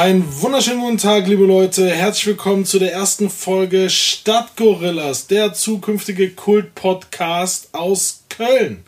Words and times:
Einen 0.00 0.24
wunderschönen 0.40 0.80
guten 0.80 0.96
Tag, 0.96 1.26
liebe 1.26 1.44
Leute. 1.44 1.90
Herzlich 1.90 2.28
willkommen 2.28 2.64
zu 2.64 2.78
der 2.78 2.90
ersten 2.90 3.28
Folge 3.28 3.90
Stadtgorillas, 3.90 5.26
der 5.26 5.52
zukünftige 5.52 6.30
Kult-Podcast 6.30 7.68
aus 7.72 8.22
Köln. 8.30 8.82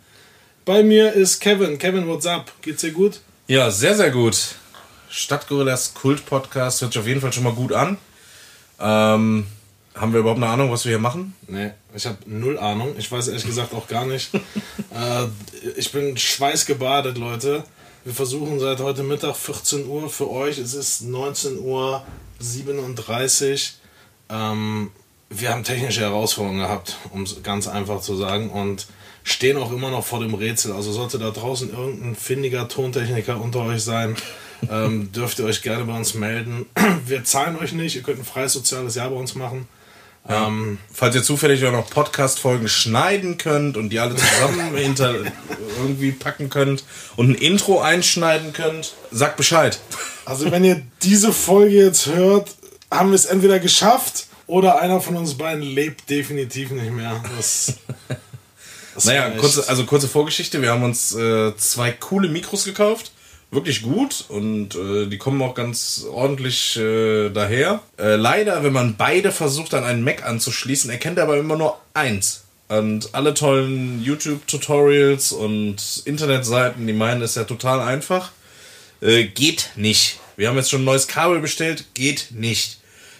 Bei 0.64 0.82
mir 0.82 1.12
ist 1.12 1.40
Kevin. 1.40 1.79
Kevin, 1.79 2.08
what's 2.08 2.25
up? 2.25 2.50
Geht's 2.62 2.80
dir 2.80 2.93
gut? 2.93 3.21
Ja, 3.46 3.71
sehr, 3.71 3.94
sehr 3.94 4.11
gut. 4.11 4.54
Stadtgorillas 5.11 5.93
Kult-Podcast 5.93 6.80
hört 6.80 6.94
sich 6.94 7.00
auf 7.02 7.07
jeden 7.07 7.21
Fall 7.21 7.35
schon 7.35 7.44
mal 7.44 7.52
gut 7.52 7.74
an. 7.74 7.99
Ähm, 8.80 9.46
haben 9.94 10.13
wir 10.14 10.21
überhaupt 10.21 10.43
eine 10.43 10.50
Ahnung, 10.50 10.72
was 10.72 10.86
wir 10.86 10.93
hier 10.93 10.99
machen? 10.99 11.35
Nee, 11.46 11.72
ich 11.94 12.07
habe 12.07 12.16
null 12.24 12.58
Ahnung. 12.58 12.94
Ich 12.96 13.13
weiß 13.13 13.29
ehrlich 13.29 13.44
gesagt 13.44 13.74
auch 13.74 13.86
gar 13.86 14.07
nicht. 14.07 14.32
äh, 14.35 15.26
ich 15.76 15.93
bin 15.93 16.16
schweißgebadet, 16.16 17.18
Leute. 17.18 17.64
Wir 18.04 18.14
versuchen 18.14 18.58
seit 18.58 18.80
heute 18.80 19.04
Mittag 19.04 19.36
14 19.36 19.86
Uhr 19.86 20.10
für 20.10 20.29
euch. 20.29 20.58
Es 20.58 20.74
ist 20.74 21.02
19 21.02 21.60
Uhr 21.60 22.02
37. 22.40 23.74
Ähm, 24.29 24.90
wir 25.30 25.50
haben 25.50 25.62
technische 25.62 26.00
Herausforderungen 26.00 26.62
gehabt, 26.62 26.96
um 27.12 27.22
es 27.22 27.44
ganz 27.44 27.68
einfach 27.68 28.00
zu 28.00 28.16
sagen. 28.16 28.50
Und 28.50 28.88
stehen 29.22 29.57
auch 29.57 29.70
immer 29.70 29.93
noch 29.93 30.04
vor 30.04 30.18
dem 30.18 30.34
Rätsel. 30.34 30.72
Also 30.72 30.90
sollte 30.90 31.20
da 31.20 31.30
draußen 31.30 31.70
irgendein 31.70 32.16
findiger 32.16 32.66
Tontechniker 32.66 33.41
unter 33.41 33.60
euch 33.60 33.84
sein, 33.84 34.16
ähm, 34.68 35.12
dürft 35.14 35.38
ihr 35.38 35.44
euch 35.44 35.62
gerne 35.62 35.84
bei 35.84 35.96
uns 35.96 36.14
melden. 36.14 36.66
Wir 37.06 37.22
zahlen 37.22 37.56
euch 37.56 37.72
nicht. 37.72 37.94
Ihr 37.94 38.02
könnt 38.02 38.18
ein 38.18 38.24
freies 38.24 38.52
soziales 38.52 38.96
Jahr 38.96 39.10
bei 39.10 39.16
uns 39.16 39.36
machen. 39.36 39.68
Ja. 40.28 40.46
Ähm, 40.46 40.78
Falls 40.92 41.14
ihr 41.14 41.22
zufällig 41.22 41.64
auch 41.64 41.72
noch 41.72 41.90
Podcast-Folgen 41.90 42.68
schneiden 42.68 43.38
könnt 43.38 43.76
und 43.76 43.90
die 43.90 43.98
alle 43.98 44.14
zusammen 44.14 44.76
hinter 44.76 45.14
irgendwie 45.78 46.12
packen 46.12 46.48
könnt 46.48 46.84
und 47.16 47.30
ein 47.30 47.34
Intro 47.34 47.80
einschneiden 47.80 48.52
könnt, 48.52 48.94
sagt 49.10 49.36
Bescheid. 49.36 49.80
Also 50.24 50.50
wenn 50.50 50.64
ihr 50.64 50.82
diese 51.02 51.32
Folge 51.32 51.84
jetzt 51.84 52.06
hört, 52.06 52.54
haben 52.90 53.10
wir 53.10 53.16
es 53.16 53.24
entweder 53.24 53.58
geschafft 53.58 54.26
oder 54.46 54.80
einer 54.80 55.00
von 55.00 55.16
uns 55.16 55.34
beiden 55.34 55.62
lebt 55.62 56.08
definitiv 56.08 56.70
nicht 56.70 56.92
mehr. 56.92 57.22
Das, 57.36 57.74
das 58.94 59.04
naja, 59.06 59.30
kurze, 59.30 59.68
also 59.68 59.84
kurze 59.84 60.08
Vorgeschichte. 60.08 60.62
Wir 60.62 60.70
haben 60.70 60.84
uns 60.84 61.14
äh, 61.14 61.56
zwei 61.56 61.90
coole 61.90 62.28
Mikros 62.28 62.64
gekauft 62.64 63.12
wirklich 63.53 63.83
gut 63.83 64.25
und 64.28 64.75
äh, 64.75 65.06
die 65.06 65.19
kommen 65.19 65.41
auch 65.42 65.55
ganz 65.55 66.06
ordentlich 66.11 66.77
äh, 66.78 67.28
daher. 67.28 67.81
Äh, 67.98 68.17
leider, 68.17 68.64
wenn 68.64 68.72
man 68.72 68.97
beide 68.97 69.31
versucht 69.31 69.75
an 69.75 69.84
einen 69.84 70.03
Mac 70.03 70.25
anzuschließen, 70.25 70.91
erkennt 70.91 71.19
er 71.19 71.25
aber 71.25 71.36
immer 71.36 71.56
nur 71.56 71.78
eins. 71.95 72.45
Und 72.69 73.14
alle 73.14 73.34
tollen 73.34 74.03
YouTube-Tutorials 74.03 75.33
und 75.33 76.03
Internetseiten, 76.06 76.86
die 76.86 76.95
meinen, 76.95 77.20
ist 77.20 77.36
ja 77.36 77.45
total 77.45 77.80
einfach. 77.80 78.33
Äh, 79.03 79.25
geht 79.25 79.73
nicht. 79.77 80.19
Wir 80.36 80.48
haben 80.48 80.56
jetzt 80.56 80.70
schon 80.70 80.80
ein 80.80 80.86
neues 80.86 81.06
Kabel 81.06 81.41
bestellt, 81.41 81.84
geht 81.92 82.28
nicht. 82.30 82.78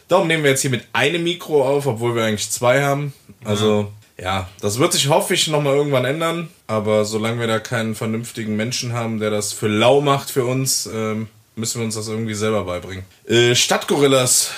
Darum 0.09 0.27
nehmen 0.29 0.43
wir 0.43 0.51
jetzt 0.51 0.63
hier 0.63 0.71
mit 0.71 0.85
einem 0.95 1.25
Mikro 1.25 1.63
auf, 1.69 1.87
obwohl 1.87 2.15
wir 2.15 2.25
eigentlich 2.25 2.51
zwei 2.51 2.83
haben. 2.83 3.13
Also. 3.45 3.83
Ja 3.83 4.02
ja, 4.19 4.49
das 4.61 4.79
wird 4.79 4.93
sich, 4.93 5.09
hoffe 5.09 5.35
ich, 5.35 5.49
nochmal 5.49 5.75
irgendwann 5.75 6.05
ändern. 6.05 6.49
Aber 6.67 7.05
solange 7.05 7.41
wir 7.41 7.47
da 7.47 7.59
keinen 7.59 7.95
vernünftigen 7.95 8.57
Menschen 8.57 8.93
haben, 8.93 9.19
der 9.19 9.31
das 9.31 9.53
für 9.53 9.69
lau 9.69 10.01
macht 10.01 10.31
für 10.31 10.45
uns, 10.45 10.87
ähm, 10.87 11.29
müssen 11.57 11.81
wir 11.81 11.85
uns 11.85 11.95
das 11.95 12.09
irgendwie 12.09 12.35
selber 12.35 12.65
beibringen. 12.65 13.05
Äh, 13.27 13.55
Stadtgorillas. 13.55 14.51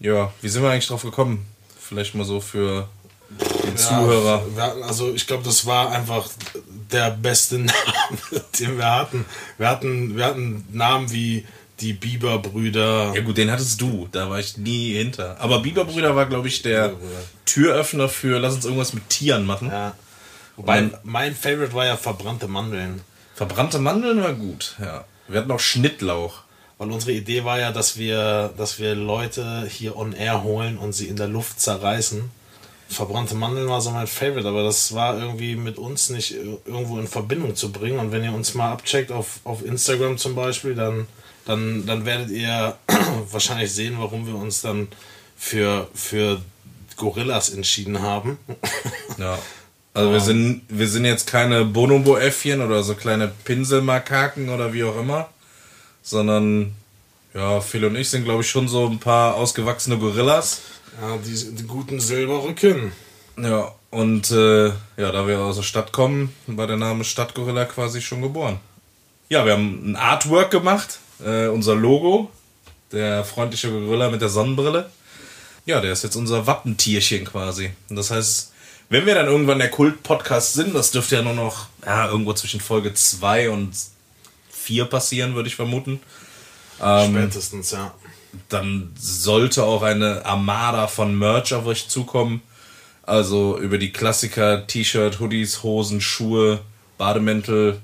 Ja, 0.00 0.32
wie 0.42 0.48
sind 0.48 0.62
wir 0.62 0.70
eigentlich 0.70 0.88
drauf 0.88 1.02
gekommen? 1.02 1.46
Vielleicht 1.80 2.14
mal 2.14 2.24
so 2.24 2.40
für 2.40 2.88
die 3.30 3.68
ja, 3.70 3.76
Zuhörer. 3.76 4.44
Hatten, 4.56 4.82
also 4.82 5.12
ich 5.12 5.26
glaube, 5.26 5.44
das 5.44 5.66
war 5.66 5.90
einfach 5.90 6.28
der 6.90 7.10
beste 7.10 7.58
Name, 7.58 8.44
den 8.58 8.78
wir 8.78 8.90
hatten. 8.90 9.24
Wir 9.58 9.68
hatten, 9.68 10.16
wir 10.16 10.24
hatten 10.24 10.66
Namen 10.72 11.10
wie 11.12 11.46
die 11.80 11.92
Bieber-Brüder. 11.92 13.12
Ja 13.14 13.20
gut, 13.22 13.36
den 13.36 13.50
hattest 13.50 13.80
du, 13.80 14.08
da 14.12 14.30
war 14.30 14.38
ich 14.38 14.56
nie 14.56 14.94
hinter. 14.94 15.40
Aber 15.40 15.60
Bieber-Brüder 15.60 16.14
war, 16.14 16.26
glaube 16.26 16.48
ich, 16.48 16.62
der 16.62 16.92
Türöffner 17.44 18.08
für 18.08 18.38
lass 18.38 18.54
uns 18.54 18.64
irgendwas 18.64 18.92
mit 18.92 19.08
Tieren 19.08 19.44
machen. 19.44 19.68
Ja. 19.68 19.94
Wobei 20.56 20.82
mein, 20.82 20.94
mein 21.02 21.34
Favorite 21.34 21.74
war 21.74 21.86
ja 21.86 21.96
verbrannte 21.96 22.48
Mandeln. 22.48 23.00
Verbrannte 23.34 23.78
Mandeln 23.80 24.22
war 24.22 24.34
gut, 24.34 24.76
ja. 24.80 25.04
Wir 25.26 25.40
hatten 25.40 25.50
auch 25.50 25.60
Schnittlauch. 25.60 26.42
Weil 26.78 26.90
unsere 26.90 27.12
Idee 27.12 27.44
war 27.44 27.58
ja, 27.58 27.70
dass 27.70 27.96
wir, 27.98 28.52
dass 28.56 28.78
wir 28.78 28.94
Leute 28.94 29.66
hier 29.68 29.96
on 29.96 30.12
air 30.12 30.42
holen 30.42 30.76
und 30.76 30.92
sie 30.92 31.06
in 31.06 31.16
der 31.16 31.28
Luft 31.28 31.60
zerreißen. 31.60 32.30
Verbrannte 32.88 33.34
Mandeln 33.34 33.68
war 33.68 33.80
so 33.80 33.90
mein 33.90 34.06
Favorite, 34.06 34.46
aber 34.46 34.64
das 34.64 34.92
war 34.94 35.18
irgendwie 35.18 35.56
mit 35.56 35.78
uns 35.78 36.10
nicht 36.10 36.32
irgendwo 36.32 36.98
in 36.98 37.06
Verbindung 37.06 37.54
zu 37.54 37.72
bringen. 37.72 37.98
Und 37.98 38.12
wenn 38.12 38.24
ihr 38.24 38.32
uns 38.32 38.54
mal 38.54 38.72
abcheckt 38.72 39.12
auf, 39.12 39.40
auf 39.44 39.64
Instagram 39.64 40.18
zum 40.18 40.34
Beispiel, 40.34 40.74
dann 40.74 41.06
dann, 41.44 41.86
dann 41.86 42.04
werdet 42.04 42.30
ihr 42.30 42.76
wahrscheinlich 43.30 43.72
sehen, 43.72 43.96
warum 43.98 44.26
wir 44.26 44.34
uns 44.34 44.62
dann 44.62 44.88
für, 45.36 45.88
für 45.94 46.40
Gorillas 46.96 47.50
entschieden 47.50 48.00
haben. 48.00 48.38
ja. 49.18 49.38
Also 49.92 50.10
wir 50.10 50.20
sind, 50.20 50.62
wir 50.68 50.88
sind 50.88 51.04
jetzt 51.04 51.28
keine 51.28 51.64
Bonobo-Äffchen 51.64 52.60
oder 52.60 52.82
so 52.82 52.94
kleine 52.94 53.28
Pinselmakaken 53.28 54.48
oder 54.48 54.72
wie 54.72 54.82
auch 54.82 54.98
immer, 54.98 55.28
sondern 56.02 56.74
ja, 57.32 57.60
Phil 57.60 57.84
und 57.84 57.94
ich 57.94 58.10
sind 58.10 58.24
glaube 58.24 58.42
ich 58.42 58.50
schon 58.50 58.66
so 58.66 58.88
ein 58.88 58.98
paar 58.98 59.36
ausgewachsene 59.36 59.98
Gorillas. 59.98 60.62
Ja, 61.00 61.16
die, 61.18 61.54
die 61.54 61.62
guten 61.64 62.00
Silberrücken. 62.00 62.92
Ja, 63.36 63.72
und 63.90 64.32
äh, 64.32 64.66
ja, 64.96 65.12
da 65.12 65.28
wir 65.28 65.38
aus 65.40 65.56
der 65.56 65.62
Stadt 65.62 65.92
kommen, 65.92 66.34
war 66.48 66.66
der 66.66 66.76
Name 66.76 67.04
Stadtgorilla 67.04 67.64
quasi 67.64 68.00
schon 68.00 68.22
geboren. 68.22 68.58
Ja, 69.28 69.44
wir 69.44 69.52
haben 69.52 69.92
ein 69.92 69.96
Artwork 69.96 70.50
gemacht 70.50 70.98
äh, 71.24 71.48
unser 71.48 71.74
Logo. 71.74 72.30
Der 72.92 73.24
freundliche 73.24 73.70
Gorilla 73.70 74.10
mit 74.10 74.20
der 74.20 74.28
Sonnenbrille. 74.28 74.90
Ja, 75.66 75.80
der 75.80 75.92
ist 75.92 76.04
jetzt 76.04 76.16
unser 76.16 76.46
Wappentierchen 76.46 77.24
quasi. 77.24 77.70
Und 77.88 77.96
das 77.96 78.10
heißt, 78.10 78.52
wenn 78.90 79.06
wir 79.06 79.14
dann 79.14 79.26
irgendwann 79.26 79.58
der 79.58 79.70
Kult-Podcast 79.70 80.54
sind, 80.54 80.74
das 80.74 80.90
dürfte 80.90 81.16
ja 81.16 81.22
nur 81.22 81.32
noch 81.34 81.66
ja, 81.84 82.08
irgendwo 82.08 82.32
zwischen 82.34 82.60
Folge 82.60 82.92
2 82.92 83.50
und 83.50 83.72
4 84.50 84.84
passieren, 84.84 85.34
würde 85.34 85.48
ich 85.48 85.56
vermuten. 85.56 86.00
Ähm, 86.80 87.14
Spätestens, 87.14 87.70
ja. 87.70 87.94
Dann 88.48 88.92
sollte 88.98 89.64
auch 89.64 89.82
eine 89.82 90.24
Armada 90.24 90.86
von 90.86 91.16
Merch 91.18 91.54
auf 91.54 91.66
euch 91.66 91.88
zukommen. 91.88 92.42
Also 93.02 93.58
über 93.58 93.78
die 93.78 93.92
Klassiker, 93.92 94.66
T-Shirt, 94.66 95.20
Hoodies, 95.20 95.62
Hosen, 95.62 96.00
Schuhe, 96.00 96.60
Bademäntel, 96.98 97.80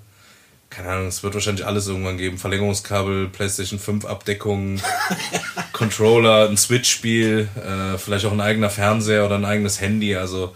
keine 0.71 0.89
Ahnung, 0.89 1.09
es 1.09 1.23
wird 1.25 1.35
wahrscheinlich 1.35 1.67
alles 1.67 1.89
irgendwann 1.89 2.17
geben. 2.17 2.39
Verlängerungskabel, 2.39 3.29
PlayStation 3.29 3.81
5 3.81 4.05
Abdeckung, 4.05 4.81
Controller, 5.73 6.49
ein 6.49 6.57
Switch-Spiel, 6.57 7.49
äh, 7.57 7.99
vielleicht 7.99 8.25
auch 8.25 8.33
ein 8.33 8.41
eigener 8.41 8.71
Fernseher 8.71 9.27
oder 9.27 9.35
ein 9.35 9.45
eigenes 9.45 9.81
Handy. 9.81 10.15
Also 10.15 10.55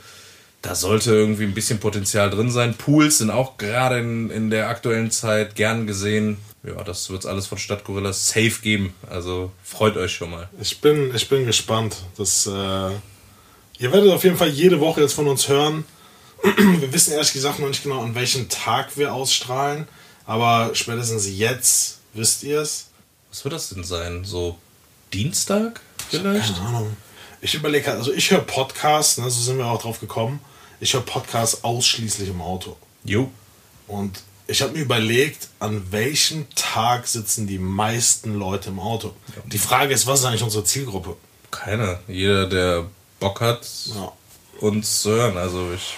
da 0.63 0.75
sollte 0.77 1.13
irgendwie 1.13 1.45
ein 1.45 1.53
bisschen 1.53 1.81
Potenzial 1.81 2.31
drin 2.31 2.51
sein. 2.51 2.75
Pools 2.75 3.19
sind 3.19 3.31
auch 3.31 3.59
gerade 3.59 3.99
in, 3.99 4.31
in 4.31 4.51
der 4.51 4.69
aktuellen 4.69 5.11
Zeit 5.11 5.57
gern 5.57 5.87
gesehen. 5.87 6.39
Ja, 6.63 6.83
das 6.83 7.11
wird 7.11 7.21
es 7.21 7.27
alles 7.27 7.47
von 7.47 7.59
Stadtgorillas 7.59 8.29
safe 8.29 8.63
geben. 8.63 8.95
Also 9.11 9.51
freut 9.63 9.97
euch 9.97 10.13
schon 10.13 10.31
mal. 10.31 10.49
Ich 10.61 10.81
bin, 10.81 11.15
ich 11.15 11.29
bin 11.29 11.45
gespannt. 11.45 11.97
Das, 12.17 12.47
äh, 12.47 12.51
ihr 12.51 13.93
werdet 13.93 14.11
auf 14.13 14.25
jeden 14.25 14.39
Fall 14.39 14.49
jede 14.49 14.81
Woche 14.81 15.03
jetzt 15.03 15.13
von 15.13 15.27
uns 15.27 15.49
hören. 15.49 15.85
Wir 16.43 16.93
wissen 16.93 17.13
ehrlich 17.13 17.33
gesagt 17.33 17.59
noch 17.59 17.69
nicht 17.69 17.83
genau, 17.83 18.03
an 18.03 18.15
welchem 18.15 18.51
Tag 18.51 18.99
wir 18.99 19.15
ausstrahlen. 19.15 19.89
Aber 20.27 20.75
spätestens 20.75 21.29
jetzt 21.29 21.99
wisst 22.13 22.43
ihr 22.43 22.61
es. 22.61 22.87
Was 23.31 23.45
wird 23.45 23.55
das 23.55 23.69
denn 23.71 23.85
sein? 23.85 24.25
So 24.25 24.57
Dienstag 25.13 25.81
vielleicht? 26.09 26.55
Keine 26.55 26.69
Ahnung. 26.69 26.97
Ich 27.41 27.55
überlege 27.55 27.87
halt, 27.89 27.99
also 27.99 28.13
ich 28.13 28.31
höre 28.31 28.41
Podcasts, 28.41 29.19
ne, 29.19 29.29
so 29.29 29.43
sind 29.43 29.59
wir 29.59 29.67
auch 29.67 29.83
drauf 29.83 30.01
gekommen. 30.01 30.41
Ich 30.81 30.95
höre 30.95 31.03
Podcasts 31.03 31.63
ausschließlich 31.63 32.31
im 32.31 32.41
Auto. 32.41 32.77
Jo. 33.05 33.31
Und 33.87 34.23
ich 34.47 34.63
habe 34.63 34.73
mir 34.73 34.81
überlegt, 34.81 35.49
an 35.59 35.91
welchem 35.91 36.47
Tag 36.55 37.07
sitzen 37.07 37.47
die 37.47 37.59
meisten 37.59 38.35
Leute 38.35 38.71
im 38.71 38.81
Auto. 38.81 39.15
Ja. 39.35 39.43
Die 39.47 39.59
Frage 39.59 39.95
ist, 39.95 40.07
was 40.07 40.21
ist 40.21 40.27
eigentlich 40.27 40.43
unsere 40.43 40.65
Zielgruppe? 40.65 41.17
Keiner. 41.51 42.01
Jeder, 42.09 42.47
der 42.47 42.87
Bock 43.21 43.41
hat, 43.41 43.67
ja. 43.87 44.13
uns 44.61 45.03
zu 45.03 45.11
hören. 45.11 45.37
Also 45.37 45.73
ich 45.73 45.97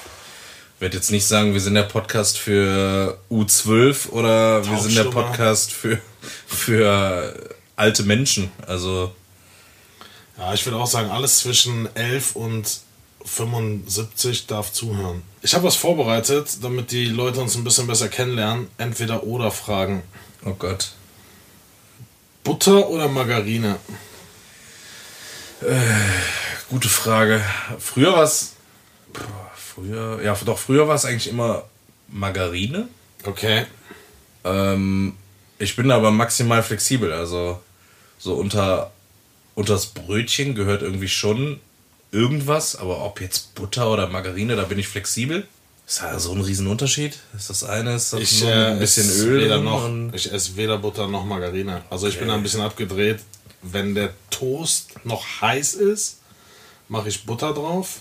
werde 0.79 0.97
jetzt 0.97 1.11
nicht 1.11 1.27
sagen, 1.27 1.55
wir 1.55 1.61
sind 1.61 1.75
der 1.75 1.85
Podcast 1.85 2.39
für 2.39 3.19
U12 3.31 4.11
oder 4.11 4.67
wir 4.67 4.79
sind 4.79 4.97
der 4.97 5.05
Podcast 5.05 5.73
für, 5.73 5.99
für 6.47 7.57
alte 7.77 8.03
Menschen. 8.03 8.51
Also. 8.67 9.13
Ja, 10.37 10.53
ich 10.53 10.67
würde 10.67 10.79
auch 10.79 10.87
sagen, 10.87 11.11
alles 11.11 11.39
zwischen 11.39 11.89
11 11.97 12.37
und 12.37 12.81
75 13.25 14.47
darf 14.47 14.73
zuhören. 14.73 15.23
Ich 15.43 15.55
habe 15.55 15.65
was 15.65 15.77
vorbereitet, 15.77 16.59
damit 16.63 16.91
die 16.91 17.07
Leute 17.07 17.41
uns 17.41 17.57
ein 17.57 17.65
bisschen 17.65 17.87
besser 17.87 18.09
kennenlernen. 18.09 18.69
Entweder 18.79 19.25
oder 19.25 19.51
Fragen. 19.51 20.03
Oh 20.45 20.55
Gott. 20.59 20.93
Butter 22.45 22.89
oder 22.89 23.09
Margarine? 23.09 23.77
Äh, 25.63 25.75
gute 26.69 26.89
Frage. 26.89 27.43
Früher 27.79 28.13
war 28.13 28.23
es 28.23 28.53
früher, 29.77 30.21
ja, 30.23 30.35
doch, 30.45 30.59
früher 30.59 30.89
war 30.89 30.97
es 30.97 31.05
eigentlich 31.05 31.29
immer 31.29 31.65
Margarine. 32.09 32.89
Okay. 33.25 33.67
Ähm, 34.45 35.15
ich 35.59 35.77
bin 35.77 35.91
aber 35.91 36.11
maximal 36.11 36.63
flexibel, 36.63 37.13
also 37.13 37.61
so 38.19 38.35
unter 38.35 38.91
unters 39.55 39.87
Brötchen 39.87 40.55
gehört 40.55 40.83
irgendwie 40.83 41.09
schon 41.09 41.61
irgendwas, 42.13 42.77
aber 42.77 43.05
ob 43.05 43.21
jetzt 43.21 43.55
Butter 43.55 43.91
oder 43.91 44.07
Margarine, 44.07 44.55
da 44.57 44.65
bin 44.65 44.79
ich 44.79 44.89
flexibel. 44.89 45.47
Ist 45.87 46.03
da 46.03 46.19
so 46.19 46.33
ein 46.33 46.41
Riesenunterschied? 46.41 47.19
Ist 47.37 47.49
das 47.49 47.63
eine, 47.63 47.95
ist 47.95 48.13
das 48.13 48.21
Ich, 48.21 48.43
nur 48.43 48.51
äh, 48.51 48.73
ein 48.73 48.79
bisschen 48.79 49.09
Öl 49.09 49.61
noch, 49.63 49.89
ich 50.13 50.33
esse 50.33 50.57
weder 50.57 50.79
Butter 50.79 51.07
noch 51.07 51.25
Margarine. 51.25 51.83
Also 51.91 52.09
ich 52.09 52.19
bin 52.19 52.29
da 52.29 52.35
ein 52.35 52.43
bisschen 52.43 52.61
abgedreht. 52.61 53.21
Wenn 53.63 53.95
der 53.95 54.11
Toast 54.31 54.95
noch 55.05 55.25
heiß 55.41 55.75
ist, 55.75 56.19
mache 56.89 57.09
ich 57.09 57.25
Butter 57.25 57.55
drauf. 57.55 58.01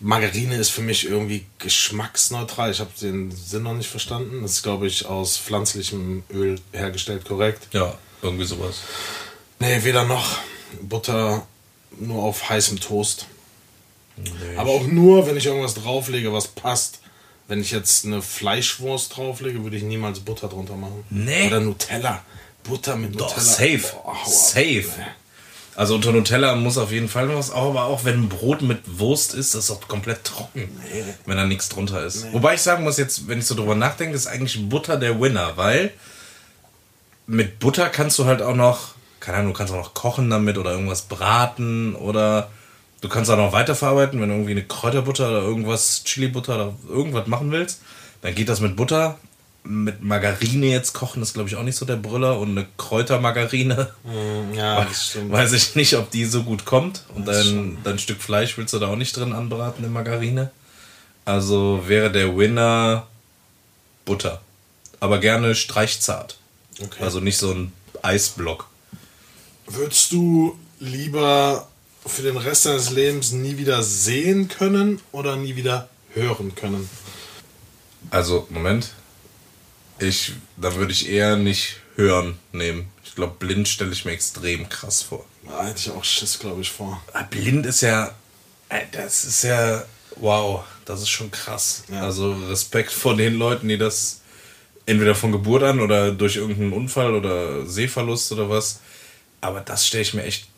Margarine 0.00 0.56
ist 0.56 0.70
für 0.70 0.80
mich 0.80 1.06
irgendwie 1.06 1.44
geschmacksneutral. 1.58 2.70
Ich 2.70 2.80
habe 2.80 2.90
den 3.00 3.30
Sinn 3.30 3.64
noch 3.64 3.74
nicht 3.74 3.88
verstanden. 3.90 4.42
Das 4.42 4.52
ist, 4.52 4.62
glaube 4.62 4.86
ich, 4.86 5.04
aus 5.06 5.36
pflanzlichem 5.36 6.22
Öl 6.32 6.58
hergestellt, 6.72 7.24
korrekt. 7.26 7.68
Ja, 7.72 7.96
irgendwie 8.22 8.46
sowas. 8.46 8.76
Nee, 9.58 9.84
weder 9.84 10.04
noch. 10.04 10.38
Butter 10.80 11.46
nur 11.98 12.22
auf 12.22 12.48
heißem 12.48 12.80
Toast. 12.80 13.26
Nee, 14.16 14.56
Aber 14.56 14.70
auch 14.70 14.86
nur, 14.86 15.26
wenn 15.26 15.36
ich 15.36 15.46
irgendwas 15.46 15.74
drauflege, 15.74 16.32
was 16.32 16.48
passt. 16.48 17.00
Wenn 17.48 17.60
ich 17.60 17.72
jetzt 17.72 18.04
eine 18.04 18.22
Fleischwurst 18.22 19.16
drauflege, 19.16 19.62
würde 19.64 19.76
ich 19.76 19.82
niemals 19.82 20.20
Butter 20.20 20.48
drunter 20.48 20.76
machen. 20.76 21.04
Nee. 21.10 21.48
Oder 21.48 21.60
Nutella. 21.60 22.22
Butter 22.62 22.96
mit 22.96 23.18
Doch, 23.18 23.36
Nutella. 23.36 23.42
safe. 23.42 23.92
Boah, 24.04 24.16
safe. 24.24 24.88
Also 25.80 25.94
unter 25.94 26.12
Nutella 26.12 26.56
muss 26.56 26.76
auf 26.76 26.92
jeden 26.92 27.08
Fall 27.08 27.34
was, 27.34 27.50
aber 27.50 27.84
auch 27.84 28.04
wenn 28.04 28.24
ein 28.24 28.28
Brot 28.28 28.60
mit 28.60 28.80
Wurst 28.98 29.32
ist, 29.32 29.54
das 29.54 29.64
ist 29.64 29.70
auch 29.70 29.88
komplett 29.88 30.24
trocken, 30.24 30.68
wenn 31.24 31.38
da 31.38 31.46
nichts 31.46 31.70
drunter 31.70 32.04
ist. 32.04 32.30
Wobei 32.34 32.52
ich 32.52 32.60
sagen 32.60 32.84
muss 32.84 32.98
jetzt, 32.98 33.28
wenn 33.28 33.38
ich 33.38 33.46
so 33.46 33.54
drüber 33.54 33.74
nachdenke, 33.74 34.14
ist 34.14 34.26
eigentlich 34.26 34.68
Butter 34.68 34.98
der 34.98 35.18
Winner, 35.18 35.56
weil 35.56 35.90
mit 37.26 37.60
Butter 37.60 37.88
kannst 37.88 38.18
du 38.18 38.26
halt 38.26 38.42
auch 38.42 38.54
noch, 38.54 38.88
keine 39.20 39.38
Ahnung, 39.38 39.54
du 39.54 39.58
kannst 39.58 39.72
auch 39.72 39.78
noch 39.78 39.94
kochen 39.94 40.28
damit 40.28 40.58
oder 40.58 40.72
irgendwas 40.72 41.00
braten 41.00 41.94
oder 41.94 42.50
du 43.00 43.08
kannst 43.08 43.30
auch 43.30 43.38
noch 43.38 43.54
weiterverarbeiten, 43.54 44.20
wenn 44.20 44.28
du 44.28 44.34
irgendwie 44.34 44.52
eine 44.52 44.64
Kräuterbutter 44.64 45.30
oder 45.30 45.40
irgendwas, 45.40 46.04
Chili-Butter 46.04 46.56
oder 46.56 46.74
irgendwas 46.90 47.26
machen 47.26 47.52
willst, 47.52 47.80
dann 48.20 48.34
geht 48.34 48.50
das 48.50 48.60
mit 48.60 48.76
Butter. 48.76 49.18
Mit 49.62 50.02
Margarine 50.02 50.66
jetzt 50.66 50.94
kochen 50.94 51.22
ist, 51.22 51.34
glaube 51.34 51.48
ich, 51.50 51.56
auch 51.56 51.62
nicht 51.62 51.76
so 51.76 51.84
der 51.84 51.96
Brüller 51.96 52.38
und 52.38 52.50
eine 52.56 52.66
Kräutermargarine. 52.78 53.92
Mm, 54.04 54.54
Ja, 54.54 54.84
das 54.84 55.08
stimmt. 55.10 55.32
Weiß 55.32 55.52
ich 55.52 55.74
nicht, 55.74 55.94
ob 55.96 56.10
die 56.10 56.24
so 56.24 56.42
gut 56.44 56.64
kommt. 56.64 57.04
Und 57.14 57.28
dein, 57.28 57.76
dein 57.84 57.98
Stück 57.98 58.22
Fleisch 58.22 58.56
willst 58.56 58.72
du 58.72 58.78
da 58.78 58.88
auch 58.88 58.96
nicht 58.96 59.14
drin 59.16 59.32
anbraten 59.34 59.84
in 59.84 59.92
Margarine. 59.92 60.50
Also 61.26 61.82
wäre 61.86 62.10
der 62.10 62.36
Winner 62.36 63.06
Butter. 64.06 64.40
Aber 64.98 65.18
gerne 65.18 65.54
streichzart. 65.54 66.38
Okay. 66.82 67.04
Also 67.04 67.20
nicht 67.20 67.36
so 67.36 67.52
ein 67.52 67.72
Eisblock. 68.02 68.66
Würdest 69.66 70.10
du 70.12 70.58
lieber 70.78 71.68
für 72.06 72.22
den 72.22 72.38
Rest 72.38 72.64
deines 72.66 72.90
Lebens 72.90 73.32
nie 73.32 73.58
wieder 73.58 73.82
sehen 73.82 74.48
können 74.48 75.00
oder 75.12 75.36
nie 75.36 75.54
wieder 75.54 75.88
hören 76.14 76.54
können? 76.54 76.88
Also, 78.10 78.46
Moment. 78.50 78.90
Ich, 80.00 80.32
da 80.56 80.74
würde 80.76 80.92
ich 80.92 81.08
eher 81.08 81.36
nicht 81.36 81.76
hören 81.96 82.38
nehmen. 82.52 82.88
Ich 83.04 83.14
glaube, 83.14 83.34
blind 83.38 83.68
stelle 83.68 83.92
ich 83.92 84.04
mir 84.04 84.12
extrem 84.12 84.68
krass 84.68 85.02
vor. 85.02 85.24
Da 85.46 85.66
hätte 85.66 85.78
ich 85.78 85.90
auch 85.90 86.04
Schiss, 86.04 86.38
glaube 86.38 86.62
ich, 86.62 86.70
vor. 86.70 87.02
Ah, 87.12 87.22
Blind 87.22 87.66
ist 87.66 87.82
ja, 87.82 88.14
äh, 88.68 88.82
das 88.92 89.24
ist 89.24 89.42
ja, 89.44 89.84
wow, 90.16 90.64
das 90.84 91.02
ist 91.02 91.10
schon 91.10 91.30
krass. 91.30 91.84
Ja. 91.90 92.02
Also 92.02 92.32
Respekt 92.48 92.92
vor 92.92 93.16
den 93.16 93.34
Leuten, 93.34 93.68
die 93.68 93.78
das 93.78 94.20
entweder 94.86 95.14
von 95.14 95.32
Geburt 95.32 95.62
an 95.62 95.80
oder 95.80 96.12
durch 96.12 96.36
irgendeinen 96.36 96.72
Unfall 96.72 97.14
oder 97.14 97.66
Sehverlust 97.66 98.32
oder 98.32 98.48
was. 98.48 98.80
Aber 99.40 99.60
das 99.60 99.86
stelle 99.86 100.02
ich 100.02 100.14
mir 100.14 100.24
echt 100.24 100.48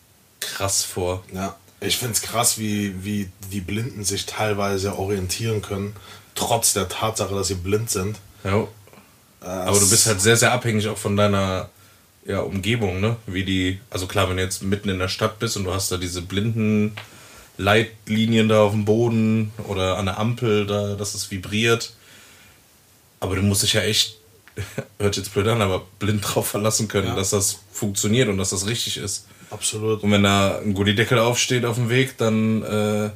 krass 0.40 0.84
vor. 0.84 1.24
Ja, 1.32 1.56
ich 1.80 1.96
finde 1.96 2.12
es 2.12 2.22
krass, 2.22 2.58
wie, 2.58 3.04
wie 3.04 3.28
die 3.50 3.60
Blinden 3.60 4.04
sich 4.04 4.26
teilweise 4.26 4.98
orientieren 4.98 5.62
können, 5.62 5.96
trotz 6.34 6.72
der 6.72 6.88
Tatsache, 6.88 7.34
dass 7.34 7.48
sie 7.48 7.56
blind 7.56 7.90
sind. 7.90 8.18
Ja. 8.44 8.66
Aber 9.44 9.78
du 9.78 9.88
bist 9.90 10.06
halt 10.06 10.20
sehr, 10.20 10.36
sehr 10.36 10.52
abhängig 10.52 10.88
auch 10.88 10.98
von 10.98 11.16
deiner 11.16 11.68
ja, 12.24 12.40
Umgebung, 12.40 13.00
ne? 13.00 13.16
Wie 13.26 13.44
die, 13.44 13.80
also 13.90 14.06
klar, 14.06 14.28
wenn 14.28 14.36
du 14.36 14.42
jetzt 14.42 14.62
mitten 14.62 14.88
in 14.88 14.98
der 14.98 15.08
Stadt 15.08 15.38
bist 15.38 15.56
und 15.56 15.64
du 15.64 15.74
hast 15.74 15.90
da 15.90 15.96
diese 15.96 16.22
blinden 16.22 16.94
Leitlinien 17.58 18.48
da 18.48 18.62
auf 18.62 18.72
dem 18.72 18.84
Boden 18.84 19.52
oder 19.68 19.98
an 19.98 20.06
der 20.06 20.18
Ampel, 20.18 20.66
da, 20.66 20.94
dass 20.94 21.14
es 21.14 21.30
vibriert. 21.30 21.94
Aber 23.20 23.36
du 23.36 23.42
musst 23.42 23.62
dich 23.62 23.72
ja 23.74 23.82
echt, 23.82 24.16
hört 24.98 25.16
jetzt 25.16 25.32
blöd 25.34 25.48
an, 25.48 25.60
aber 25.62 25.82
blind 25.98 26.22
drauf 26.34 26.48
verlassen 26.48 26.88
können, 26.88 27.08
Ja. 27.08 27.14
dass 27.16 27.30
das 27.30 27.58
funktioniert 27.72 28.28
und 28.28 28.38
dass 28.38 28.50
das 28.50 28.66
richtig 28.66 28.96
ist. 28.98 29.26
Absolut. 29.50 30.02
Und 30.02 30.10
wenn 30.12 30.22
da 30.22 30.58
ein 30.58 30.72
Gullideckel 30.74 31.18
aufsteht 31.18 31.64
auf 31.64 31.76
dem 31.76 31.90
Weg, 31.90 32.16
dann 32.16 32.62
äh, 32.62 33.10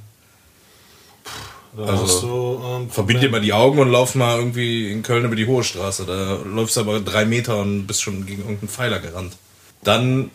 Da 1.77 1.83
also, 1.85 2.03
hast 2.05 2.23
du, 2.23 2.63
ähm, 2.65 2.91
verbind 2.91 3.23
dir 3.23 3.29
mal 3.29 3.41
die 3.41 3.53
Augen 3.53 3.79
und 3.79 3.91
lauf 3.91 4.15
mal 4.15 4.39
irgendwie 4.39 4.91
in 4.91 5.03
Köln 5.03 5.27
über 5.27 5.37
die 5.37 5.47
Hohe 5.47 5.63
Straße. 5.63 6.07
Da 6.07 6.39
läufst 6.45 6.77
du 6.77 6.81
aber 6.81 7.01
drei 7.01 7.27
Meter 7.27 7.59
und 7.59 7.87
bist 7.87 8.03
schon 8.03 8.25
gegen 8.25 8.43
irgendeinen 8.43 8.71
Pfeiler 8.71 8.99
gerannt. 8.99 9.37
Dann 9.85 10.31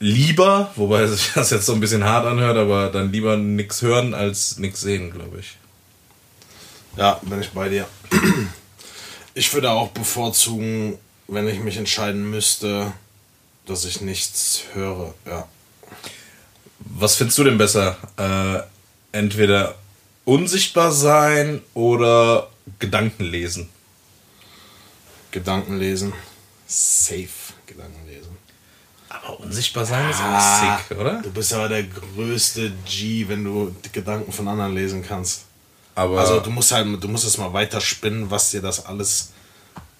lieber, 0.00 0.72
wobei 0.76 1.06
sich 1.06 1.32
das 1.34 1.50
jetzt 1.50 1.66
so 1.66 1.74
ein 1.74 1.80
bisschen 1.80 2.04
hart 2.04 2.26
anhört, 2.26 2.56
aber 2.56 2.88
dann 2.88 3.12
lieber 3.12 3.36
nichts 3.36 3.82
hören 3.82 4.14
als 4.14 4.58
nichts 4.58 4.80
sehen, 4.80 5.10
glaube 5.10 5.40
ich. 5.40 5.56
Ja, 6.96 7.20
bin 7.22 7.40
ich 7.40 7.50
bei 7.50 7.68
dir. 7.68 7.86
Ich 9.34 9.52
würde 9.52 9.70
auch 9.70 9.90
bevorzugen, 9.90 10.98
wenn 11.28 11.46
ich 11.46 11.60
mich 11.60 11.76
entscheiden 11.76 12.28
müsste, 12.30 12.92
dass 13.66 13.84
ich 13.84 14.00
nichts 14.00 14.62
höre. 14.72 15.14
Ja. 15.26 15.46
Was 16.80 17.16
findest 17.16 17.38
du 17.38 17.44
denn 17.44 17.58
besser? 17.58 17.96
Äh, 18.16 18.62
entweder 19.16 19.76
unsichtbar 20.28 20.92
sein 20.92 21.62
oder 21.72 22.48
Gedanken 22.78 23.24
lesen? 23.24 23.70
Gedanken 25.30 25.78
lesen. 25.78 26.12
Safe 26.66 27.28
Gedanken 27.66 28.06
lesen. 28.06 28.36
Aber 29.08 29.40
unsichtbar 29.40 29.86
sein 29.86 30.10
ist 30.10 30.20
Ah, 30.20 30.74
auch 30.76 30.78
sick, 30.86 30.98
oder? 30.98 31.22
Du 31.22 31.30
bist 31.30 31.54
aber 31.54 31.70
der 31.70 31.84
größte 31.84 32.72
G, 32.84 33.26
wenn 33.28 33.42
du 33.42 33.74
die 33.82 33.90
Gedanken 33.90 34.30
von 34.30 34.46
anderen 34.48 34.74
lesen 34.74 35.02
kannst. 35.02 35.46
Aber 35.94 36.20
Also 36.20 36.40
du 36.40 36.50
musst 36.50 36.72
halt, 36.72 37.02
du 37.02 37.08
musst 37.08 37.24
es 37.24 37.38
mal 37.38 37.54
weiter 37.54 37.80
spinnen, 37.80 38.30
was 38.30 38.50
dir 38.50 38.60
das 38.60 38.84
alles, 38.84 39.30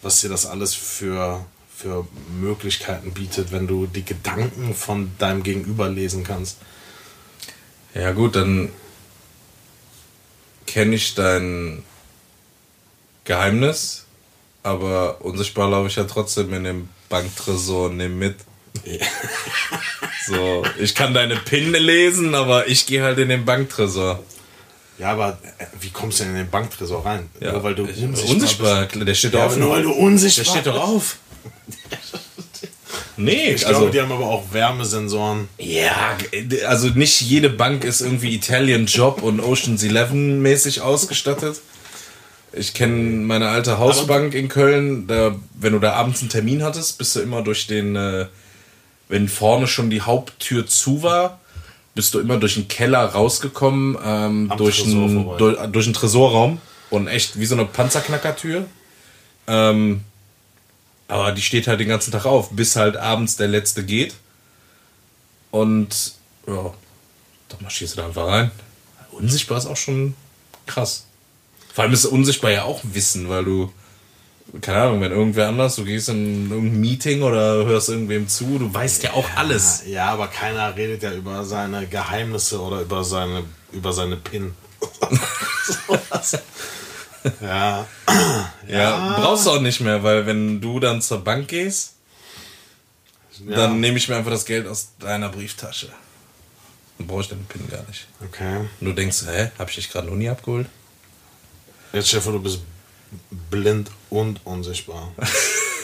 was 0.03 0.21
dir 0.21 0.29
das 0.29 0.45
alles 0.45 0.75
für, 0.75 1.45
für 1.75 2.07
Möglichkeiten 2.39 3.13
bietet, 3.13 3.51
wenn 3.51 3.67
du 3.67 3.87
die 3.87 4.05
Gedanken 4.05 4.75
von 4.75 5.11
deinem 5.19 5.43
Gegenüber 5.43 5.89
lesen 5.89 6.23
kannst. 6.23 6.59
Ja 7.95 8.13
gut, 8.13 8.37
dann 8.37 8.71
kenne 10.73 10.95
ich 10.97 11.15
dein 11.15 11.83
Geheimnis, 13.25 14.05
aber 14.63 15.21
unsichtbar 15.25 15.69
laufe 15.71 15.89
ich 15.89 15.97
ja 15.97 16.05
trotzdem 16.05 16.53
in 16.55 16.65
dem 16.65 16.89
Banktresor 17.09 17.91
nehme 17.91 18.15
mit. 18.15 18.37
So, 20.27 20.63
ich 20.79 20.95
kann 20.95 21.15
deine 21.15 21.37
PIN 21.37 21.73
lesen, 21.73 22.35
aber 22.35 22.67
ich 22.69 22.85
gehe 22.85 23.03
halt 23.03 23.17
in 23.19 23.31
den 23.31 23.47
Banktresor. 23.47 24.23
Ja, 24.99 25.13
aber 25.13 25.39
äh, 25.59 25.65
wie 25.81 25.89
kommst 25.89 26.21
du 26.21 26.25
denn 26.25 26.33
in 26.33 26.39
den 26.41 26.51
Banktresor 26.51 27.07
rein? 27.07 27.31
Ja, 27.41 27.53
Nur 27.53 27.63
weil 27.63 27.75
du 27.75 27.87
ich- 27.87 28.03
unsichtbar, 28.03 28.35
unsichtbar, 28.35 28.87
bist. 28.87 29.09
der 29.09 29.15
steht 29.15 29.33
Ja, 29.33 29.47
auf. 29.47 29.57
nur 29.57 29.71
weil 29.71 29.83
du 29.85 29.93
unsichtbar 29.93 30.45
der 30.45 30.51
steht 30.51 30.67
doch 30.67 30.81
auf. 30.87 31.17
Nee, 33.19 33.53
Ich 33.53 33.67
also 33.67 33.81
glaube, 33.81 33.93
die 33.93 34.01
haben 34.01 34.13
aber 34.13 34.27
auch 34.27 34.45
Wärmesensoren. 34.53 35.49
Ja, 35.59 36.17
also 36.67 36.89
nicht 36.89 37.21
jede 37.21 37.51
Bank 37.51 37.85
ist 37.85 38.01
irgendwie 38.01 38.35
Italian 38.35 38.87
Job 38.87 39.23
und 39.23 39.41
Ocean's 39.41 39.83
Eleven 39.83 40.41
mäßig 40.41 40.81
ausgestattet. 40.81 41.61
Ich 42.53 42.75
kenne 42.75 42.95
meine 42.95 43.49
alte 43.49 43.79
Hausbank 43.79 44.35
in 44.35 44.49
Köln, 44.49 45.07
da, 45.07 45.35
wenn 45.55 45.73
du 45.73 45.81
da 45.81 45.95
abends 45.95 46.21
einen 46.21 46.31
Termin 46.31 46.63
hattest, 46.63 46.97
bist 46.97 47.15
du 47.17 47.21
immer 47.21 47.43
durch 47.43 47.67
den, 47.67 47.97
äh, 47.97 48.27
wenn 49.09 49.29
vorne 49.29 49.67
schon 49.67 49.91
die 49.91 50.01
Haupttür 50.01 50.67
zu 50.67 51.03
war, 51.03 51.41
bist 51.95 52.15
du 52.15 52.21
immer 52.21 52.39
durch 52.39 52.55
den 52.55 52.69
Keller 52.69 53.05
rausgekommen, 53.05 53.99
ähm, 54.03 54.53
durch, 54.57 54.83
Tresor 54.83 55.03
einen, 55.03 55.39
durch, 55.39 55.59
durch 55.73 55.87
einen 55.87 55.95
Tresorraum 55.95 56.61
und 56.91 57.09
echt 57.09 57.39
wie 57.39 57.47
so 57.47 57.57
eine 57.57 57.65
Panzerknackertür. 57.65 58.65
Ähm, 59.49 60.05
aber 61.09 61.33
die 61.33 61.43
steht 61.43 61.67
halt 61.67 61.81
den 61.81 61.89
ganzen 61.89 62.13
Tag 62.13 62.27
auf, 62.27 62.51
bis 62.51 62.77
halt 62.77 62.97
abends 62.97 63.37
der 63.37 63.49
letzte 63.49 63.85
geht. 63.85 64.15
Und 65.51 66.13
ja, 66.47 66.75
da 67.49 67.57
marschierst 67.61 67.97
du 67.97 68.01
da 68.01 68.07
einfach 68.07 68.27
rein. 68.27 68.51
Unsichtbar 69.11 69.59
ist 69.59 69.67
auch 69.67 69.77
schon 69.77 70.15
krass. 70.67 71.07
Vor 71.73 71.85
allem 71.85 71.95
ist 71.95 72.05
unsichtbar 72.05 72.51
ja 72.51 72.65
auch 72.65 72.81
Wissen, 72.83 73.29
weil 73.29 73.45
du, 73.45 73.73
keine 74.61 74.83
Ahnung, 74.83 75.01
wenn 75.01 75.13
irgendwer 75.13 75.49
anders, 75.49 75.77
du 75.77 75.85
gehst 75.85 76.11
in 76.11 76.51
irgendein 76.51 76.81
Meeting 76.81 77.23
oder 77.23 77.65
hörst 77.65 77.89
irgendwem 77.89 78.29
zu, 78.29 78.59
du 78.59 78.73
weißt 78.73 79.03
ja 79.05 79.15
auch 79.15 79.29
alles. 79.37 79.85
Ja, 79.87 80.11
aber 80.11 80.29
keiner 80.29 80.77
redet 80.77 81.03
ja 81.03 81.13
über 81.13 81.45
seine 81.45 81.87
Geheimnisse 81.87 82.61
oder 82.61 82.83
über 82.83 83.03
seine, 83.03 83.45
über 83.73 83.93
seine 83.93 84.17
PIN. 84.17 84.55
Sowas. 85.65 86.39
ja. 87.41 87.87
Ja, 88.69 89.17
brauchst 89.19 89.47
du 89.47 89.51
auch 89.51 89.61
nicht 89.61 89.81
mehr, 89.81 90.03
weil 90.03 90.27
wenn 90.27 90.61
du 90.61 90.81
dann 90.81 91.03
zur 91.03 91.23
Bank 91.25 91.49
gehst, 91.49 91.95
Ja. 93.47 93.57
dann 93.57 93.81
nehme 93.81 93.99
ich 93.99 94.09
mir 94.09 94.17
einfach 94.17 94.31
das 94.31 94.45
Geld 94.45 94.67
aus 94.67 94.91
deiner 94.99 95.29
Brieftasche. 95.29 95.89
Dann 96.99 97.07
brauche 97.07 97.23
ich 97.23 97.29
deinen 97.29 97.47
PIN 97.47 97.69
gar 97.69 97.83
nicht. 97.87 98.07
Okay. 98.25 98.59
Und 98.81 98.87
du 98.87 98.93
denkst, 98.93 99.23
hä, 99.27 99.51
hab 99.59 99.69
ich 99.69 99.77
dich 99.77 99.91
gerade 99.91 100.09
noch 100.09 100.17
nie 100.17 100.29
abgeholt? 100.29 100.67
Jetzt 101.93 102.15
vor, 102.15 102.33
du 102.33 102.41
bist 102.41 102.61
blind 103.51 103.91
und 104.11 104.45
unsichtbar. 104.45 105.13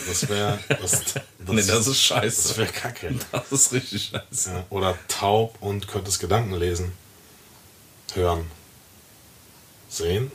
Das 0.07 0.29
wäre. 0.29 0.59
Das, 0.69 0.91
das, 1.15 1.23
nee, 1.47 1.63
das 1.63 1.87
ist 1.87 2.01
scheiße. 2.01 2.49
Das 2.49 2.59
wäre 2.59 2.71
kacke. 2.71 3.15
Das 3.33 3.53
ist 3.53 3.73
richtig 3.73 4.11
scheiße. 4.13 4.51
Ja. 4.51 4.65
Oder 4.71 4.99
taub 5.09 5.57
und 5.61 5.89
könntest 5.89 6.21
Gedanken 6.21 6.55
lesen. 6.55 6.93
Hören. 8.15 8.51
Sehen. 9.89 10.31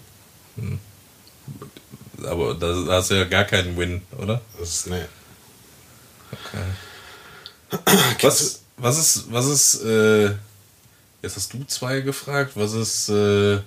Aber 2.23 2.53
da 2.53 2.85
hast 2.89 3.11
du 3.11 3.15
ja 3.15 3.23
gar 3.25 3.45
keinen 3.45 3.77
Win, 3.77 4.01
oder? 4.17 4.41
Das 4.59 4.69
ist. 4.69 4.87
Nee. 4.87 5.05
Was, 8.21 8.61
was 8.77 8.97
ist, 8.97 9.31
was 9.31 9.45
ist, 9.45 9.83
äh, 9.83 10.35
jetzt 11.21 11.35
hast 11.35 11.53
du 11.53 11.63
zwei 11.65 12.01
gefragt, 12.01 12.53
was 12.55 12.73
ist 12.73 13.09
äh, 13.09 13.59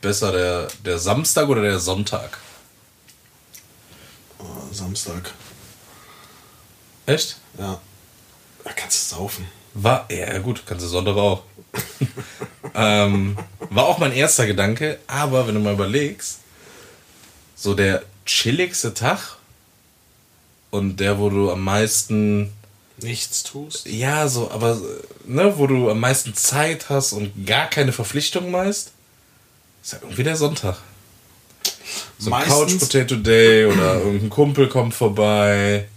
besser, 0.00 0.32
der, 0.32 0.68
der 0.84 0.98
Samstag 0.98 1.48
oder 1.48 1.62
der 1.62 1.78
Sonntag? 1.78 2.38
Oh, 4.38 4.44
Samstag. 4.72 5.32
Echt? 7.06 7.36
Ja. 7.58 7.80
Da 8.64 8.72
kannst 8.72 9.12
du 9.12 9.16
saufen. 9.16 9.46
War, 9.74 10.10
ja 10.10 10.38
gut, 10.38 10.62
kannst 10.66 10.84
du 10.84 10.88
Sonntag 10.88 11.16
auch. 11.16 11.42
ähm, 12.78 13.36
war 13.70 13.86
auch 13.86 13.98
mein 13.98 14.12
erster 14.12 14.46
Gedanke, 14.46 14.98
aber 15.08 15.46
wenn 15.46 15.54
du 15.54 15.60
mal 15.60 15.72
überlegst, 15.72 16.38
so 17.56 17.74
der 17.74 18.04
chilligste 18.24 18.94
Tag 18.94 19.36
und 20.70 21.00
der, 21.00 21.18
wo 21.18 21.28
du 21.28 21.50
am 21.50 21.64
meisten, 21.64 22.52
Nichts 23.02 23.42
tust. 23.42 23.86
ja, 23.86 24.28
so, 24.28 24.50
aber, 24.52 24.80
ne, 25.24 25.58
wo 25.58 25.66
du 25.66 25.90
am 25.90 25.98
meisten 25.98 26.34
Zeit 26.34 26.88
hast 26.88 27.12
und 27.12 27.46
gar 27.46 27.68
keine 27.68 27.92
Verpflichtung 27.92 28.50
meist, 28.52 28.92
ist 29.82 29.92
ja 29.92 29.98
irgendwie 30.02 30.22
der 30.22 30.36
Sonntag. 30.36 30.76
So 32.18 32.32
ein 32.32 32.44
Couch 32.44 32.78
Potato 32.78 33.16
Day 33.16 33.66
oder 33.66 33.96
irgendein 33.98 34.30
Kumpel 34.30 34.68
kommt 34.68 34.94
vorbei. 34.94 35.88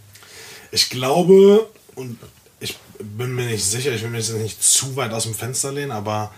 Ich 0.72 0.90
glaube, 0.90 1.70
und 1.96 2.18
ich 2.60 2.78
bin 3.00 3.36
mir 3.36 3.46
nicht 3.46 3.66
sicher, 3.66 3.92
ich 3.92 4.02
will 4.02 4.10
mich 4.10 4.28
jetzt 4.28 4.38
nicht 4.38 4.64
zu 4.64 4.96
weit 4.96 5.12
aus 5.12 5.24
dem 5.24 5.36
Fenster 5.36 5.72
lehnen, 5.72 5.92
aber 5.92 6.32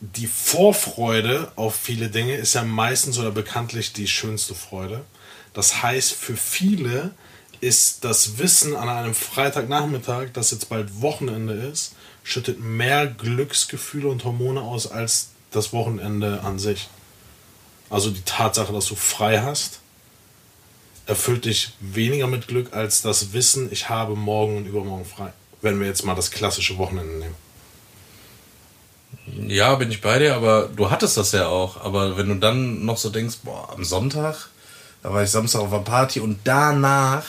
die 0.00 0.26
Vorfreude 0.26 1.50
auf 1.56 1.74
viele 1.74 2.08
Dinge 2.08 2.36
ist 2.36 2.54
ja 2.54 2.62
meistens 2.62 3.18
oder 3.18 3.30
bekanntlich 3.30 3.92
die 3.92 4.06
schönste 4.06 4.54
Freude. 4.54 5.04
Das 5.54 5.82
heißt, 5.82 6.12
für 6.12 6.36
viele 6.36 7.10
ist 7.60 8.04
das 8.04 8.38
Wissen 8.38 8.76
an 8.76 8.88
einem 8.88 9.14
Freitagnachmittag, 9.14 10.28
dass 10.32 10.52
jetzt 10.52 10.68
bald 10.68 11.00
Wochenende 11.02 11.54
ist, 11.54 11.94
schüttet 12.22 12.60
mehr 12.60 13.06
Glücksgefühle 13.06 14.08
und 14.08 14.24
Hormone 14.24 14.60
aus 14.60 14.88
als 14.88 15.30
das 15.50 15.72
Wochenende 15.72 16.42
an 16.42 16.58
sich. 16.58 16.88
Also 17.90 18.10
die 18.10 18.22
Tatsache, 18.22 18.72
dass 18.72 18.86
du 18.86 18.94
frei 18.94 19.40
hast, 19.40 19.80
erfüllt 21.06 21.46
dich 21.46 21.72
weniger 21.80 22.26
mit 22.26 22.46
Glück 22.46 22.74
als 22.74 23.02
das 23.02 23.32
Wissen, 23.32 23.72
ich 23.72 23.88
habe 23.88 24.14
morgen 24.14 24.58
und 24.58 24.66
übermorgen 24.66 25.06
frei. 25.06 25.32
Wenn 25.62 25.80
wir 25.80 25.88
jetzt 25.88 26.04
mal 26.04 26.14
das 26.14 26.30
klassische 26.30 26.78
Wochenende 26.78 27.14
nehmen. 27.14 27.47
Ja, 29.46 29.74
bin 29.76 29.90
ich 29.90 30.00
bei 30.00 30.18
dir, 30.18 30.34
aber 30.34 30.68
du 30.74 30.90
hattest 30.90 31.16
das 31.16 31.32
ja 31.32 31.48
auch. 31.48 31.82
Aber 31.82 32.16
wenn 32.16 32.28
du 32.28 32.34
dann 32.36 32.84
noch 32.84 32.96
so 32.96 33.10
denkst, 33.10 33.38
boah, 33.42 33.72
am 33.74 33.84
Sonntag, 33.84 34.48
da 35.02 35.12
war 35.12 35.22
ich 35.22 35.30
Samstag 35.30 35.60
auf 35.60 35.72
einer 35.72 35.82
Party 35.82 36.20
und 36.20 36.40
danach, 36.44 37.24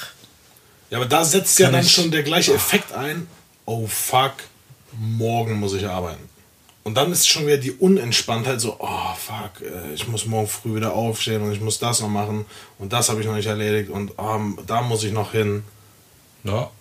Ja, 0.89 0.97
aber 0.97 1.05
da 1.05 1.23
setzt 1.23 1.59
ja 1.59 1.69
dann 1.71 1.85
schon 1.85 2.11
der 2.11 2.23
gleiche 2.23 2.53
Effekt 2.53 2.93
ein. 2.93 3.27
Oh 3.65 3.85
fuck, 3.87 4.33
morgen 4.97 5.59
muss 5.59 5.73
ich 5.73 5.87
arbeiten. 5.87 6.27
Und 6.83 6.95
dann 6.95 7.11
ist 7.11 7.27
schon 7.27 7.45
wieder 7.45 7.57
die 7.57 7.73
Unentspanntheit 7.73 8.59
so, 8.59 8.77
oh 8.79 9.13
fuck, 9.15 9.61
äh, 9.61 9.93
ich 9.93 10.07
muss 10.07 10.25
morgen 10.25 10.47
früh 10.47 10.75
wieder 10.75 10.93
aufstehen 10.93 11.43
und 11.43 11.51
ich 11.51 11.61
muss 11.61 11.77
das 11.77 11.99
noch 12.01 12.09
machen 12.09 12.45
und 12.79 12.91
das 12.93 13.09
habe 13.09 13.21
ich 13.21 13.27
noch 13.27 13.35
nicht 13.35 13.45
erledigt 13.45 13.91
und 13.91 14.13
oh, 14.17 14.39
da 14.65 14.81
muss 14.81 15.03
ich 15.03 15.11
noch 15.11 15.31
hin. 15.33 15.63
ja, 16.43 16.71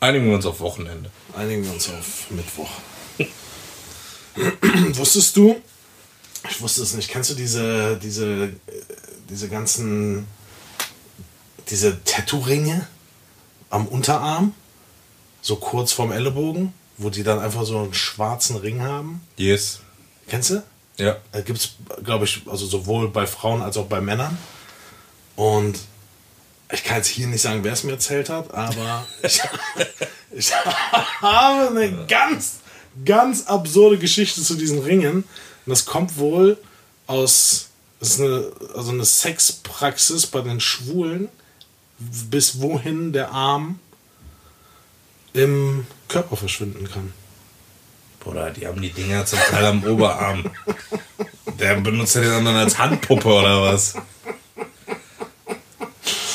einigen 0.00 0.26
wir 0.26 0.34
uns 0.34 0.46
auf 0.46 0.58
Wochenende. 0.60 1.10
Einigen 1.36 1.64
wir 1.64 1.72
uns 1.72 1.88
auf 1.88 2.30
Mittwoch. 2.30 2.70
Wusstest 4.96 5.36
du? 5.36 5.60
Ich 6.48 6.60
wusste 6.60 6.82
es 6.82 6.94
nicht. 6.94 7.10
Kennst 7.10 7.30
du 7.30 7.34
diese, 7.34 7.96
diese, 7.96 8.50
diese 9.28 9.48
ganzen, 9.48 10.26
diese 11.68 12.02
Tattoo-Ringe 12.04 12.86
am 13.70 13.86
Unterarm? 13.86 14.54
So 15.40 15.56
kurz 15.56 15.92
vorm 15.92 16.12
Ellenbogen, 16.12 16.72
wo 16.96 17.10
die 17.10 17.22
dann 17.22 17.38
einfach 17.38 17.64
so 17.64 17.78
einen 17.78 17.94
schwarzen 17.94 18.56
Ring 18.56 18.82
haben? 18.82 19.20
Yes. 19.36 19.80
Kennst 20.28 20.50
du? 20.50 20.62
Ja. 20.96 21.16
Da 21.32 21.40
gibt 21.40 21.58
es, 21.58 21.70
glaube 22.04 22.24
ich, 22.24 22.42
also 22.46 22.66
sowohl 22.66 23.08
bei 23.08 23.26
Frauen 23.26 23.62
als 23.62 23.76
auch 23.76 23.86
bei 23.86 24.00
Männern. 24.00 24.36
Und 25.36 25.78
ich 26.72 26.84
kann 26.84 26.98
jetzt 26.98 27.06
hier 27.06 27.26
nicht 27.26 27.40
sagen, 27.40 27.64
wer 27.64 27.72
es 27.72 27.84
mir 27.84 27.92
erzählt 27.92 28.28
hat, 28.28 28.52
aber 28.52 29.06
ich, 29.22 29.40
ich 30.32 30.52
habe 30.54 31.68
eine 31.70 32.06
ganz, 32.06 32.57
ganz 33.04 33.46
absurde 33.46 33.98
Geschichte 33.98 34.42
zu 34.42 34.54
diesen 34.54 34.80
Ringen. 34.80 35.16
Und 35.16 35.24
das 35.66 35.84
kommt 35.84 36.18
wohl 36.18 36.58
aus, 37.06 37.70
das 38.00 38.10
ist 38.10 38.20
eine, 38.20 38.52
also 38.74 38.90
eine 38.90 39.04
Sexpraxis 39.04 40.26
bei 40.26 40.40
den 40.40 40.60
Schwulen, 40.60 41.28
bis 41.98 42.60
wohin 42.60 43.12
der 43.12 43.32
Arm 43.32 43.80
im 45.32 45.86
Körper 46.08 46.36
verschwinden 46.36 46.88
kann. 46.88 47.12
Bruder, 48.20 48.50
die 48.50 48.66
haben 48.66 48.80
die 48.80 48.90
Dinger 48.92 49.24
zum 49.26 49.38
Teil 49.38 49.64
am 49.64 49.84
Oberarm. 49.84 50.50
Der 51.58 51.76
benutzt 51.80 52.14
ja 52.14 52.22
den 52.22 52.32
anderen 52.32 52.56
als 52.56 52.78
Handpuppe 52.78 53.28
oder 53.28 53.62
was? 53.62 53.94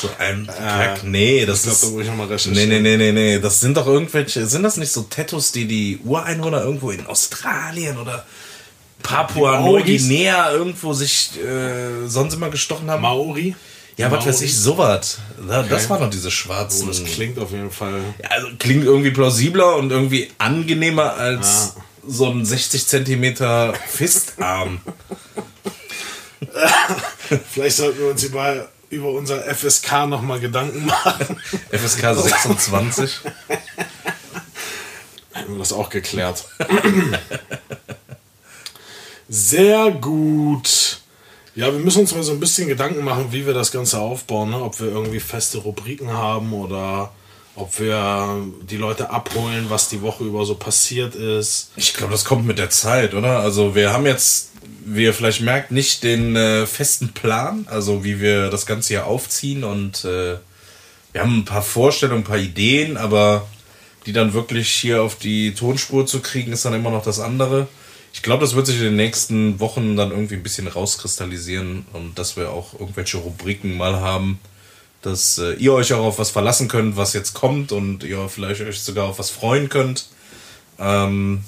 So 0.04 0.10
ein 0.18 0.46
Kack. 0.46 1.04
Nee, 1.04 1.46
das 1.46 1.58
Ich 1.58 1.62
glaube, 1.64 1.74
ist. 1.76 1.82
da 1.84 1.88
muss 1.90 2.02
ich 2.02 2.08
nochmal 2.08 2.26
Nee, 2.26 2.32
recherchieren. 2.34 2.68
nee, 2.68 2.80
nee, 2.80 2.96
nee, 2.96 3.12
nee. 3.12 3.38
Das 3.38 3.60
sind 3.60 3.76
doch 3.76 3.86
irgendwelche. 3.86 4.46
Sind 4.46 4.62
das 4.62 4.76
nicht 4.76 4.92
so 4.92 5.02
Tattoos, 5.02 5.52
die 5.52 5.66
die 5.66 5.98
Ureinwohner 6.04 6.62
irgendwo 6.62 6.90
in 6.90 7.06
Australien 7.06 7.98
oder 7.98 8.24
Papua-Neuguinea 9.02 10.52
irgendwo 10.52 10.92
sich 10.92 11.30
äh, 11.42 12.06
sonst 12.06 12.34
immer 12.34 12.50
gestochen 12.50 12.90
haben? 12.90 13.02
Maori? 13.02 13.54
ja, 13.96 14.10
was 14.10 14.26
weiß 14.26 14.40
ich, 14.40 14.56
sowas. 14.58 15.18
Da- 15.46 15.62
Das 15.62 15.82
Okay. 15.82 15.90
waren 15.90 16.00
doch 16.02 16.10
diese 16.10 16.28
Oh, 16.28 16.30
schwarzen. 16.32 16.88
das 16.88 17.04
klingt 17.04 17.38
auf 17.38 17.52
jeden 17.52 17.70
Fall. 17.70 18.00
Ja, 18.22 18.30
also 18.30 18.48
klingt 18.58 18.84
irgendwie 18.84 19.10
plausibler 19.12 19.76
und 19.76 19.90
irgendwie 19.92 20.30
angenehmer 20.38 21.14
als 21.14 21.74
Ja. 21.76 21.82
so 22.08 22.28
ein 22.30 22.44
60 22.44 22.86
Zentimeter 22.88 23.72
Fistarm. 23.88 24.80
Vielleicht 27.52 27.76
sollten 27.76 27.98
wir 28.00 28.10
uns 28.10 28.22
über, 28.24 28.68
über 28.94 29.10
unser 29.10 29.42
FSK 29.42 30.06
nochmal 30.06 30.40
Gedanken 30.40 30.86
machen. 30.86 31.36
FSK 31.70 32.14
26. 32.14 33.20
Hätten 35.32 35.52
wir 35.52 35.58
das 35.58 35.72
auch 35.72 35.90
geklärt. 35.90 36.44
Sehr 39.28 39.90
gut. 39.90 41.00
Ja, 41.56 41.72
wir 41.72 41.78
müssen 41.78 42.00
uns 42.00 42.14
mal 42.14 42.22
so 42.22 42.32
ein 42.32 42.40
bisschen 42.40 42.68
Gedanken 42.68 43.04
machen, 43.04 43.28
wie 43.30 43.46
wir 43.46 43.54
das 43.54 43.70
Ganze 43.70 43.98
aufbauen. 43.98 44.50
Ne? 44.50 44.62
Ob 44.62 44.80
wir 44.80 44.88
irgendwie 44.88 45.20
feste 45.20 45.58
Rubriken 45.58 46.12
haben 46.12 46.52
oder 46.52 47.12
ob 47.56 47.78
wir 47.78 48.44
die 48.62 48.76
Leute 48.76 49.10
abholen, 49.10 49.66
was 49.68 49.88
die 49.88 50.02
Woche 50.02 50.24
über 50.24 50.44
so 50.44 50.56
passiert 50.56 51.14
ist. 51.14 51.70
Ich 51.76 51.94
glaube, 51.94 52.12
das 52.12 52.24
kommt 52.24 52.46
mit 52.46 52.58
der 52.58 52.70
Zeit, 52.70 53.14
oder? 53.14 53.40
Also 53.40 53.74
wir 53.74 53.92
haben 53.92 54.06
jetzt, 54.06 54.50
wie 54.84 55.04
ihr 55.04 55.14
vielleicht 55.14 55.40
merkt, 55.40 55.70
nicht 55.70 56.02
den 56.02 56.36
äh, 56.36 56.66
festen 56.66 57.08
Plan, 57.08 57.66
also 57.70 58.04
wie 58.04 58.20
wir 58.20 58.50
das 58.50 58.66
Ganze 58.66 58.88
hier 58.88 59.06
aufziehen 59.06 59.64
und 59.64 60.04
äh, 60.04 60.36
wir 61.12 61.20
haben 61.20 61.38
ein 61.38 61.44
paar 61.44 61.62
Vorstellungen, 61.62 62.22
ein 62.22 62.26
paar 62.26 62.38
Ideen, 62.38 62.96
aber 62.96 63.46
die 64.06 64.12
dann 64.12 64.34
wirklich 64.34 64.68
hier 64.68 65.02
auf 65.02 65.16
die 65.16 65.54
Tonspur 65.54 66.06
zu 66.06 66.20
kriegen, 66.20 66.52
ist 66.52 66.64
dann 66.64 66.74
immer 66.74 66.90
noch 66.90 67.04
das 67.04 67.20
andere. 67.20 67.68
Ich 68.12 68.22
glaube, 68.22 68.44
das 68.44 68.54
wird 68.54 68.66
sich 68.66 68.76
in 68.76 68.84
den 68.84 68.96
nächsten 68.96 69.60
Wochen 69.60 69.96
dann 69.96 70.10
irgendwie 70.10 70.34
ein 70.34 70.42
bisschen 70.42 70.68
rauskristallisieren 70.68 71.86
und 71.92 72.18
dass 72.18 72.36
wir 72.36 72.50
auch 72.50 72.78
irgendwelche 72.78 73.18
Rubriken 73.18 73.76
mal 73.76 74.00
haben, 74.00 74.38
dass 75.02 75.38
äh, 75.38 75.54
ihr 75.54 75.72
euch 75.72 75.92
auch 75.92 76.04
auf 76.04 76.18
was 76.18 76.30
verlassen 76.30 76.68
könnt, 76.68 76.96
was 76.96 77.12
jetzt 77.12 77.34
kommt 77.34 77.72
und 77.72 78.04
ihr 78.04 78.28
vielleicht 78.28 78.60
euch 78.60 78.80
sogar 78.80 79.06
auf 79.06 79.18
was 79.18 79.30
freuen 79.30 79.68
könnt. 79.68 80.08
Ähm, 80.78 81.44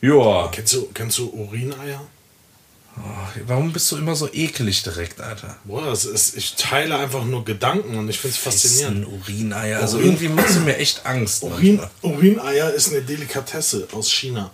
ja. 0.00 0.48
Kennst 0.52 0.74
du, 0.74 0.88
kennst 0.92 1.18
du 1.18 1.30
Urineier? 1.30 2.00
Warum 3.46 3.72
bist 3.72 3.90
du 3.90 3.96
immer 3.96 4.14
so 4.14 4.28
ekelig 4.32 4.82
direkt, 4.82 5.20
Alter? 5.20 5.56
Boah, 5.64 5.86
das 5.86 6.04
ist, 6.04 6.36
ich 6.36 6.54
teile 6.56 6.98
einfach 6.98 7.24
nur 7.24 7.44
Gedanken 7.44 7.96
und 7.96 8.08
ich 8.10 8.18
finde 8.18 8.36
es 8.36 8.42
faszinierend. 8.42 9.06
Urineier. 9.08 9.80
Also 9.80 9.96
Urin- 9.96 10.04
irgendwie 10.04 10.28
machst 10.28 10.56
du 10.56 10.60
mir 10.60 10.76
echt 10.76 11.06
Angst. 11.06 11.42
Urin. 11.42 11.80
Urineier 12.02 12.70
ist 12.74 12.90
eine 12.90 13.00
Delikatesse 13.02 13.88
aus 13.92 14.10
China. 14.12 14.50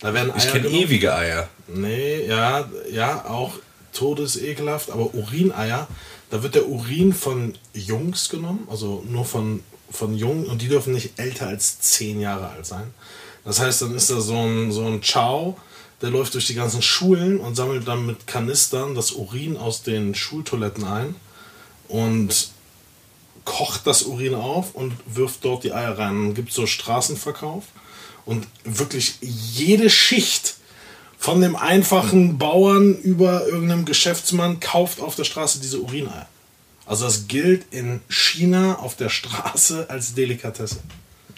Da 0.00 0.14
werden 0.14 0.30
Eier 0.30 0.38
Ich 0.38 0.50
kenne 0.50 0.68
ewige 0.68 1.14
Eier. 1.14 1.48
Nee, 1.66 2.24
ja, 2.26 2.68
ja, 2.90 3.24
auch 3.26 3.52
todesekelhaft, 3.92 4.90
aber 4.90 5.12
Urineier, 5.14 5.86
da 6.30 6.42
wird 6.42 6.54
der 6.54 6.66
Urin 6.68 7.12
von 7.12 7.54
Jungs 7.74 8.28
genommen, 8.30 8.66
also 8.70 9.04
nur 9.08 9.24
von, 9.24 9.62
von 9.90 10.14
Jungen 10.16 10.46
und 10.46 10.62
die 10.62 10.68
dürfen 10.68 10.94
nicht 10.94 11.18
älter 11.18 11.48
als 11.48 11.80
10 11.80 12.20
Jahre 12.20 12.48
alt 12.48 12.64
sein. 12.64 12.94
Das 13.44 13.60
heißt, 13.60 13.82
dann 13.82 13.94
ist 13.94 14.10
da 14.10 14.20
so 14.20 14.36
ein, 14.36 14.72
so 14.72 14.86
ein 14.86 15.00
Chow, 15.00 15.56
der 16.00 16.10
läuft 16.10 16.34
durch 16.34 16.46
die 16.46 16.54
ganzen 16.54 16.82
Schulen 16.82 17.40
und 17.40 17.54
sammelt 17.54 17.88
dann 17.88 18.06
mit 18.06 18.26
Kanistern 18.26 18.94
das 18.94 19.12
Urin 19.12 19.56
aus 19.56 19.82
den 19.82 20.14
Schultoiletten 20.14 20.84
ein 20.84 21.14
und 21.88 22.50
kocht 23.44 23.86
das 23.86 24.02
Urin 24.02 24.34
auf 24.34 24.74
und 24.74 24.92
wirft 25.06 25.44
dort 25.44 25.64
die 25.64 25.72
Eier 25.72 25.98
rein. 25.98 26.14
Dann 26.22 26.34
gibt 26.34 26.50
es 26.50 26.54
so 26.54 26.66
Straßenverkauf 26.66 27.64
und 28.26 28.46
wirklich 28.64 29.16
jede 29.20 29.90
Schicht 29.90 30.56
von 31.18 31.40
dem 31.40 31.56
einfachen 31.56 32.38
Bauern 32.38 32.94
über 32.94 33.46
irgendeinem 33.46 33.84
Geschäftsmann 33.84 34.60
kauft 34.60 35.00
auf 35.00 35.16
der 35.16 35.24
Straße 35.24 35.60
diese 35.60 35.80
Urineier. 35.80 36.28
Also 36.86 37.06
das 37.06 37.26
gilt 37.26 37.66
in 37.72 38.00
China 38.08 38.76
auf 38.76 38.96
der 38.96 39.08
Straße 39.08 39.86
als 39.90 40.14
Delikatesse. 40.14 40.78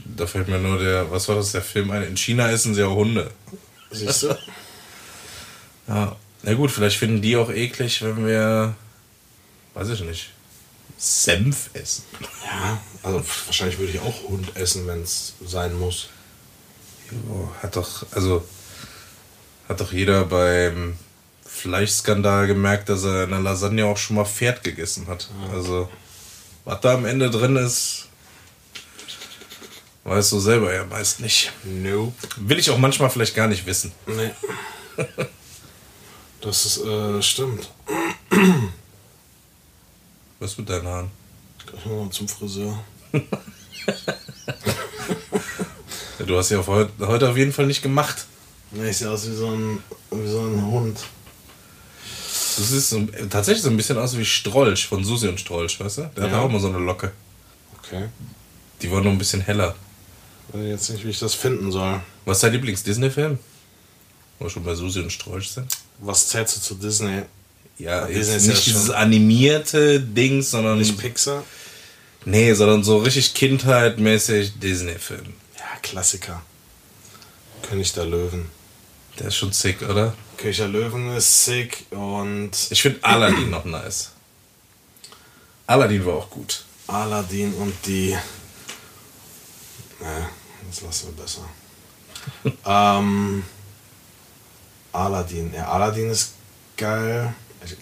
Da 0.05 0.27
fällt 0.27 0.49
mir 0.49 0.59
nur 0.59 0.79
der, 0.79 1.11
was 1.11 1.29
war 1.29 1.37
das, 1.37 1.53
der 1.53 1.63
Film 1.63 1.91
ein? 1.91 2.03
In 2.03 2.17
China 2.17 2.51
essen 2.51 2.75
sie 2.75 2.83
auch 2.83 2.95
Hunde. 2.95 3.31
Siehst 3.91 4.23
du? 4.23 4.39
Ja. 5.89 6.17
Na 6.43 6.55
gut, 6.55 6.71
vielleicht 6.71 6.97
finden 6.97 7.21
die 7.21 7.37
auch 7.37 7.51
eklig, 7.51 8.03
wenn 8.03 8.27
wir, 8.27 8.75
weiß 9.75 9.89
ich 9.91 10.01
nicht, 10.01 10.31
Senf 10.97 11.71
essen. 11.75 12.05
Ja, 12.45 12.81
also 13.03 13.23
wahrscheinlich 13.47 13.79
würde 13.79 13.93
ich 13.93 14.01
auch 14.01 14.23
Hund 14.29 14.57
essen, 14.57 14.87
wenn 14.87 15.03
es 15.03 15.35
sein 15.45 15.79
muss. 15.79 16.09
Jo, 17.11 17.51
hat 17.63 17.77
doch, 17.77 18.07
also, 18.13 18.47
hat 19.69 19.81
doch 19.81 19.93
jeder 19.93 20.25
beim 20.25 20.97
Fleischskandal 21.45 22.47
gemerkt, 22.47 22.89
dass 22.89 23.05
er 23.05 23.25
in 23.25 23.31
der 23.31 23.41
Lasagne 23.41 23.85
auch 23.85 23.97
schon 23.97 24.17
mal 24.17 24.25
Pferd 24.25 24.63
gegessen 24.63 25.09
hat. 25.09 25.29
Also, 25.53 25.91
was 26.65 26.81
da 26.81 26.95
am 26.95 27.05
Ende 27.05 27.31
drin 27.31 27.57
ist, 27.57 28.09
weißt 30.11 30.33
du 30.33 30.41
selber 30.41 30.75
ja 30.75 30.85
meist 30.85 31.21
nicht. 31.21 31.53
Nope. 31.63 32.13
Will 32.37 32.59
ich 32.59 32.69
auch 32.71 32.79
manchmal 32.79 33.11
vielleicht 33.11 33.35
gar 33.37 33.47
nicht 33.47 33.65
wissen. 33.67 33.93
Nee. 34.07 34.31
Das 36.43 36.65
ist, 36.65 36.79
äh, 36.87 37.21
stimmt. 37.21 37.69
Was 40.39 40.57
mit 40.57 40.71
deinen 40.71 40.87
Haaren? 40.87 41.11
Ich 41.77 41.85
mal 41.85 42.09
zum 42.11 42.27
Friseur. 42.29 42.83
Du 46.27 46.37
hast 46.39 46.51
ja 46.51 46.61
auf 46.61 46.67
heut, 46.69 46.91
heute 47.01 47.29
auf 47.29 47.37
jeden 47.37 47.53
Fall 47.53 47.67
nicht 47.67 47.83
gemacht. 47.83 48.25
Nee, 48.71 48.89
ich 48.91 48.97
sehe 48.99 49.11
aus 49.11 49.27
wie 49.29 49.35
so 49.35 49.49
ein, 49.49 49.83
wie 50.11 50.29
so 50.29 50.41
ein 50.41 50.65
Hund. 50.67 50.99
Du 52.57 52.63
siehst 52.63 52.91
so, 52.91 53.01
tatsächlich 53.29 53.63
so 53.63 53.71
ein 53.71 53.77
bisschen 53.77 53.99
aus 53.99 54.17
wie 54.17 54.25
Strolch 54.25 54.87
von 54.87 55.03
Susi 55.05 55.29
und 55.29 55.41
Strolch, 55.41 55.79
weißt 55.81 55.99
du? 55.99 56.11
Der 56.17 56.25
hat 56.25 56.33
Ja. 56.33 56.41
auch 56.41 56.49
immer 56.49 56.61
so 56.61 56.69
eine 56.69 56.79
Locke. 56.79 57.13
Okay. 57.83 58.09
Die 58.83 58.91
war 58.93 59.01
nur 59.01 59.13
ein 59.13 59.19
bisschen 59.19 59.41
heller. 59.41 59.75
Weiß 60.53 60.63
jetzt 60.67 60.91
nicht, 60.91 61.05
wie 61.05 61.11
ich 61.11 61.19
das 61.19 61.35
finden 61.35 61.71
soll. 61.71 62.01
Was 62.25 62.39
ist 62.39 62.43
dein 62.43 62.53
Lieblings-Disney-Film? 62.53 63.39
Wo 64.39 64.45
wir 64.47 64.51
schon 64.51 64.65
bei 64.65 64.75
Susi 64.75 65.01
und 65.01 65.13
Strolch 65.13 65.51
sind. 65.51 65.71
Was 65.99 66.29
zählst 66.29 66.57
du 66.57 66.61
zu 66.61 66.75
Disney? 66.75 67.23
Ja, 67.79 68.07
Disney 68.07 68.37
ist 68.37 68.47
ja 68.47 68.53
nicht 68.53 68.65
schon- 68.65 68.73
dieses 68.75 68.91
animierte 68.91 70.01
Ding, 70.01 70.43
sondern. 70.43 70.79
Nicht 70.79 70.99
Pixar? 70.99 71.45
nee, 72.27 72.53
sondern 72.53 72.85
so 72.85 72.99
richtig 72.99 73.33
kindheitmäßig 73.35 74.59
Disney-Film. 74.59 75.33
Ja, 75.59 75.65
Klassiker. 75.83 76.43
König 77.63 77.93
der 77.93 78.07
Löwen. 78.07 78.47
Der 79.19 79.29
ist 79.29 79.37
schon 79.37 79.53
sick, 79.53 79.83
oder? 79.83 80.15
König 80.37 80.57
der 80.59 80.69
Löwen 80.69 81.15
ist 81.17 81.45
sick 81.45 81.87
und 81.91 82.51
Ich 82.71 82.83
finde 82.83 83.03
Aladdin 83.05 83.51
noch 83.51 83.65
nice. 83.65 84.11
Aladdin 85.67 86.05
war 86.05 86.15
auch 86.15 86.31
gut. 86.31 86.65
Aladdin 86.87 87.55
und 87.55 87.75
die. 87.87 88.17
Ne, 90.01 90.29
das 90.71 90.83
lassen 90.83 91.09
wir 91.15 91.23
besser. 91.23 91.43
ähm, 92.67 93.43
Aladdin. 94.93 95.53
Ja, 95.55 95.69
Aladdin 95.69 96.11
ist 96.11 96.35
geil. 96.77 97.35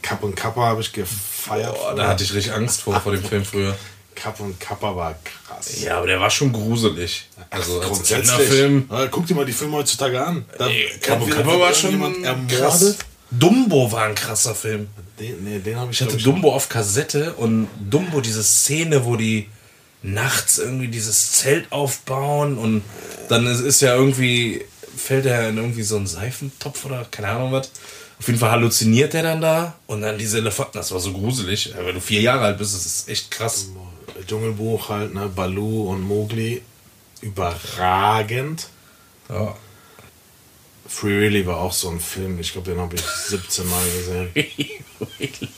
Kapp 0.03 0.23
und 0.25 0.35
Kappa 0.35 0.63
habe 0.63 0.81
ich 0.81 0.93
gefeiert. 0.93 1.75
Boah, 1.75 1.95
da 1.95 2.09
hatte 2.09 2.25
ich 2.25 2.35
richtig 2.35 2.53
Angst 2.53 2.83
vor, 2.83 3.01
vor 3.01 3.13
dem 3.13 3.23
Film 3.23 3.45
früher. 3.45 3.77
Kapp 4.15 4.41
und 4.41 4.59
Kappa 4.59 4.97
war 4.97 5.15
krass. 5.23 5.81
Ja, 5.81 5.99
aber 5.99 6.09
der 6.09 6.19
war 6.19 6.31
schon 6.31 6.53
gruselig. 6.53 7.29
Also 7.51 7.81
als. 7.81 8.03
Kinderfilm. 8.03 8.89
Ja, 8.91 9.07
guck 9.07 9.27
dir 9.27 9.35
mal 9.35 9.45
die 9.47 9.53
Filme 9.53 9.77
heutzutage 9.77 10.21
an. 10.21 10.45
Da 10.59 10.67
Ey, 10.67 10.89
Kapo 11.01 11.27
wieder 11.27 11.37
Kapo 11.43 11.61
war 11.61 11.73
schon 11.73 12.25
ermordet. 12.25 12.59
krass. 12.59 12.97
Dumbo 13.31 13.93
war 13.93 14.05
ein 14.05 14.15
krasser 14.15 14.55
Film. 14.55 14.89
Den, 15.21 15.45
nee, 15.45 15.59
den 15.59 15.79
habe 15.79 15.93
ich, 15.93 16.01
Ich 16.01 16.07
hatte 16.07 16.17
Dumbo 16.17 16.53
auf 16.53 16.69
Kassette 16.69 17.35
und 17.35 17.69
Dumbo, 17.79 18.21
diese 18.21 18.43
Szene, 18.43 19.05
wo 19.05 19.17
die 19.17 19.49
nachts 20.03 20.59
irgendwie 20.59 20.89
dieses 20.89 21.33
Zelt 21.33 21.71
aufbauen 21.73 22.57
und 22.59 22.83
dann 23.29 23.47
ist, 23.47 23.61
ist 23.61 23.81
ja 23.81 23.95
irgendwie, 23.95 24.65
fällt 24.97 25.27
er 25.27 25.49
in 25.49 25.57
irgendwie 25.57 25.83
so 25.83 25.97
einen 25.97 26.07
Seifentopf 26.07 26.85
oder 26.85 27.07
keine 27.11 27.29
Ahnung 27.29 27.53
was. 27.53 27.71
Auf 28.19 28.27
jeden 28.27 28.39
Fall 28.39 28.51
halluziniert 28.51 29.15
er 29.15 29.23
dann 29.23 29.41
da 29.41 29.77
und 29.87 30.03
dann 30.03 30.19
diese 30.19 30.39
Elefanten, 30.39 30.79
das 30.79 30.91
war 30.91 30.99
so 30.99 31.13
gruselig. 31.13 31.73
Wenn 31.77 31.95
du 31.95 32.01
vier 32.01 32.21
Jahre 32.21 32.47
alt 32.47 32.59
bist, 32.59 32.75
das 32.75 32.85
ist 32.85 33.09
echt 33.09 33.31
krass. 33.31 33.69
Dschungelbuch 34.27 34.89
halt, 34.89 35.15
ne? 35.15 35.29
Baloo 35.29 35.91
und 35.91 36.03
Mowgli. 36.03 36.63
Überragend. 37.21 38.69
Ja. 39.29 39.57
Free 40.89 41.21
Willy 41.21 41.47
war 41.47 41.59
auch 41.59 41.73
so 41.73 41.91
ein 41.91 42.01
Film. 42.01 42.41
Ich 42.41 42.53
glaube, 42.53 42.71
den 42.71 42.81
habe 42.81 42.97
ich 42.97 43.03
17 43.03 43.69
Mal 43.69 43.85
gesehen. 43.97 44.31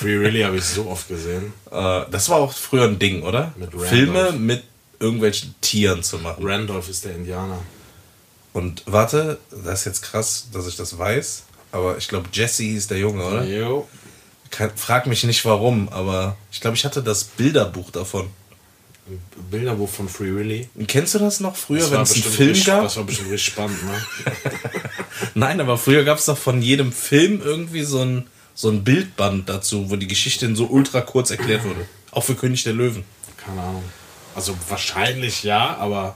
Free 0.00 0.18
Willy 0.18 0.40
habe 0.40 0.56
ich 0.56 0.64
so 0.64 0.86
oft 0.88 1.08
gesehen. 1.08 1.52
Äh, 1.70 2.02
das 2.10 2.30
war 2.30 2.38
auch 2.38 2.52
früher 2.54 2.84
ein 2.84 2.98
Ding, 2.98 3.22
oder? 3.22 3.52
Mit. 3.56 3.70
Filme 3.82 4.32
mit 4.32 4.64
irgendwelchen 4.98 5.54
Tieren 5.60 6.02
zu 6.02 6.18
machen. 6.18 6.42
Randolph 6.46 6.88
ist 6.88 7.04
der 7.04 7.14
Indianer. 7.14 7.58
Und 8.54 8.82
warte, 8.86 9.38
das 9.50 9.80
ist 9.80 9.84
jetzt 9.84 10.02
krass, 10.02 10.48
dass 10.52 10.66
ich 10.66 10.76
das 10.76 10.98
weiß, 10.98 11.44
aber 11.72 11.98
ich 11.98 12.08
glaube, 12.08 12.28
Jesse 12.32 12.62
hieß 12.64 12.88
der 12.88 12.98
Junge, 12.98 13.24
oder? 13.24 13.44
Jo. 13.44 13.86
Frag 14.74 15.06
mich 15.06 15.22
nicht 15.24 15.44
warum, 15.44 15.88
aber 15.90 16.36
ich 16.50 16.60
glaube, 16.60 16.76
ich 16.76 16.84
hatte 16.84 17.02
das 17.02 17.22
Bilderbuch 17.24 17.90
davon. 17.90 18.28
Ein 19.06 19.20
Bilderbuch 19.50 19.88
von 19.88 20.08
Free 20.08 20.34
Willy. 20.34 20.68
Kennst 20.88 21.14
du 21.14 21.18
das 21.18 21.40
noch 21.40 21.56
früher, 21.56 21.88
wenn 21.90 22.00
es 22.00 22.14
einen 22.14 22.22
Film 22.22 22.48
richtig- 22.50 22.66
gab? 22.66 22.82
Das 22.82 22.96
war 22.96 23.04
bestimmt 23.04 23.30
richtig 23.30 23.52
spannend, 23.52 23.84
ne? 23.84 24.02
Nein, 25.34 25.60
aber 25.60 25.76
früher 25.78 26.04
gab 26.04 26.18
es 26.18 26.24
doch 26.24 26.38
von 26.38 26.62
jedem 26.62 26.90
Film 26.92 27.40
irgendwie 27.44 27.82
so 27.84 28.00
ein, 28.00 28.26
so 28.60 28.68
ein 28.68 28.84
Bildband 28.84 29.48
dazu, 29.48 29.88
wo 29.88 29.96
die 29.96 30.06
Geschichte 30.06 30.44
in 30.44 30.54
so 30.54 30.66
ultra 30.66 31.00
kurz 31.00 31.30
erklärt 31.30 31.64
wurde. 31.64 31.88
Auch 32.10 32.24
für 32.24 32.34
König 32.34 32.62
der 32.62 32.74
Löwen. 32.74 33.04
Keine 33.38 33.62
Ahnung. 33.62 33.84
Also 34.34 34.54
wahrscheinlich 34.68 35.44
ja, 35.44 35.78
aber. 35.78 36.14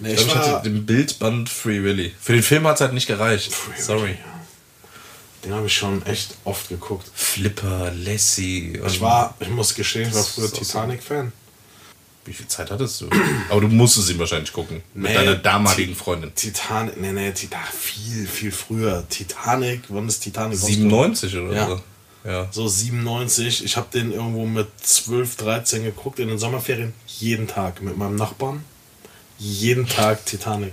Nee, 0.00 0.14
Ich, 0.14 0.26
ich 0.26 0.34
hatte 0.34 0.68
den 0.68 0.84
Bildband 0.84 1.48
Free 1.48 1.84
Willy. 1.84 2.12
Für 2.20 2.32
den 2.32 2.42
Film 2.42 2.66
hat 2.66 2.74
es 2.74 2.80
halt 2.80 2.94
nicht 2.94 3.06
gereicht. 3.06 3.54
Free 3.54 3.80
Sorry. 3.80 4.02
Willy, 4.02 4.12
ja. 4.12 4.40
Den 5.44 5.54
habe 5.54 5.66
ich 5.68 5.76
schon 5.76 6.04
echt 6.04 6.34
oft 6.42 6.68
geguckt. 6.68 7.08
Flipper, 7.14 7.92
Lassie. 7.94 8.80
Ich 8.84 9.00
war, 9.00 9.36
ich 9.38 9.48
muss 9.48 9.72
gestehen, 9.76 10.08
ich 10.08 10.14
war 10.16 10.24
früher. 10.24 10.52
Titanic-Fan. 10.52 11.32
Wie 12.26 12.32
viel 12.32 12.46
Zeit 12.48 12.70
hattest 12.70 13.00
du? 13.00 13.08
Aber 13.50 13.60
du 13.60 13.68
musstest 13.68 14.10
ihn 14.10 14.18
wahrscheinlich 14.18 14.52
gucken. 14.52 14.82
Mit 14.94 15.10
Nee, 15.10 15.14
deiner 15.14 15.36
damaligen 15.36 15.94
Freundin. 15.94 16.34
Titanic, 16.34 17.00
nee, 17.00 17.12
nee, 17.12 17.30
Titanic, 17.32 17.68
viel, 17.72 18.26
viel 18.26 18.52
früher. 18.52 19.04
Titanic, 19.08 19.82
wann 19.88 20.08
ist 20.08 20.20
Titanic? 20.20 20.60
rausgekommen? 20.60 21.14
97 21.14 21.36
oder 21.36 21.54
Ja. 21.54 21.66
so. 21.68 21.80
Ja. 22.28 22.48
So 22.50 22.66
97. 22.66 23.64
Ich 23.64 23.76
habe 23.76 23.86
den 23.94 24.10
irgendwo 24.12 24.44
mit 24.46 24.66
12, 24.82 25.36
13 25.36 25.84
geguckt 25.84 26.18
in 26.18 26.26
den 26.28 26.38
Sommerferien. 26.38 26.92
Jeden 27.06 27.46
Tag 27.46 27.80
mit 27.82 27.96
meinem 27.96 28.16
Nachbarn. 28.16 28.64
Jeden 29.38 29.86
Tag 29.86 30.24
Titanic. 30.26 30.72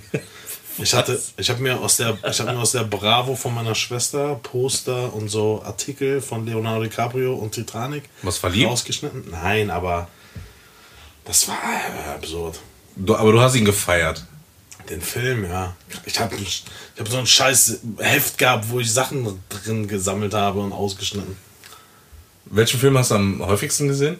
Ich 0.80 0.96
hatte, 0.96 1.22
ich 1.38 1.50
habe 1.52 1.62
mir 1.62 1.80
aus 1.80 1.98
der, 1.98 2.18
ich 2.28 2.39
habe 2.39 2.52
mir 2.52 2.58
aus 2.60 2.72
der 2.72 2.84
Bravo 2.86 3.36
von 3.36 3.54
meiner 3.54 3.76
Schwester 3.76 4.39
Poster 4.42 5.13
und 5.13 5.30
so 5.30 5.62
Artikel 5.63 6.20
von 6.22 6.48
Leonardo 6.48 6.82
DiCaprio 6.86 7.36
und 7.36 7.52
Titanic 7.52 8.04
Was 8.24 8.39
verliebt? 8.39 8.72
rausgeschnitten. 8.72 9.26
Nein, 9.30 9.70
aber 9.70 10.08
das 11.26 11.48
war 11.48 11.56
äh, 11.56 12.16
absurd. 12.16 12.60
Du, 12.96 13.16
aber 13.16 13.32
du 13.32 13.42
hast 13.42 13.56
ihn 13.56 13.66
gefeiert. 13.66 14.24
Den 14.90 15.02
Film, 15.02 15.46
ja. 15.46 15.76
Ich 16.06 16.20
habe 16.20 16.36
ich 16.36 16.64
hab 17.00 17.08
so 17.08 17.18
ein 17.18 17.26
scheiß 17.26 17.80
Heft 18.00 18.38
gehabt, 18.38 18.70
wo 18.70 18.80
ich 18.80 18.92
Sachen 18.92 19.42
drin 19.50 19.88
gesammelt 19.88 20.34
habe 20.34 20.60
und 20.60 20.74
ausgeschnitten. 20.74 21.38
Welchen 22.46 22.80
Film 22.80 22.98
hast 22.98 23.12
du 23.12 23.16
am 23.16 23.46
häufigsten 23.46 23.88
gesehen? 23.88 24.18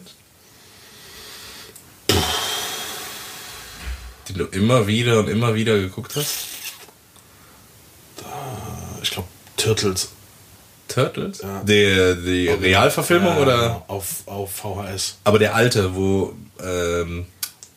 Den 4.28 4.38
du 4.38 4.44
immer 4.46 4.86
wieder 4.86 5.18
und 5.18 5.28
immer 5.28 5.54
wieder 5.54 5.78
geguckt 5.78 6.16
hast? 6.16 6.46
Ich 9.02 9.10
glaube, 9.10 9.28
Turtles. 9.58 10.08
Turtles? 10.88 11.40
Ja. 11.42 11.62
Der, 11.62 12.14
die 12.14 12.48
Realverfilmung 12.48 13.36
Ja, 13.36 13.42
oder? 13.42 13.82
Auf, 13.88 14.22
auf 14.26 14.52
VHS. 14.52 15.16
Aber 15.24 15.38
der 15.38 15.54
alte, 15.54 15.94
wo, 15.94 16.34
ähm, 16.62 17.26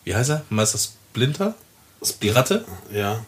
wie 0.04 0.13
heißt 0.15 0.30
er? 0.30 0.43
Meister 0.50 0.78
Splinter? 0.78 1.56
Die 2.22 2.30
Ratte? 2.30 2.65
Ja. 2.91 3.26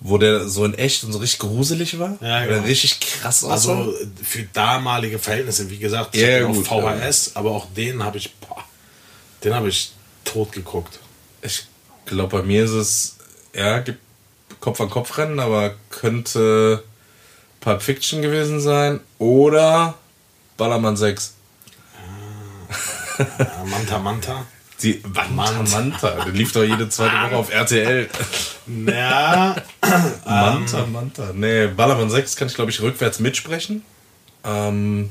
Wo 0.00 0.16
der 0.16 0.48
so 0.48 0.64
in 0.64 0.74
echt 0.74 1.02
und 1.04 1.12
so 1.12 1.18
richtig 1.18 1.40
gruselig 1.40 1.98
war. 1.98 2.16
Ja, 2.20 2.44
Wo 2.44 2.46
der 2.46 2.46
genau. 2.46 2.62
richtig 2.66 3.00
krass 3.00 3.42
aussah. 3.42 3.52
Also 3.52 3.94
für 4.22 4.44
damalige 4.44 5.18
Verhältnisse, 5.18 5.68
wie 5.70 5.78
gesagt, 5.78 6.16
Ja, 6.16 6.38
den 6.38 6.52
gut, 6.52 6.70
auf 6.70 6.82
VHS, 7.00 7.32
aber 7.34 7.50
auch 7.50 7.66
den 7.76 8.04
habe 8.04 8.16
ich, 8.16 8.32
boah, 8.36 8.64
den 9.42 9.54
habe 9.54 9.68
ich 9.68 9.92
tot 10.24 10.52
geguckt. 10.52 11.00
Ich 11.42 11.66
glaube, 12.06 12.38
bei 12.38 12.42
mir 12.44 12.64
ist 12.64 12.70
es, 12.70 13.16
ja, 13.54 13.80
gibt 13.80 13.98
Kopf 14.60 14.80
an 14.80 14.88
Kopf 14.88 15.18
rennen, 15.18 15.40
aber 15.40 15.74
könnte 15.90 16.84
Pulp 17.60 17.82
Fiction 17.82 18.22
gewesen 18.22 18.60
sein 18.60 19.00
oder 19.18 19.94
Ballermann 20.56 20.96
6. 20.96 21.34
Äh, 23.18 23.24
Manta 23.68 23.98
Manta. 23.98 24.46
Die 24.82 25.02
Manta 25.30 25.62
Manta, 25.76 26.10
der 26.24 26.32
lief 26.32 26.52
doch 26.52 26.62
jede 26.62 26.88
zweite 26.88 27.14
Woche 27.14 27.36
auf 27.36 27.52
RTL. 27.52 28.08
Ja, 28.86 29.56
Manta 30.24 30.86
Manta. 30.86 31.30
Nee, 31.34 31.66
Ballermann 31.68 32.10
6 32.10 32.36
kann 32.36 32.48
ich 32.48 32.54
glaube 32.54 32.70
ich 32.70 32.80
rückwärts 32.80 33.18
mitsprechen. 33.18 33.82
Ähm, 34.44 35.10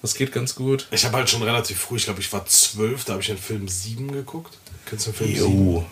das 0.00 0.14
geht 0.14 0.32
ganz 0.32 0.54
gut. 0.54 0.86
ich 0.90 1.04
habe 1.04 1.16
halt 1.16 1.30
schon 1.30 1.42
relativ 1.42 1.78
früh, 1.78 1.96
ich 1.96 2.04
glaube, 2.04 2.20
ich 2.20 2.32
war 2.32 2.44
zwölf, 2.46 3.04
da 3.04 3.12
habe 3.12 3.22
ich 3.22 3.28
den 3.28 3.38
Film 3.38 3.68
7 3.68 4.12
geguckt. 4.12 4.58
Kennst 4.86 5.06
du 5.06 5.10
den 5.12 5.16
Film 5.16 5.34
7? 5.34 5.86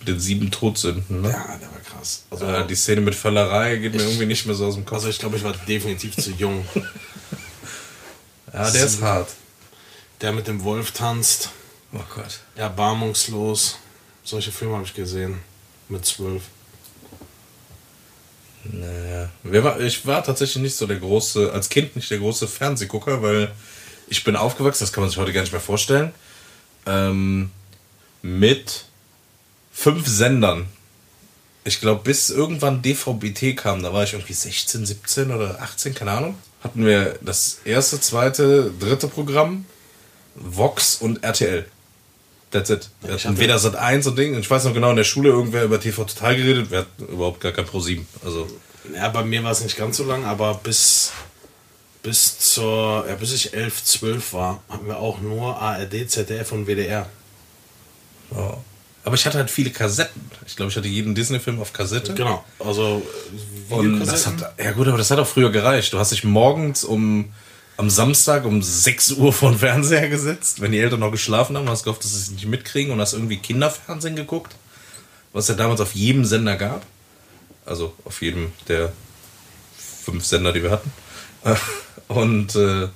Mit 0.00 0.08
den 0.08 0.20
sieben 0.20 0.50
Todsünden, 0.50 1.22
ne? 1.22 1.30
Ja, 1.30 1.56
der 1.58 1.68
war 1.70 1.80
krass. 1.80 2.24
Also, 2.30 2.44
Äh, 2.46 2.66
die 2.66 2.74
Szene 2.74 3.00
mit 3.00 3.14
Völlerei 3.14 3.76
geht 3.76 3.94
mir 3.94 4.02
irgendwie 4.02 4.26
nicht 4.26 4.44
mehr 4.46 4.54
so 4.54 4.66
aus 4.66 4.74
dem 4.74 4.84
Kopf. 4.84 4.96
also 4.98 5.08
ich 5.08 5.18
glaube, 5.18 5.36
ich 5.36 5.44
war 5.44 5.54
definitiv 5.66 6.16
zu 6.16 6.30
jung. 6.32 6.66
Ja, 8.52 8.70
der 8.70 8.84
ist 8.84 9.00
hart. 9.00 9.30
Der 10.20 10.30
mit 10.32 10.46
dem 10.46 10.62
Wolf 10.62 10.90
tanzt, 10.90 11.48
Oh 11.94 12.00
Gott. 12.14 12.40
erbarmungslos. 12.54 13.78
Solche 14.24 14.52
Filme 14.52 14.74
habe 14.74 14.84
ich 14.84 14.92
gesehen. 14.92 15.38
Mit 15.88 16.04
zwölf. 16.04 16.42
Naja. 18.64 19.30
Wer 19.42 19.64
war, 19.64 19.80
ich 19.80 20.06
war 20.06 20.22
tatsächlich 20.22 20.62
nicht 20.62 20.76
so 20.76 20.86
der 20.86 20.98
große, 20.98 21.50
als 21.52 21.68
Kind 21.70 21.96
nicht 21.96 22.10
der 22.10 22.18
große 22.18 22.46
Fernsehgucker, 22.46 23.22
weil 23.22 23.50
ich 24.08 24.22
bin 24.22 24.36
aufgewachsen, 24.36 24.84
das 24.84 24.92
kann 24.92 25.02
man 25.02 25.08
sich 25.10 25.18
heute 25.18 25.32
gar 25.32 25.40
nicht 25.40 25.52
mehr 25.52 25.60
vorstellen, 25.60 26.12
ähm, 26.86 27.50
mit 28.20 28.84
fünf 29.82 30.06
Sendern. 30.06 30.66
Ich 31.64 31.80
glaube, 31.80 32.02
bis 32.02 32.30
irgendwann 32.30 32.82
DVB-T 32.82 33.54
kam, 33.54 33.82
da 33.82 33.92
war 33.92 34.02
ich 34.04 34.12
irgendwie 34.14 34.32
16, 34.32 34.84
17 34.86 35.30
oder 35.30 35.60
18, 35.60 35.94
keine 35.94 36.10
Ahnung. 36.12 36.34
Hatten 36.62 36.84
wir 36.86 37.18
das 37.20 37.58
erste, 37.64 38.00
zweite, 38.00 38.72
dritte 38.80 39.08
Programm, 39.08 39.64
Vox 40.34 40.96
und 40.96 41.22
RTL. 41.24 41.66
That's 42.50 42.70
it. 42.70 42.90
Wir 43.00 43.14
hatten 43.14 43.28
hatte- 43.30 43.38
weder 43.38 43.58
Sat 43.58 43.76
1 43.76 44.06
und 44.06 44.18
Ding. 44.18 44.34
Und 44.34 44.40
ich 44.40 44.50
weiß 44.50 44.64
noch 44.64 44.74
genau, 44.74 44.90
in 44.90 44.96
der 44.96 45.04
Schule 45.04 45.30
irgendwer 45.30 45.64
über 45.64 45.80
TV 45.80 46.04
Total 46.04 46.36
geredet. 46.36 46.70
Wir 46.70 46.78
hatten 46.80 47.04
überhaupt 47.06 47.40
gar 47.40 47.52
kein 47.52 47.64
Pro 47.64 47.80
7. 47.80 48.06
Also, 48.24 48.46
Ja, 48.94 49.08
bei 49.08 49.22
mir 49.24 49.42
war 49.44 49.52
es 49.52 49.62
nicht 49.62 49.76
ganz 49.76 49.96
so 49.96 50.04
lang, 50.04 50.24
aber 50.24 50.54
bis, 50.54 51.12
bis 52.02 52.38
zur, 52.40 53.06
ja, 53.08 53.14
bis 53.14 53.32
ich 53.32 53.54
11, 53.54 53.84
12 53.84 54.32
war, 54.32 54.62
hatten 54.68 54.86
wir 54.86 54.98
auch 54.98 55.20
nur 55.20 55.56
ARD, 55.60 56.08
ZDF 56.10 56.50
und 56.52 56.66
WDR. 56.66 57.08
ja. 58.34 58.58
Aber 59.04 59.16
ich 59.16 59.26
hatte 59.26 59.38
halt 59.38 59.50
viele 59.50 59.70
Kassetten. 59.70 60.20
Ich 60.46 60.56
glaube, 60.56 60.70
ich 60.70 60.76
hatte 60.76 60.86
jeden 60.86 61.14
Disney-Film 61.14 61.60
auf 61.60 61.72
Kassette. 61.72 62.14
Genau, 62.14 62.44
also 62.60 63.02
Und 63.68 64.06
das 64.06 64.26
hat, 64.26 64.54
ja 64.58 64.72
gut, 64.72 64.86
aber 64.86 64.98
das 64.98 65.10
hat 65.10 65.18
auch 65.18 65.26
früher 65.26 65.50
gereicht. 65.50 65.92
Du 65.92 65.98
hast 65.98 66.12
dich 66.12 66.22
morgens 66.22 66.84
um 66.84 67.32
am 67.76 67.90
Samstag 67.90 68.44
um 68.44 68.62
6 68.62 69.12
Uhr 69.12 69.32
vor 69.32 69.50
den 69.50 69.58
Fernseher 69.58 70.08
gesetzt, 70.08 70.60
wenn 70.60 70.72
die 70.72 70.78
Eltern 70.78 71.00
noch 71.00 71.10
geschlafen 71.10 71.56
haben, 71.56 71.68
hast 71.68 71.84
gehofft, 71.84 72.04
dass 72.04 72.12
sie 72.12 72.20
es 72.20 72.30
nicht 72.30 72.46
mitkriegen 72.46 72.92
und 72.92 73.00
hast 73.00 73.12
irgendwie 73.12 73.38
Kinderfernsehen 73.38 74.14
geguckt, 74.14 74.54
was 75.32 75.48
ja 75.48 75.54
damals 75.54 75.80
auf 75.80 75.94
jedem 75.94 76.24
Sender 76.24 76.56
gab. 76.56 76.84
Also 77.64 77.94
auf 78.04 78.22
jedem 78.22 78.52
der 78.68 78.92
fünf 79.76 80.24
Sender, 80.24 80.52
die 80.52 80.62
wir 80.62 80.70
hatten. 80.70 80.92
Und 82.08 82.54
äh, 82.56 82.88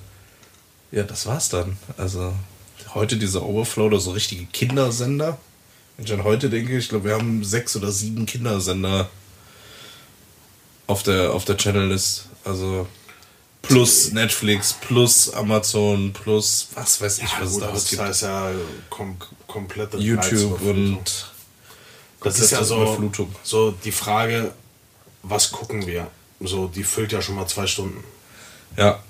ja, 0.91 1.03
das 1.03 1.25
war's 1.25 1.49
dann. 1.49 1.77
Also 1.97 2.33
heute 2.93 3.17
dieser 3.17 3.43
Overflow 3.43 3.85
oder 3.85 3.99
so 3.99 4.11
richtige 4.11 4.45
Kindersender. 4.45 5.37
Wenn 5.97 6.05
ich 6.05 6.13
an 6.13 6.23
heute 6.23 6.49
denke, 6.49 6.77
ich 6.77 6.89
glaube, 6.89 7.05
wir 7.09 7.15
haben 7.15 7.43
sechs 7.43 7.75
oder 7.75 7.91
sieben 7.91 8.25
Kindersender 8.25 9.09
auf 10.85 11.03
der, 11.03 11.33
auf 11.33 11.43
der 11.45 11.57
Channel-List. 11.57 12.25
Also 12.45 12.87
plus 13.63 14.11
Netflix, 14.11 14.73
plus 14.73 15.33
Amazon, 15.33 16.13
plus 16.13 16.67
was 16.75 17.01
weiß 17.01 17.17
ich, 17.19 17.23
Ja, 17.23 17.41
was 17.41 17.47
es 17.47 17.53
gut, 17.53 17.61
da 17.63 17.67
alles 17.69 17.81
das 17.81 17.89
gibt. 17.89 18.01
heißt 18.01 18.21
ja 18.21 18.51
kom 18.89 19.17
komplette 19.47 19.97
YouTube 19.97 20.61
und 20.61 21.31
Das 22.23 22.39
ist 22.39 22.51
ja 22.51 22.63
so, 22.63 23.11
so 23.43 23.71
die 23.71 23.91
Frage, 23.91 24.53
was 25.23 25.51
gucken 25.51 25.85
wir? 25.85 26.09
So, 26.39 26.67
die 26.67 26.83
füllt 26.83 27.11
ja 27.11 27.21
schon 27.21 27.35
mal 27.35 27.47
zwei 27.47 27.65
Stunden. 27.67 28.03
Ja. 28.77 29.01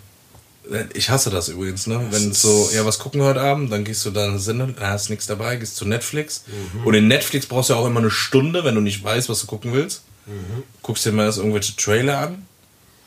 Ich 0.94 1.10
hasse 1.10 1.30
das 1.30 1.48
übrigens, 1.50 1.88
ne? 1.88 2.06
Wenn 2.12 2.34
so, 2.34 2.70
ja, 2.74 2.86
was 2.86 3.00
gucken 3.00 3.22
wir 3.22 3.28
heute 3.28 3.42
Abend? 3.42 3.72
Dann 3.72 3.84
gehst 3.86 4.06
du 4.06 4.12
da 4.12 4.26
eine 4.26 4.40
Sendung, 4.40 4.76
da 4.76 4.90
hast 4.90 5.10
nichts 5.10 5.26
dabei, 5.26 5.56
gehst 5.56 5.76
zu 5.78 5.86
Netflix. 5.86 6.44
Mhm. 6.48 6.86
Und 6.86 6.94
in 6.94 7.08
Netflix 7.08 7.46
brauchst 7.46 7.70
du 7.70 7.74
ja 7.74 7.80
auch 7.80 7.86
immer 7.86 8.00
eine 8.02 8.12
Stunde, 8.12 8.64
wenn 8.64 8.76
du 8.76 8.82
nicht 8.82 9.04
weißt, 9.04 9.30
was 9.30 9.40
du 9.42 9.48
gucken 9.48 9.72
willst. 9.74 10.02
Mhm. 10.26 10.64
Guckst 10.82 11.06
dir 11.06 11.12
mal 11.14 11.24
erst 11.26 11.38
irgendwelche 11.38 11.76
Trailer 11.76 12.20
an 12.20 12.46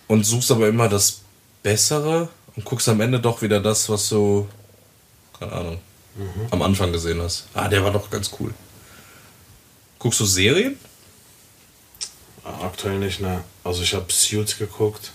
und 0.09 0.25
suchst 0.25 0.51
aber 0.51 0.69
immer 0.69 0.89
das 0.89 1.21
Bessere 1.63 2.29
und 2.57 2.65
guckst 2.65 2.89
am 2.89 3.01
Ende 3.01 3.21
doch 3.21 3.43
wieder 3.43 3.61
das, 3.61 3.89
was 3.91 4.09
du, 4.09 4.49
keine 5.39 5.53
Ahnung, 5.53 5.79
Mhm. 6.17 6.47
am 6.51 6.63
Anfang 6.63 6.93
gesehen 6.93 7.21
hast. 7.23 7.45
Ah, 7.55 7.69
der 7.69 7.85
war 7.85 7.93
doch 7.93 8.11
ganz 8.11 8.31
cool. 8.41 8.53
Guckst 9.99 10.19
du 10.21 10.25
Serien? 10.25 10.77
Aktuell 12.43 12.99
nicht, 12.99 13.21
ne? 13.21 13.45
Also 13.63 13.83
ich 13.83 13.95
habe 13.95 14.11
Suits 14.11 14.57
geguckt, 14.59 15.13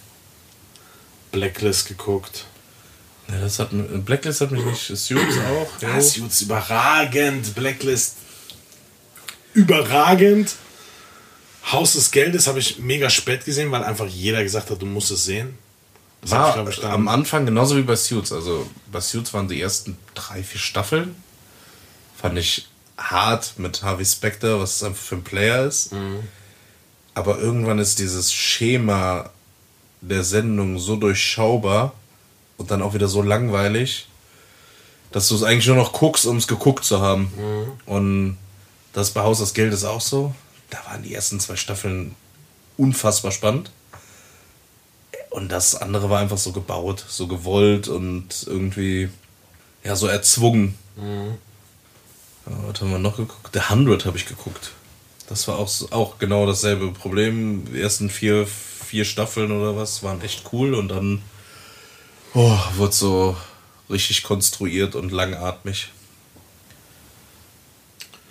Blacklist 1.36 1.90
geguckt. 1.90 2.46
Ja, 3.28 3.42
das 3.42 3.60
hat, 3.60 3.70
Blacklist 4.06 4.40
hat 4.40 4.52
mich 4.52 4.64
nicht, 4.64 4.86
Suits 4.86 5.38
auch. 5.38 5.82
Ja, 5.82 5.96
jo. 5.96 6.02
Suits 6.02 6.42
überragend, 6.42 7.54
Blacklist 7.54 8.16
überragend. 9.54 10.56
Haus 11.70 11.94
des 11.94 12.12
Geldes 12.12 12.48
habe 12.48 12.60
ich 12.60 12.80
mega 12.80 13.10
spät 13.10 13.44
gesehen, 13.44 13.70
weil 13.72 13.84
einfach 13.84 14.08
jeder 14.08 14.44
gesagt 14.44 14.70
hat, 14.72 14.82
du 14.82 14.86
musst 14.86 15.12
es 15.12 15.26
sehen. 15.26 15.58
Das 16.22 16.32
War 16.32 16.70
ich, 16.70 16.78
ich, 16.78 16.86
am 16.86 17.10
Anfang 17.10 17.46
genauso 17.46 17.76
wie 17.76 17.82
bei 17.82 17.98
Suits. 17.98 18.32
Also 18.32 18.70
bei 18.90 19.02
Suits 19.02 19.34
waren 19.34 19.50
die 19.50 19.60
ersten 19.62 19.98
drei, 20.14 20.42
vier 20.42 20.62
Staffeln. 20.62 21.16
Fand 22.16 22.38
ich 22.38 22.70
hart 22.98 23.56
mit 23.58 23.84
Harvey 23.84 24.06
Specter, 24.06 24.62
was 24.62 24.78
es 24.78 24.84
einfach 24.84 25.04
für 25.04 25.16
ein 25.16 25.24
Player 25.24 25.66
ist. 25.66 25.92
Aber 27.14 27.40
irgendwann 27.40 27.80
ist 27.80 28.00
dieses 28.00 28.32
Schema 28.32 29.32
der 30.10 30.24
Sendung 30.24 30.80
so 30.80 30.96
durchschaubar 30.96 31.94
und 32.58 32.72
dann 32.72 32.82
auch 32.82 32.94
wieder 32.94 33.08
so 33.08 33.22
langweilig, 33.22 34.08
dass 35.12 35.28
du 35.28 35.36
es 35.36 35.44
eigentlich 35.44 35.68
nur 35.68 35.76
noch 35.76 35.94
guckst, 35.94 36.26
um 36.26 36.38
es 36.38 36.48
geguckt 36.48 36.84
zu 36.86 37.02
haben. 37.02 37.32
Und 37.86 38.38
das 38.94 39.12
bei 39.12 39.22
Haus 39.22 39.40
des 39.40 39.54
Geldes 39.54 39.84
auch 39.84 40.02
so. 40.02 40.34
Da 40.70 40.80
waren 40.90 41.04
die 41.04 41.14
ersten 41.14 41.40
zwei 41.40 41.56
Staffeln 41.56 42.16
unfassbar 42.78 43.32
spannend. 43.32 43.72
Und 45.30 45.52
das 45.52 45.76
andere 45.76 46.10
war 46.10 46.20
einfach 46.20 46.38
so 46.38 46.54
gebaut, 46.54 47.06
so 47.08 47.28
gewollt 47.28 47.88
und 47.88 48.46
irgendwie, 48.48 49.10
ja, 49.84 49.96
so 49.96 50.08
erzwungen. 50.08 50.78
Ja, 52.46 52.54
was 52.68 52.80
haben 52.80 52.92
wir 52.92 53.00
noch 53.00 53.18
geguckt? 53.18 53.50
The 53.54 53.60
100 53.60 54.06
habe 54.06 54.18
ich 54.18 54.26
geguckt. 54.26 54.72
Das 55.28 55.48
war 55.48 55.58
auch, 55.58 55.70
auch 55.92 56.20
genau 56.20 56.46
dasselbe 56.46 56.92
Problem. 56.92 57.66
Die 57.74 57.82
ersten 57.82 58.10
vier, 58.10 58.48
vier 58.86 59.06
Staffeln 59.06 59.52
oder 59.52 59.76
was 59.76 60.04
waren 60.04 60.22
echt 60.22 60.44
cool 60.54 60.74
und 60.74 60.90
dann 60.90 61.22
oh, 62.34 62.58
wurde 62.76 62.94
so 62.94 63.38
richtig 63.90 64.24
konstruiert 64.24 64.96
und 64.96 65.12
langatmig. 65.12 65.92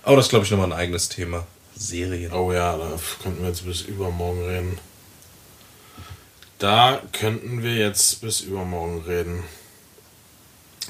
Aber 0.02 0.16
das 0.16 0.28
glaube 0.28 0.44
ich, 0.44 0.50
nochmal 0.50 0.72
ein 0.72 0.78
eigenes 0.78 1.08
Thema. 1.08 1.46
Serien. 1.76 2.32
Oh 2.32 2.52
ja, 2.52 2.76
da 2.76 2.98
könnten 3.22 3.42
wir 3.42 3.48
jetzt 3.48 3.64
bis 3.64 3.82
übermorgen 3.82 4.44
reden. 4.44 4.78
Da 6.58 7.02
könnten 7.12 7.62
wir 7.62 7.74
jetzt 7.74 8.20
bis 8.20 8.40
übermorgen 8.40 9.02
reden. 9.02 9.42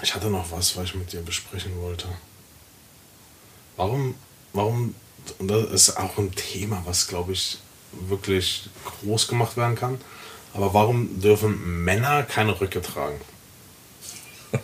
Ich 0.03 0.15
hatte 0.15 0.29
noch 0.29 0.51
was, 0.51 0.77
was 0.77 0.85
ich 0.85 0.95
mit 0.95 1.13
dir 1.13 1.23
besprechen 1.23 1.81
wollte. 1.81 2.09
Warum, 3.77 4.15
warum, 4.53 4.95
und 5.39 5.49
das 5.49 5.71
ist 5.71 5.97
auch 5.97 6.19
ein 6.19 6.33
Thema, 6.33 6.83
was 6.85 7.07
glaube 7.07 7.33
ich 7.33 7.59
wirklich 8.09 8.69
groß 8.85 9.29
gemacht 9.29 9.57
werden 9.57 9.77
kann, 9.77 10.01
aber 10.53 10.75
warum 10.75 11.21
dürfen 11.21 11.85
Männer 11.85 12.23
keine 12.23 12.61
Röcke 12.61 12.83
tragen? 12.83 13.21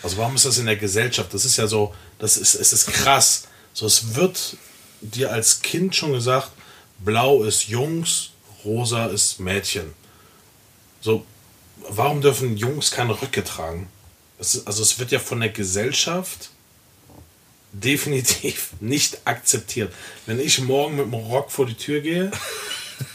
Also 0.00 0.16
warum 0.16 0.36
ist 0.36 0.44
das 0.44 0.58
in 0.58 0.66
der 0.66 0.76
Gesellschaft? 0.76 1.34
Das 1.34 1.44
ist 1.44 1.56
ja 1.56 1.66
so, 1.66 1.92
das 2.20 2.36
ist, 2.36 2.54
es 2.54 2.72
ist 2.72 2.86
krass. 2.86 3.48
So, 3.72 3.84
es 3.84 4.14
wird 4.14 4.56
dir 5.00 5.32
als 5.32 5.60
Kind 5.60 5.96
schon 5.96 6.12
gesagt, 6.12 6.52
blau 7.00 7.42
ist 7.42 7.66
Jungs, 7.66 8.30
rosa 8.64 9.06
ist 9.06 9.40
Mädchen. 9.40 9.92
So, 11.00 11.26
warum 11.88 12.20
dürfen 12.20 12.56
Jungs 12.56 12.90
keine 12.90 13.20
Röcke 13.20 13.42
tragen? 13.44 13.88
Ist, 14.38 14.66
also 14.66 14.82
es 14.82 14.98
wird 14.98 15.10
ja 15.10 15.18
von 15.18 15.40
der 15.40 15.50
Gesellschaft 15.50 16.50
definitiv 17.72 18.70
nicht 18.80 19.26
akzeptiert. 19.26 19.92
Wenn 20.26 20.40
ich 20.40 20.60
morgen 20.60 20.96
mit 20.96 21.06
dem 21.06 21.14
Rock 21.14 21.50
vor 21.50 21.66
die 21.66 21.74
Tür 21.74 22.00
gehe, 22.00 22.30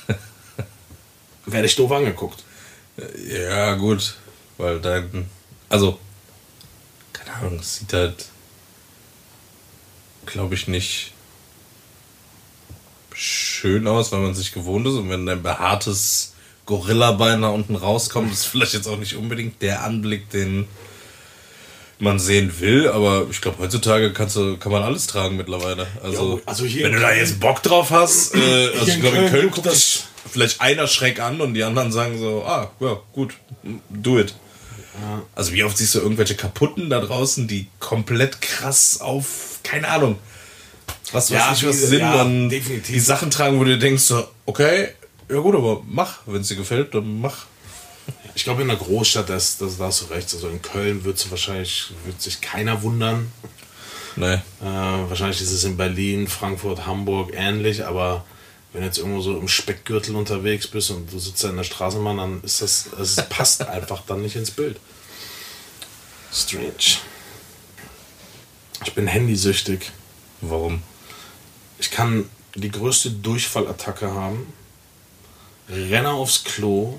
werde 1.46 1.68
ich 1.68 1.76
doof 1.76 1.92
angeguckt. 1.92 2.44
Ja, 3.28 3.76
gut. 3.76 4.16
Weil 4.58 4.80
dein. 4.80 5.30
Also. 5.70 6.00
Keine 7.12 7.34
Ahnung, 7.34 7.60
es 7.60 7.78
sieht 7.78 7.94
halt. 7.94 8.28
Glaube 10.26 10.56
ich 10.56 10.68
nicht. 10.68 11.14
schön 13.16 13.88
aus, 13.88 14.12
weil 14.12 14.20
man 14.20 14.34
sich 14.36 14.52
gewohnt 14.52 14.88
ist. 14.88 14.94
Und 14.94 15.10
wenn 15.10 15.26
dein 15.26 15.44
behaartes 15.44 16.34
Gorillabein 16.66 17.42
nach 17.42 17.52
unten 17.52 17.76
rauskommt, 17.76 18.32
ist 18.32 18.46
vielleicht 18.46 18.74
jetzt 18.74 18.88
auch 18.88 18.98
nicht 18.98 19.16
unbedingt 19.16 19.62
der 19.62 19.84
Anblick, 19.84 20.30
den 20.30 20.68
man 22.04 22.20
sehen 22.20 22.54
will, 22.60 22.88
aber 22.90 23.26
ich 23.32 23.42
glaube, 23.42 23.58
heutzutage 23.60 24.14
kannst 24.14 24.36
du, 24.36 24.58
kann 24.58 24.72
man 24.72 24.84
alles 24.84 25.08
tragen 25.08 25.38
mittlerweile. 25.38 25.88
Also, 26.04 26.36
Jo, 26.38 26.42
also 26.46 26.66
hier 26.66 26.86
wenn 26.86 26.94
du 26.94 27.00
da 27.00 27.14
jetzt 27.14 27.40
Bock 27.40 27.64
drauf 27.64 27.90
hast, 27.92 28.36
äh, 28.36 28.70
also 28.80 28.92
ich 28.92 29.00
glaube, 29.02 29.18
in 29.18 29.30
Köln 29.30 29.50
guckt 29.52 29.66
das- 29.66 30.04
vielleicht 30.32 30.62
einer 30.62 30.88
schräg 30.88 31.20
an 31.20 31.42
und 31.42 31.54
die 31.54 31.64
anderen 31.64 31.92
sagen 31.92 32.18
so, 32.20 32.44
ah, 32.46 32.72
ja, 32.80 32.98
gut, 33.14 33.34
do 33.90 34.20
it. 34.20 34.34
Also 35.36 35.54
wie 35.54 35.64
oft 35.64 35.78
siehst 35.78 35.96
du 35.96 36.00
irgendwelche 36.00 36.36
kaputten 36.36 36.90
da 36.90 37.00
draußen, 37.00 37.48
die 37.48 37.68
komplett 37.80 38.42
krass 38.42 39.02
auf, 39.02 39.60
keine 39.64 39.88
Ahnung, 39.90 40.18
was 41.12 41.32
weiß 41.32 41.38
Ja, 41.38 41.54
ich 41.54 41.66
was 41.68 41.82
sind 41.82 42.00
ja, 42.00 42.22
und 42.22 42.50
definitiv. 42.50 42.94
die 42.94 43.00
Sachen 43.00 43.32
tragen, 43.32 43.60
wo 43.60 43.64
du 43.64 43.78
denkst 43.78 44.04
so, 44.04 44.24
okay, 44.46 44.90
ja 45.30 45.40
gut, 45.40 45.56
aber 45.56 45.82
mach, 45.90 46.20
wenn 46.28 46.42
es 46.42 46.48
dir 46.48 46.56
gefällt, 46.58 46.94
dann 46.94 47.20
mach. 47.22 47.46
Ich 48.36 48.46
glaube, 48.46 48.64
in 48.64 48.68
der 48.68 48.78
Großstadt, 48.78 49.30
das, 49.30 49.60
das, 49.60 49.78
da 49.78 49.86
hast 49.86 50.02
du 50.02 50.06
recht. 50.06 50.34
Also 50.34 50.50
in 50.50 50.60
Köln 50.60 51.04
wird 51.04 51.30
wahrscheinlich 51.30 51.92
wird 52.04 52.20
sich 52.20 52.42
keiner 52.42 52.82
wundern. 52.82 53.32
Nee. 54.16 54.34
Äh, 54.34 54.42
wahrscheinlich 54.62 55.40
ist 55.40 55.52
es 55.52 55.64
in 55.64 55.78
Berlin, 55.78 56.28
Frankfurt, 56.28 56.88
Hamburg 56.88 57.32
ähnlich, 57.36 57.86
aber 57.86 58.26
wenn 58.72 58.82
du 58.82 58.88
jetzt 58.88 58.98
irgendwo 58.98 59.22
so 59.22 59.38
im 59.38 59.48
Speckgürtel 59.48 60.16
unterwegs 60.16 60.68
bist 60.68 60.90
und 60.90 61.12
du 61.12 61.20
sitzt 61.20 61.44
da 61.44 61.50
in 61.50 61.58
der 61.58 61.64
Straßenbahn, 61.64 62.18
dann 62.18 62.42
ist 62.42 62.62
das, 62.62 62.88
es 63.00 63.16
passt 63.30 63.64
einfach 63.68 64.02
dann 64.08 64.22
nicht 64.22 64.36
ins 64.36 64.52
Bild. 64.52 64.80
Strange. 66.32 66.98
Ich 68.86 68.94
bin 68.96 69.08
handysüchtig. 69.08 69.92
Warum? 70.42 70.82
Ich 71.80 71.92
kann 71.92 72.30
die 72.56 72.72
größte 72.72 73.12
Durchfallattacke 73.12 74.12
haben, 74.12 74.52
renne 75.70 76.12
aufs 76.12 76.44
Klo, 76.44 76.98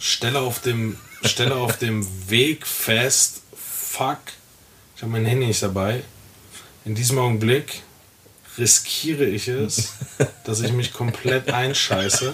stelle 0.00 0.40
auf 0.40 0.60
dem, 0.60 0.96
stelle 1.24 1.54
auf 1.54 1.78
dem 1.78 2.04
Weg 2.28 2.66
fest, 2.66 3.42
fuck, 3.54 4.18
ich 4.96 5.02
habe 5.02 5.12
mein 5.12 5.26
Handy 5.26 5.46
nicht 5.46 5.62
dabei. 5.62 6.02
In 6.84 6.94
diesem 6.96 7.18
Augenblick 7.18 7.82
riskiere 8.58 9.26
ich 9.26 9.46
es, 9.46 9.92
dass 10.44 10.60
ich 10.62 10.72
mich 10.72 10.92
komplett 10.92 11.50
einscheiße, 11.52 12.32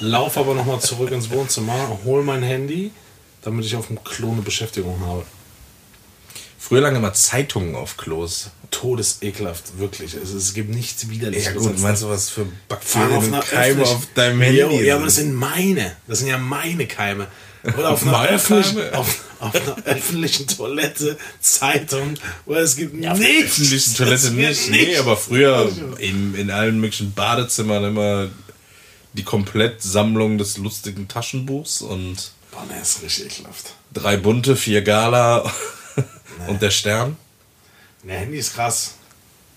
laufe 0.00 0.40
aber 0.40 0.54
nochmal 0.54 0.80
zurück 0.80 1.12
ins 1.12 1.30
Wohnzimmer, 1.30 2.00
hole 2.04 2.24
mein 2.24 2.42
Handy, 2.42 2.90
damit 3.42 3.66
ich 3.66 3.76
auf 3.76 3.86
dem 3.86 4.02
Klo 4.02 4.32
eine 4.32 4.42
Beschäftigung 4.42 4.98
habe. 5.06 5.24
Früher 6.64 6.80
lange 6.80 7.00
mal 7.00 7.12
Zeitungen 7.12 7.74
auf 7.74 7.96
Klos. 7.96 8.50
Todesekelhaft, 8.70 9.78
wirklich. 9.78 10.14
Es, 10.14 10.30
es 10.30 10.54
gibt 10.54 10.70
nichts 10.70 11.08
widerliches. 11.08 11.46
Ja 11.46 11.52
gut, 11.54 11.78
meinst 11.80 12.02
du 12.02 12.08
was 12.08 12.30
für 12.30 12.46
Bakterien 12.68 13.12
auf 13.16 13.24
einer 13.26 13.40
Keime 13.42 13.82
auf 13.82 14.06
deinem 14.14 14.40
Handy 14.40 14.84
Ja, 14.86 14.94
aber 14.96 15.06
das 15.06 15.16
sind? 15.16 15.26
sind 15.30 15.34
meine. 15.34 15.96
Das 16.06 16.20
sind 16.20 16.28
ja 16.28 16.38
meine 16.38 16.86
Keime. 16.86 17.26
Oder 17.76 17.90
auf 17.90 18.02
einer, 18.02 18.12
Meine 18.12 18.28
öffentlichen, 18.30 18.92
auf, 18.94 19.24
auf 19.40 19.54
einer 19.54 19.76
öffentlichen 19.86 20.46
Toilette, 20.48 21.16
Zeitung, 21.40 22.14
oder 22.46 22.60
es 22.60 22.76
gibt 22.76 23.00
Ja, 23.02 23.12
auf 23.12 23.18
nichts. 23.18 23.52
öffentlichen 23.60 23.94
Toilette 23.96 24.30
gibt 24.30 24.36
nicht. 24.48 24.70
Nee, 24.70 24.96
aber 24.96 25.16
früher 25.16 25.70
in, 25.98 26.34
in 26.34 26.50
allen 26.50 26.80
möglichen 26.80 27.12
Badezimmern 27.12 27.84
immer 27.84 28.28
die 29.12 29.22
Komplettsammlung 29.24 30.38
des 30.38 30.56
lustigen 30.58 31.06
Taschenbuchs 31.08 31.82
und 31.82 32.32
Boah, 32.50 32.64
ne, 32.66 32.80
ist 32.80 33.02
richtig 33.02 33.26
ekelhaft. 33.26 33.74
drei 33.92 34.16
bunte, 34.16 34.56
vier 34.56 34.82
Gala 34.82 35.44
und 36.48 36.62
der 36.62 36.70
Stern. 36.70 37.16
Ne, 38.02 38.14
Handy 38.14 38.38
ist 38.38 38.54
krass. 38.54 38.94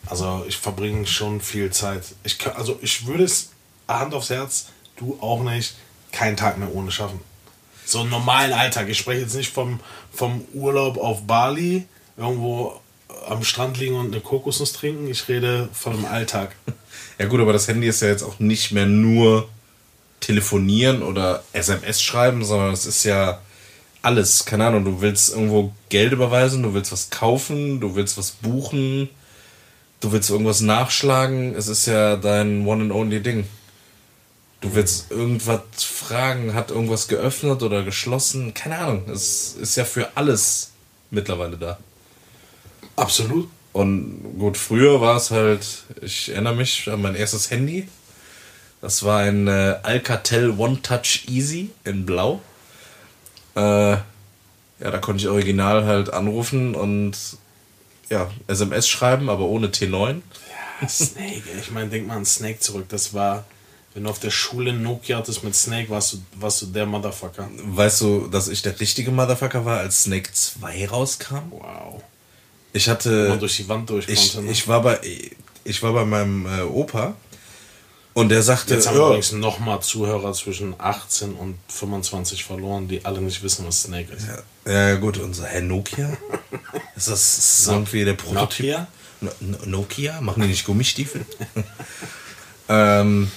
Also 0.06 0.46
ich 0.48 0.58
verbringe 0.58 1.08
schon 1.08 1.42
viel 1.42 1.72
Zeit. 1.72 2.04
Ich, 2.24 2.38
kann- 2.38 2.54
also 2.56 2.78
ich 2.82 3.08
würde 3.08 3.24
es, 3.24 3.50
Hand 3.88 4.14
aufs 4.14 4.30
Herz, 4.30 4.68
du 4.98 5.18
auch 5.22 5.42
nicht, 5.44 5.76
keinen 6.12 6.38
Tag 6.38 6.58
mehr 6.58 6.74
ohne 6.74 6.92
schaffen. 6.92 7.20
So 7.86 8.02
einen 8.02 8.10
normalen 8.10 8.54
Alltag. 8.54 8.88
Ich 8.90 8.98
spreche 9.00 9.22
jetzt 9.22 9.36
nicht 9.36 9.52
vom, 9.52 9.80
vom 10.14 10.42
Urlaub 10.54 10.98
auf 10.98 11.26
Bali, 11.28 11.86
irgendwo 12.18 12.80
am 13.28 13.44
Strand 13.44 13.78
liegen 13.78 13.96
und 13.96 14.08
eine 14.14 14.22
Kokosnuss 14.22 14.74
trinken. 14.74 15.08
Ich 15.10 15.28
rede 15.28 15.70
von 15.74 15.94
dem 15.94 16.06
Alltag. 16.06 16.56
Ja 17.18 17.28
gut, 17.28 17.40
aber 17.40 17.54
das 17.54 17.70
Handy 17.70 17.88
ist 17.88 18.02
ja 18.02 18.10
jetzt 18.10 18.24
auch 18.24 18.40
nicht 18.40 18.74
mehr 18.74 18.86
nur 18.86 19.48
telefonieren 20.20 21.02
oder 21.02 21.44
SMS 21.54 22.02
schreiben, 22.02 22.44
sondern 22.44 22.72
es 22.74 22.86
ist 22.86 23.06
ja 23.06 23.40
alles. 24.06 24.46
Keine 24.46 24.68
Ahnung, 24.68 24.86
du 24.86 25.02
willst 25.02 25.34
irgendwo 25.34 25.74
Geld 25.90 26.14
überweisen, 26.14 26.64
du 26.64 26.74
willst 26.74 26.92
was 26.92 27.10
kaufen, 27.10 27.80
du 27.80 27.96
willst 27.96 28.18
was 28.18 28.32
buchen, 28.32 29.10
du 30.00 30.12
willst 30.12 30.30
irgendwas 30.30 30.62
nachschlagen. 30.62 31.56
Es 31.56 31.68
ist 31.68 31.88
ja 31.88 32.16
dein 32.16 32.66
One 32.66 32.84
and 32.84 32.92
Only 32.92 33.22
Ding. 33.22 33.46
Du 34.62 34.74
willst 34.74 35.12
irgendwas 35.12 35.62
fragen, 35.78 36.54
hat 36.54 36.72
irgendwas 36.72 37.08
geöffnet 37.08 37.62
oder 37.62 37.84
geschlossen? 37.84 38.54
Keine 38.54 38.80
Ahnung. 38.80 39.10
Es 39.12 39.56
ist 39.56 39.76
ja 39.76 39.86
für 39.86 40.16
alles 40.16 40.72
mittlerweile 41.12 41.58
da. 41.58 41.78
Absolut. 42.96 43.50
Und 43.74 44.38
gut, 44.40 44.58
früher 44.58 45.02
war 45.02 45.18
es 45.18 45.32
halt, 45.32 45.84
ich 46.02 46.30
erinnere 46.30 46.56
mich 46.56 46.90
an 46.90 47.02
mein 47.02 47.16
erstes 47.16 47.52
Handy. 47.52 47.88
Das 48.82 49.04
war 49.04 49.20
ein 49.20 49.48
äh, 49.48 49.80
Alcatel 49.84 50.52
One 50.52 50.82
Touch 50.82 51.26
Easy 51.28 51.72
in 51.84 52.06
Blau. 52.06 52.42
Äh, 53.56 53.60
ja, 53.62 54.02
da 54.92 54.98
konnte 54.98 55.22
ich 55.24 55.30
original 55.30 55.86
halt 55.86 56.12
anrufen 56.12 56.76
und 56.76 57.14
ja, 58.10 58.30
SMS 58.48 58.88
schreiben, 58.88 59.30
aber 59.30 59.46
ohne 59.46 59.68
T9. 59.68 60.22
Ja, 60.82 60.88
Snake. 60.88 61.44
Ich 61.60 61.72
meine, 61.72 61.90
denk 61.90 62.08
mal 62.08 62.18
an 62.18 62.26
Snake 62.26 62.60
zurück. 62.60 62.86
Das 62.90 63.14
war, 63.14 63.46
wenn 63.94 64.04
du 64.04 64.10
auf 64.10 64.20
der 64.20 64.30
Schule 64.32 64.74
Nokia 64.74 65.18
hattest 65.18 65.44
mit 65.44 65.56
Snake, 65.56 65.90
warst 65.90 66.14
du, 66.14 66.18
warst 66.36 66.62
du 66.62 66.66
der 66.68 66.86
Motherfucker. 66.86 67.50
Weißt 67.64 68.02
du, 68.02 68.28
dass 68.28 68.48
ich 68.50 68.62
der 68.62 68.80
richtige 68.80 69.12
Motherfucker 69.12 69.64
war, 69.66 69.80
als 69.80 70.04
Snake 70.04 70.30
2 70.32 70.88
rauskam? 70.90 71.52
Wow. 71.52 72.04
Ich 72.74 72.88
Man 72.88 72.96
hatte. 72.98 73.38
durch 73.40 73.56
die 73.58 73.70
Wand 73.70 73.90
durch 73.90 74.08
Ich, 74.10 74.34
konnte. 74.34 74.46
ne? 74.48 74.52
ich, 74.52 74.68
war 74.68 74.82
bei, 74.82 75.00
ich 75.64 75.82
war 75.82 75.94
bei 75.94 76.04
meinem 76.04 76.46
äh, 76.46 76.62
Opa 76.64 77.16
und 78.16 78.30
der 78.30 78.42
sagte, 78.42 78.74
Jetzt 78.74 78.88
haben 78.88 78.96
wir 78.96 79.02
ja, 79.02 79.08
übrigens 79.10 79.34
nochmal 79.34 79.82
Zuhörer 79.82 80.32
zwischen 80.34 80.74
18 80.78 81.34
und 81.36 81.58
25 81.68 82.44
verloren, 82.46 82.88
die 82.88 83.04
alle 83.06 83.22
nicht 83.22 83.44
wissen, 83.44 83.68
was 83.68 83.84
Snake 83.84 84.12
ist. 84.14 84.26
Ja, 84.66 84.96
gut, 84.96 85.18
unser 85.18 85.46
Herr 85.46 85.62
Nokia. 85.62 86.18
Ist 86.96 87.10
das 87.10 87.68
irgendwie 87.68 88.06
der 88.06 88.14
Prototyp? 88.14 88.66
Nokia? 88.68 88.88
No- 89.22 89.32
No- 89.42 89.58
Nokia? 89.66 90.22
Machen 90.22 90.42
die 90.44 90.48
nicht 90.48 90.66
Gummistiefel? 90.66 91.26
ähm, 92.70 93.30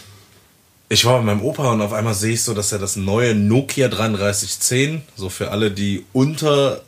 ich 0.89 1.05
war 1.05 1.19
bei 1.19 1.25
meinem 1.25 1.43
Opa 1.43 1.73
und 1.73 1.83
auf 1.83 1.93
einmal 1.93 2.15
sehe 2.15 2.35
ich 2.35 2.43
so, 2.45 2.55
dass 2.55 2.71
er 2.73 2.79
das 2.79 2.97
neue 2.97 3.35
Nokia 3.35 3.89
3310, 3.89 5.03
so 5.17 5.29
für 5.29 5.51
alle, 5.51 5.71
die 5.73 6.07
unter 6.13 6.83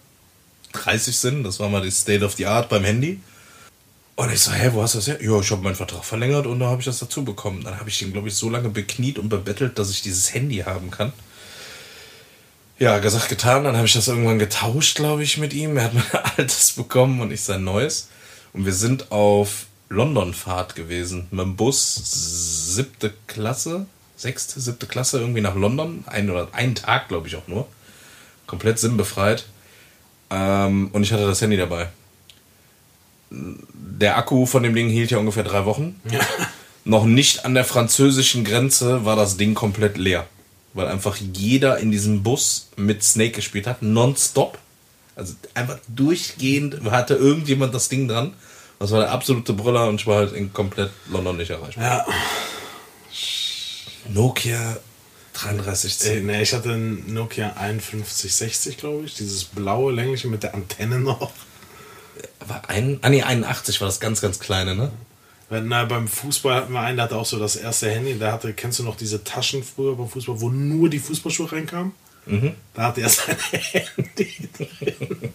30 0.73 1.19
sind, 1.19 1.43
das 1.45 1.59
war 1.59 1.69
mal 1.69 1.83
die 1.83 1.91
State 1.91 2.25
of 2.25 2.35
the 2.35 2.47
Art 2.47 2.69
beim 2.69 2.85
Handy. 2.85 3.21
Und 4.21 4.31
ich 4.31 4.41
so, 4.41 4.53
hä, 4.53 4.69
wo 4.75 4.83
hast 4.83 4.93
du 4.93 4.99
das 4.99 5.07
her? 5.07 5.19
Ja, 5.23 5.41
ich 5.41 5.51
habe 5.51 5.63
meinen 5.63 5.77
Vertrag 5.77 6.05
verlängert 6.05 6.45
und 6.45 6.61
da 6.61 6.67
habe 6.67 6.81
ich 6.81 6.85
das 6.85 6.99
dazu 6.99 7.25
bekommen. 7.25 7.65
Dann 7.65 7.81
habe 7.81 7.89
ich 7.89 8.03
ihn, 8.03 8.13
glaube 8.13 8.29
ich, 8.29 8.35
so 8.35 8.51
lange 8.51 8.69
bekniet 8.69 9.19
und 9.19 9.31
bebettelt, 9.31 9.79
dass 9.79 9.89
ich 9.89 10.03
dieses 10.03 10.35
Handy 10.35 10.59
haben 10.59 10.91
kann. 10.91 11.15
Ja, 12.79 12.99
gesagt, 12.99 13.31
getan. 13.31 13.65
Dann 13.65 13.77
habe 13.77 13.87
ich 13.87 13.95
das 13.95 14.09
irgendwann 14.09 14.39
getauscht, 14.39 14.97
glaube 14.97 15.23
ich, 15.23 15.39
mit 15.39 15.55
ihm. 15.55 15.79
Er 15.79 15.85
hat 15.85 15.95
mein 15.95 16.05
altes 16.37 16.73
bekommen 16.73 17.23
und 17.23 17.33
ich 17.33 17.41
sein 17.41 17.65
neues. 17.65 18.11
Und 18.53 18.67
wir 18.67 18.75
sind 18.75 19.11
auf 19.11 19.65
London-Fahrt 19.89 20.75
gewesen. 20.75 21.27
Mit 21.31 21.41
dem 21.41 21.57
Bus, 21.57 22.75
siebte 22.75 23.15
Klasse, 23.27 23.87
sechste, 24.17 24.61
siebte 24.61 24.87
Klasse, 24.87 25.19
irgendwie 25.19 25.41
nach 25.41 25.55
London. 25.55 26.05
Ein 26.07 26.29
oder 26.29 26.49
einen 26.53 26.75
Tag, 26.75 27.09
glaube 27.09 27.27
ich, 27.27 27.37
auch 27.37 27.49
nur. 27.49 27.67
Komplett 28.47 28.81
sinnbefreit. 28.81 29.47
Ähm, 30.29 30.91
und 30.93 31.05
ich 31.05 31.11
hatte 31.11 31.25
das 31.25 31.41
Handy 31.41 31.57
dabei. 31.57 31.89
Der 33.31 34.17
Akku 34.17 34.47
von 34.47 34.63
dem 34.63 34.75
Ding 34.75 34.89
hielt 34.89 35.11
ja 35.11 35.19
ungefähr 35.19 35.45
drei 35.45 35.65
Wochen. 35.65 36.01
Ja. 36.11 36.21
Noch 36.85 37.05
nicht 37.05 37.45
an 37.45 37.55
der 37.55 37.65
französischen 37.65 38.45
Grenze 38.45 39.05
war 39.05 39.15
das 39.15 39.37
Ding 39.37 39.55
komplett 39.55 39.97
leer. 39.99 40.27
Weil 40.73 40.89
einfach 40.89 41.17
jeder 41.17 41.79
in 41.79 41.91
diesem 41.91 42.23
Bus 42.23 42.69
mit 42.77 43.03
Snake 43.05 43.33
gespielt 43.33 43.67
hat, 43.67 43.83
nonstop. 43.83 44.59
Also 45.17 45.35
einfach 45.55 45.79
durchgehend 45.89 46.81
hatte 46.91 47.15
irgendjemand 47.15 47.75
das 47.75 47.89
Ding 47.89 48.09
dran. 48.09 48.33
Das 48.79 48.93
war 48.93 49.01
der 49.01 49.13
absolute 49.13 49.53
Brüller 49.53 49.89
und 49.89 50.01
ich 50.01 50.07
war 50.07 50.17
halt 50.17 50.33
in 50.33 50.53
komplett 50.53 50.91
London 51.11 51.37
nicht 51.37 51.51
erreichbar. 51.51 51.85
Ja, 51.85 52.07
Nokia 54.09 54.79
3310. 55.35 56.11
äh, 56.11 56.21
nee, 56.21 56.43
ich 56.43 56.53
hatte 56.53 56.71
ein 56.71 57.13
Nokia 57.13 57.51
5160, 57.51 58.79
glaube 58.79 59.05
ich. 59.05 59.15
Dieses 59.15 59.45
blaue, 59.45 59.93
längliche 59.93 60.29
mit 60.29 60.43
der 60.43 60.55
Antenne 60.55 60.99
noch. 60.99 61.33
War 62.47 62.69
ein, 62.69 62.99
ah 63.03 63.09
nee, 63.09 63.23
81 63.23 63.81
war 63.81 63.89
das 63.89 64.01
ganz, 64.01 64.21
ganz 64.21 64.39
kleine, 64.39 64.75
ne? 64.75 64.91
Na, 65.51 65.85
beim 65.85 66.07
Fußball 66.07 66.55
hatten 66.55 66.73
wir 66.73 66.81
einen, 66.81 66.97
der 66.97 67.05
hatte 67.05 67.17
auch 67.17 67.27
so 67.27 67.39
das 67.39 67.57
erste 67.57 67.91
Handy. 67.91 68.15
Der 68.15 68.33
hatte, 68.33 68.55
kennst 68.55 68.79
du 68.79 68.85
noch 68.85 68.97
diese 68.97 69.25
Taschen 69.25 69.65
früher 69.65 69.97
beim 69.97 70.09
Fußball, 70.09 70.41
wo 70.41 70.49
nur 70.49 70.89
die 70.89 71.01
Fußballschuhe 71.01 71.51
reinkamen? 71.51 71.93
Mhm. 72.27 72.55
Da 72.73 72.85
hatte 72.85 73.01
er 73.01 73.09
sein 73.09 73.37
Handy 73.51 74.49
drin. 74.57 75.33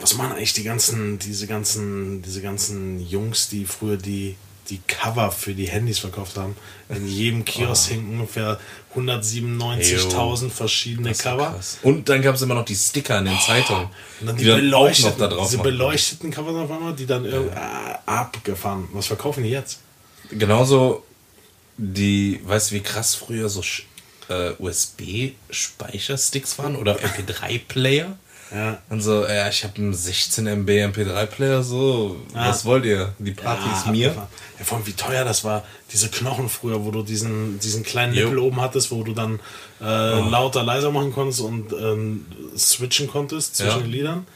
Was 0.00 0.14
machen 0.16 0.32
eigentlich 0.32 0.54
die 0.54 0.62
ganzen, 0.62 1.18
diese 1.18 1.46
ganzen, 1.46 2.22
diese 2.22 2.40
ganzen 2.40 3.00
Jungs, 3.00 3.48
die 3.48 3.66
früher 3.66 3.98
die, 3.98 4.36
die 4.70 4.80
Cover 4.86 5.30
für 5.30 5.54
die 5.54 5.68
Handys 5.68 5.98
verkauft 5.98 6.36
haben? 6.36 6.56
In 6.88 7.06
jedem 7.06 7.44
Kiosk 7.44 7.90
oh. 7.90 7.94
hingen 7.94 8.20
ungefähr 8.20 8.58
197.000 8.94 10.50
verschiedene 10.50 11.12
Cover. 11.12 11.52
Krass. 11.52 11.78
Und 11.82 12.08
dann 12.08 12.22
gab 12.22 12.34
es 12.34 12.42
immer 12.42 12.54
noch 12.54 12.64
die 12.64 12.76
Sticker 12.76 13.18
in 13.18 13.26
den 13.26 13.34
oh. 13.34 13.46
Zeitungen. 13.46 13.88
Und 14.20 14.26
dann 14.26 14.36
die, 14.36 14.44
die 14.44 14.50
dann 14.50 14.74
auch 14.74 14.98
noch 14.98 15.18
da 15.18 15.28
drauf 15.28 15.50
Diese 15.50 15.62
beleuchteten 15.62 16.30
Cover 16.30 16.50
auf 16.50 16.70
einmal, 16.70 16.94
die 16.94 17.06
dann 17.06 17.24
ja. 17.24 17.40
äh, 17.40 17.98
abgefahren. 18.06 18.88
Was 18.92 19.06
verkaufen 19.06 19.42
die 19.42 19.50
jetzt? 19.50 19.80
Genauso 20.30 21.04
die, 21.76 22.40
weißt 22.44 22.70
du, 22.70 22.76
wie 22.76 22.80
krass 22.80 23.14
früher 23.14 23.48
so 23.48 23.62
äh, 24.28 24.52
USB-Speichersticks 24.58 26.58
waren 26.58 26.76
oder 26.76 26.98
MP3-Player? 26.98 28.16
Ja. 28.54 28.78
Und 28.88 29.00
so, 29.00 29.26
ja, 29.26 29.48
ich 29.48 29.62
habe 29.64 29.76
einen 29.76 29.92
16 29.94 30.46
MB 30.46 30.68
MP3-Player, 30.68 31.62
so, 31.62 32.16
ja. 32.34 32.48
was 32.48 32.64
wollt 32.64 32.84
ihr? 32.84 33.12
Die 33.18 33.32
Party 33.32 33.66
ja, 33.66 33.76
ist 33.76 33.86
mir. 33.88 34.06
Ja, 34.58 34.64
vor 34.64 34.78
allem, 34.78 34.86
wie 34.86 34.92
teuer 34.92 35.24
das 35.24 35.44
war. 35.44 35.64
Diese 35.92 36.08
Knochen 36.08 36.48
früher, 36.48 36.84
wo 36.84 36.90
du 36.90 37.02
diesen, 37.02 37.58
diesen 37.60 37.82
kleinen 37.82 38.14
Nippel 38.14 38.38
oben 38.38 38.60
hattest, 38.60 38.90
wo 38.90 39.02
du 39.02 39.12
dann 39.12 39.40
äh, 39.80 39.84
oh. 39.84 40.28
lauter, 40.28 40.62
leiser 40.62 40.90
machen 40.90 41.12
konntest 41.12 41.40
und 41.40 41.72
ähm, 41.72 42.26
switchen 42.56 43.08
konntest 43.08 43.56
zwischen 43.56 43.82
den 43.82 43.90
Liedern. 43.90 44.26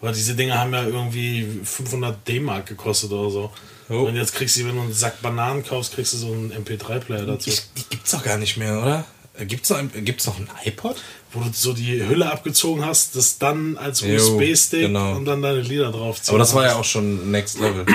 Aber 0.00 0.12
diese 0.12 0.34
Dinge 0.34 0.58
haben 0.58 0.72
ja 0.72 0.84
irgendwie 0.84 1.60
500 1.64 2.26
D-Mark 2.26 2.66
gekostet 2.66 3.12
oder 3.12 3.30
so. 3.30 3.52
Oh. 3.88 4.04
Und 4.04 4.16
jetzt 4.16 4.34
kriegst 4.34 4.56
du, 4.56 4.66
wenn 4.66 4.74
du 4.74 4.82
einen 4.82 4.92
Sack 4.92 5.22
Bananen 5.22 5.64
kaufst, 5.64 5.94
kriegst 5.94 6.12
du 6.14 6.16
so 6.18 6.32
einen 6.32 6.52
MP3-Player 6.52 7.24
dazu. 7.24 7.50
Ich, 7.50 7.62
die 7.76 7.84
gibt's 7.88 8.10
doch 8.10 8.24
gar 8.24 8.36
nicht 8.36 8.56
mehr, 8.56 8.80
oder? 8.80 9.04
Gibt 9.46 9.64
es 9.64 9.70
noch, 9.70 9.78
gibt's 9.94 10.26
noch 10.26 10.38
ein 10.38 10.48
iPod? 10.64 10.96
Wo 11.32 11.40
du 11.40 11.50
so 11.52 11.72
die 11.72 12.06
Hülle 12.06 12.30
abgezogen 12.30 12.84
hast, 12.84 13.16
das 13.16 13.38
dann 13.38 13.78
als 13.78 14.02
USB-Stick 14.02 14.82
genau. 14.82 15.16
und 15.16 15.24
dann 15.24 15.40
deine 15.40 15.62
Lieder 15.62 15.90
drauf 15.90 16.20
Aber 16.26 16.38
das 16.38 16.54
war 16.54 16.66
ja 16.66 16.76
auch 16.76 16.84
schon 16.84 17.30
Next 17.30 17.58
Level. 17.58 17.86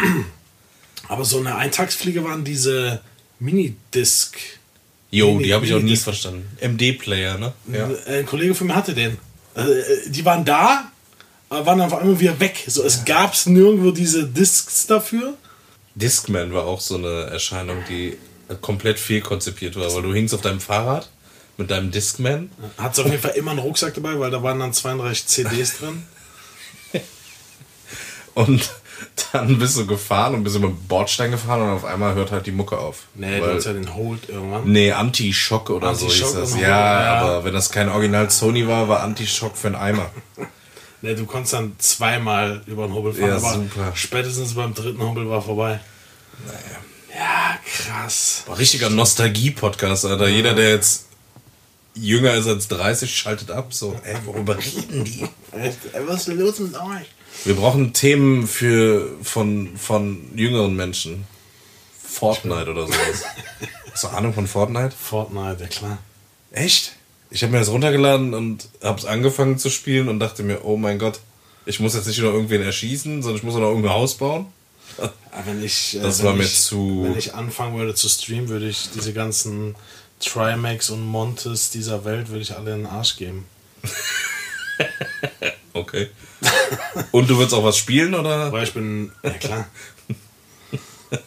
Aber 1.08 1.24
so 1.24 1.40
eine 1.40 1.56
Eintagsfliege 1.56 2.24
waren 2.24 2.44
diese 2.44 3.02
Minidisc. 3.40 4.38
Jo, 5.12 5.34
Mini 5.34 5.44
die 5.44 5.54
habe 5.54 5.66
ich 5.66 5.74
auch 5.74 5.80
nie 5.80 5.96
verstanden. 5.96 6.48
MD-Player, 6.60 7.38
ne? 7.38 7.54
Ja. 7.72 7.90
Ein 8.08 8.26
Kollege 8.26 8.56
von 8.56 8.68
mir 8.68 8.76
hatte 8.76 8.94
den. 8.94 9.18
Äh, 9.56 9.64
die 10.08 10.26
waren 10.26 10.44
da, 10.44 10.92
aber 11.50 11.66
waren 11.66 11.82
auf 11.82 11.94
einmal 11.94 12.20
wieder 12.20 12.40
weg. 12.40 12.64
So, 12.68 12.84
es 12.84 13.06
gab 13.06 13.34
nirgendwo 13.46 13.92
diese 13.92 14.28
Discs 14.28 14.88
dafür. 14.88 15.36
Discman 15.96 16.54
war 16.54 16.66
auch 16.66 16.82
so 16.82 16.96
eine 16.96 17.24
Erscheinung, 17.24 17.78
die 17.90 18.18
komplett 18.62 19.00
fehlkonzipiert 19.00 19.76
war, 19.76 19.94
weil 19.94 20.02
du 20.02 20.14
hingst 20.14 20.34
auf 20.34 20.42
deinem 20.42 20.60
Fahrrad 20.60 21.10
mit 21.58 21.72
deinem 21.72 21.92
Discman. 21.92 22.50
Hat 22.78 22.98
auf 23.00 23.06
jeden 23.06 23.20
Fall 23.20 23.32
immer 23.32 23.52
einen 23.52 23.60
Rucksack 23.60 23.96
dabei, 23.96 24.20
weil 24.20 24.32
da 24.32 24.44
waren 24.44 24.60
dann 24.60 24.74
32 24.74 25.26
CDs 25.26 25.80
drin. 25.80 26.04
und 28.36 28.70
dann 29.32 29.58
bist 29.60 29.78
du 29.78 29.86
gefahren 29.86 30.36
und 30.36 30.44
bist 30.44 30.56
über 30.56 30.68
den 30.68 30.88
Bordstein 30.88 31.32
gefahren 31.32 31.62
und 31.62 31.70
auf 31.70 31.86
einmal 31.86 32.16
hört 32.16 32.32
halt 32.32 32.46
die 32.46 32.52
Mucke 32.52 32.78
auf. 32.78 33.04
Nee, 33.16 33.40
du 33.40 33.54
hast 33.54 33.66
ja 33.66 33.74
den 33.74 33.96
Hold 33.96 34.30
irgendwann. 34.30 34.72
Nee, 34.72 34.92
Anti-Schock 34.92 35.70
oder 35.70 35.90
Anti 35.90 36.02
so 36.02 36.12
hieß 36.12 36.34
das. 36.34 36.56
Ja, 36.56 36.68
ja, 36.68 37.22
aber 37.22 37.44
wenn 37.44 37.54
das 37.54 37.72
kein 37.72 37.90
Original 37.90 38.30
Sony 38.30 38.68
war, 38.68 38.88
war 38.88 39.02
Anti-Schock 39.02 39.58
für 39.58 39.68
einen 39.68 39.76
Eimer. 39.76 40.12
nee, 41.02 41.16
du 41.16 41.26
konntest 41.26 41.54
dann 41.54 41.76
zweimal 41.80 42.62
über 42.68 42.88
den 42.88 42.94
Hobel 42.94 43.14
fahren, 43.14 43.30
ja, 43.30 43.38
aber 43.38 43.54
super. 43.54 43.92
spätestens 43.96 44.54
beim 44.54 44.74
dritten 44.74 45.02
Hobel 45.02 45.30
war 45.30 45.42
vorbei. 45.42 45.80
Naja. 46.46 46.60
Ja, 47.18 47.58
krass. 47.66 48.44
War 48.46 48.60
richtiger 48.60 48.92
Nostalgie-Podcast, 48.92 50.06
Alter. 50.06 50.28
Jeder, 50.28 50.54
der 50.54 50.70
jetzt 50.70 51.07
jünger 52.02 52.34
ist 52.36 52.48
als 52.48 52.68
30, 52.68 53.16
schaltet 53.16 53.52
ab. 53.52 53.74
So, 53.74 53.96
ey, 54.04 54.16
worüber 54.26 54.58
reden 54.58 55.04
die? 55.04 55.28
Was 56.06 56.28
ist 56.28 56.36
los 56.36 56.60
mit 56.60 56.76
euch? 56.76 57.08
Wir 57.44 57.56
brauchen 57.56 57.94
Themen 57.94 58.48
für, 58.48 59.10
von, 59.22 59.78
von 59.78 60.32
jüngeren 60.36 60.76
Menschen. 60.76 61.26
Fortnite 62.02 62.72
oder 62.72 62.88
sowas. 62.88 63.24
Hast 63.92 64.04
du 64.04 64.08
Ahnung 64.08 64.34
von 64.34 64.48
Fortnite? 64.48 64.96
Fortnite, 64.96 65.58
ja 65.62 65.68
klar. 65.68 65.98
Echt? 66.52 66.94
Ich 67.30 67.44
habe 67.44 67.52
mir 67.52 67.60
das 67.60 67.70
runtergeladen 67.70 68.34
und 68.34 68.70
habe 68.82 69.00
es 69.00 69.06
angefangen 69.06 69.58
zu 69.60 69.70
spielen 69.70 70.08
und 70.08 70.20
dachte 70.20 70.44
mir, 70.44 70.64
oh 70.66 70.78
mein 70.78 70.98
Gott, 70.98 71.20
ich 71.66 71.80
muss 71.80 71.94
jetzt 71.94 72.08
nicht 72.08 72.20
nur 72.20 72.32
irgendwen 72.34 72.62
erschießen, 72.62 73.22
sondern 73.22 73.38
ich 73.38 73.44
muss 73.44 73.56
auch 73.56 73.60
noch 73.60 73.70
irgendein 73.70 73.94
Haus 73.94 74.16
bauen. 74.16 74.48
Wenn 75.46 75.64
ich, 75.64 75.98
äh, 75.98 76.02
das 76.02 76.20
wenn 76.20 76.26
war 76.28 76.34
mir 76.34 76.44
ich, 76.44 76.60
zu. 76.60 77.04
Wenn 77.04 77.18
ich 77.18 77.34
anfangen 77.34 77.78
würde 77.78 77.94
zu 77.94 78.08
streamen, 78.10 78.50
würde 78.50 78.68
ich 78.70 78.90
diese 78.96 79.14
ganzen 79.14 79.76
Trimax 80.20 80.90
und 80.90 81.06
Montes 81.06 81.70
dieser 81.70 82.06
Welt 82.06 82.30
würde 82.30 82.42
ich 82.42 82.56
alle 82.56 82.74
in 82.74 82.84
den 82.84 82.88
Arsch 82.88 83.18
geben. 83.18 83.46
okay. 85.74 86.10
Und 87.12 87.30
du 87.30 87.38
würdest 87.38 87.54
auch 87.54 87.64
was 87.64 87.78
spielen, 87.78 88.16
oder? 88.16 88.52
Weil 88.52 88.64
ich 88.64 88.74
bin. 88.74 89.12
Ja, 89.24 89.30
klar. 89.32 89.68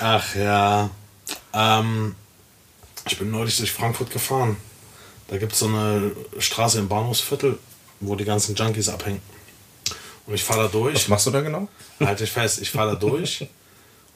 Ach 0.00 0.34
ja. 0.34 0.90
Ähm, 1.52 2.14
ich 3.08 3.18
bin 3.18 3.30
neulich 3.30 3.56
durch 3.56 3.72
Frankfurt 3.72 4.10
gefahren. 4.10 4.56
Da 5.28 5.38
gibt 5.38 5.52
es 5.52 5.58
so 5.58 5.66
eine 5.66 6.12
Straße 6.38 6.78
im 6.78 6.88
Bahnhofsviertel, 6.88 7.58
wo 8.00 8.14
die 8.14 8.24
ganzen 8.24 8.54
Junkies 8.54 8.88
abhängen. 8.88 9.22
Und 10.26 10.34
ich 10.34 10.44
fahre 10.44 10.64
da 10.64 10.68
durch. 10.68 10.94
Was 10.94 11.08
machst 11.08 11.26
du 11.26 11.30
da 11.30 11.40
genau? 11.40 11.68
Halte 12.00 12.24
ich 12.24 12.30
fest, 12.30 12.60
ich 12.60 12.70
fahre 12.70 12.92
da 12.92 12.96
durch 12.96 13.48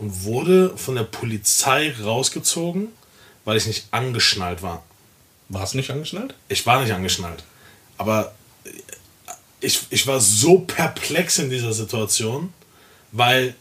und 0.00 0.24
wurde 0.24 0.76
von 0.76 0.94
der 0.94 1.04
Polizei 1.04 1.94
rausgezogen, 2.02 2.88
weil 3.44 3.58
ich 3.58 3.66
nicht 3.66 3.84
angeschnallt 3.90 4.62
war. 4.62 4.82
Warst 5.50 5.74
du 5.74 5.76
nicht 5.76 5.90
angeschnallt? 5.90 6.34
Ich 6.48 6.64
war 6.66 6.80
nicht 6.80 6.92
angeschnallt. 6.92 7.44
Aber 7.98 8.32
ich, 9.60 9.80
ich 9.90 10.06
war 10.06 10.18
so 10.18 10.60
perplex 10.60 11.38
in 11.38 11.50
dieser 11.50 11.74
Situation, 11.74 12.52
weil 13.12 13.54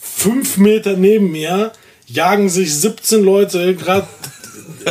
fünf 0.00 0.56
Meter 0.56 0.96
neben 0.96 1.30
mir 1.30 1.72
jagen 2.08 2.48
sich 2.48 2.74
17 2.74 3.22
Leute 3.22 3.76
gerade 3.76 4.08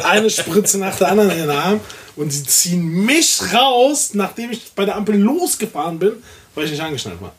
eine 0.05 0.29
Spritze 0.29 0.77
nach 0.77 0.97
der 0.97 1.09
anderen 1.09 1.31
in 1.31 1.37
den 1.37 1.49
Arm 1.49 1.81
und 2.15 2.31
sie 2.31 2.43
ziehen 2.43 3.05
mich 3.05 3.41
raus, 3.53 4.11
nachdem 4.13 4.51
ich 4.51 4.71
bei 4.71 4.85
der 4.85 4.95
Ampel 4.95 5.17
losgefahren 5.17 5.99
bin, 5.99 6.13
weil 6.55 6.65
ich 6.65 6.71
nicht 6.71 6.81
angeschnallt 6.81 7.21
war. 7.21 7.33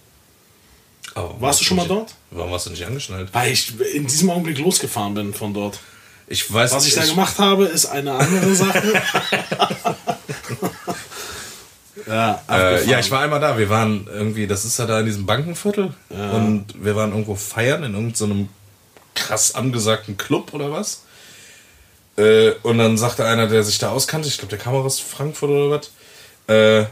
Oh, 1.16 1.31
warst 1.38 1.61
du 1.61 1.64
schon 1.64 1.77
mal 1.77 1.87
dort? 1.87 2.14
Warum 2.31 2.50
warst 2.50 2.66
du 2.66 2.70
nicht 2.70 2.85
angeschnallt? 2.85 3.29
Weil 3.33 3.53
ich 3.53 3.79
in 3.94 4.07
diesem 4.07 4.31
Augenblick 4.31 4.59
losgefahren 4.59 5.14
bin 5.14 5.35
von 5.35 5.55
dort. 5.55 5.79
Ich 6.27 6.53
weiß 6.53 6.72
Was 6.72 6.87
ich, 6.87 6.96
ich 6.96 7.00
da 7.00 7.07
gemacht 7.07 7.38
habe, 7.38 7.66
ist 7.66 7.87
eine 7.87 8.12
andere 8.12 8.55
Sache. 8.55 8.83
ja, 12.07 12.42
äh, 12.50 12.88
ja, 12.88 12.98
ich 12.98 13.11
war 13.11 13.20
einmal 13.20 13.40
da. 13.40 13.59
Wir 13.59 13.68
waren 13.68 14.09
irgendwie, 14.12 14.46
das 14.46 14.64
ist 14.64 14.79
ja 14.79 14.87
da 14.87 15.00
in 15.00 15.07
diesem 15.07 15.27
Bankenviertel. 15.27 15.94
Ja. 16.11 16.31
Und 16.33 16.66
wir 16.83 16.96
waren 16.96 17.11
irgendwo 17.11 17.35
feiern 17.35 17.85
in 17.85 17.94
irgendeinem 17.94 18.48
krass 19.14 19.55
angesagten 19.55 20.16
Club 20.16 20.53
oder 20.53 20.72
was. 20.72 21.03
Äh, 22.16 22.53
und 22.62 22.79
dann 22.79 22.96
sagte 22.96 23.24
einer, 23.24 23.46
der 23.46 23.62
sich 23.62 23.79
da 23.79 23.90
auskannte, 23.90 24.29
ich 24.29 24.38
glaube, 24.38 24.50
der 24.50 24.59
kam 24.59 24.74
aus 24.74 25.00
Frankfurt 25.00 25.50
oder 25.50 25.70
was, 25.70 25.90
äh, 26.46 26.87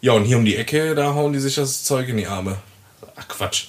ja, 0.00 0.12
und 0.12 0.24
hier 0.24 0.36
um 0.36 0.44
die 0.44 0.56
Ecke, 0.56 0.94
da 0.94 1.14
hauen 1.14 1.32
die 1.32 1.38
sich 1.38 1.56
das 1.56 1.84
Zeug 1.84 2.08
in 2.08 2.16
die 2.16 2.26
Arme. 2.26 2.56
Ach 3.16 3.28
Quatsch. 3.28 3.66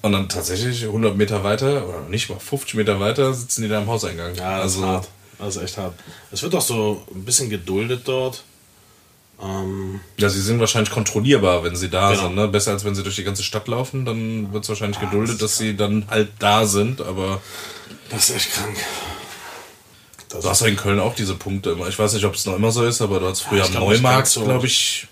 Und 0.00 0.12
dann 0.12 0.28
tatsächlich 0.28 0.84
100 0.84 1.16
Meter 1.16 1.42
weiter, 1.42 1.88
oder 1.88 2.02
nicht 2.08 2.30
mal 2.30 2.38
50 2.38 2.74
Meter 2.74 3.00
weiter, 3.00 3.34
sitzen 3.34 3.62
die 3.62 3.68
da 3.68 3.80
im 3.80 3.88
Hauseingang. 3.88 4.34
Ja, 4.36 4.56
das 4.56 4.62
also, 4.62 4.80
ist 4.80 4.86
hart. 4.86 5.08
Das 5.38 5.56
ist 5.56 5.62
echt 5.62 5.78
hart. 5.78 5.94
Es 6.30 6.42
wird 6.42 6.54
doch 6.54 6.60
so 6.60 7.04
ein 7.14 7.24
bisschen 7.24 7.50
geduldet 7.50 8.02
dort. 8.04 8.44
Ähm 9.40 10.00
ja, 10.16 10.28
sie 10.28 10.40
sind 10.40 10.58
wahrscheinlich 10.60 10.92
kontrollierbar, 10.92 11.62
wenn 11.62 11.76
sie 11.76 11.88
da 11.88 12.10
genau. 12.10 12.22
sind. 12.24 12.34
Ne? 12.34 12.48
Besser 12.48 12.72
als 12.72 12.84
wenn 12.84 12.94
sie 12.94 13.02
durch 13.02 13.16
die 13.16 13.24
ganze 13.24 13.42
Stadt 13.42 13.68
laufen, 13.68 14.04
dann 14.04 14.52
wird 14.52 14.64
es 14.64 14.68
wahrscheinlich 14.68 15.00
ja, 15.00 15.08
geduldet, 15.08 15.36
das 15.36 15.52
dass 15.52 15.58
sie 15.58 15.76
dann 15.76 16.06
halt 16.08 16.30
da 16.38 16.66
sind, 16.66 17.00
aber. 17.00 17.40
Das 18.10 18.30
ist 18.30 18.36
echt 18.36 18.52
krank. 18.52 18.76
Das 20.28 20.42
du 20.42 20.50
hast 20.50 20.60
ja 20.60 20.66
in 20.66 20.76
Köln 20.76 21.00
auch 21.00 21.14
diese 21.14 21.34
Punkte 21.34 21.70
immer. 21.70 21.88
Ich 21.88 21.98
weiß 21.98 22.12
nicht, 22.12 22.24
ob 22.24 22.34
es 22.34 22.44
noch 22.46 22.56
immer 22.56 22.70
so 22.70 22.84
ist, 22.84 23.00
aber 23.00 23.20
du 23.20 23.28
hast 23.28 23.42
früher 23.42 23.60
ja, 23.60 23.64
am 23.66 23.72
Neumarkt, 23.74 24.28
so 24.28 24.44
glaube 24.44 24.66
ich, 24.66 25.06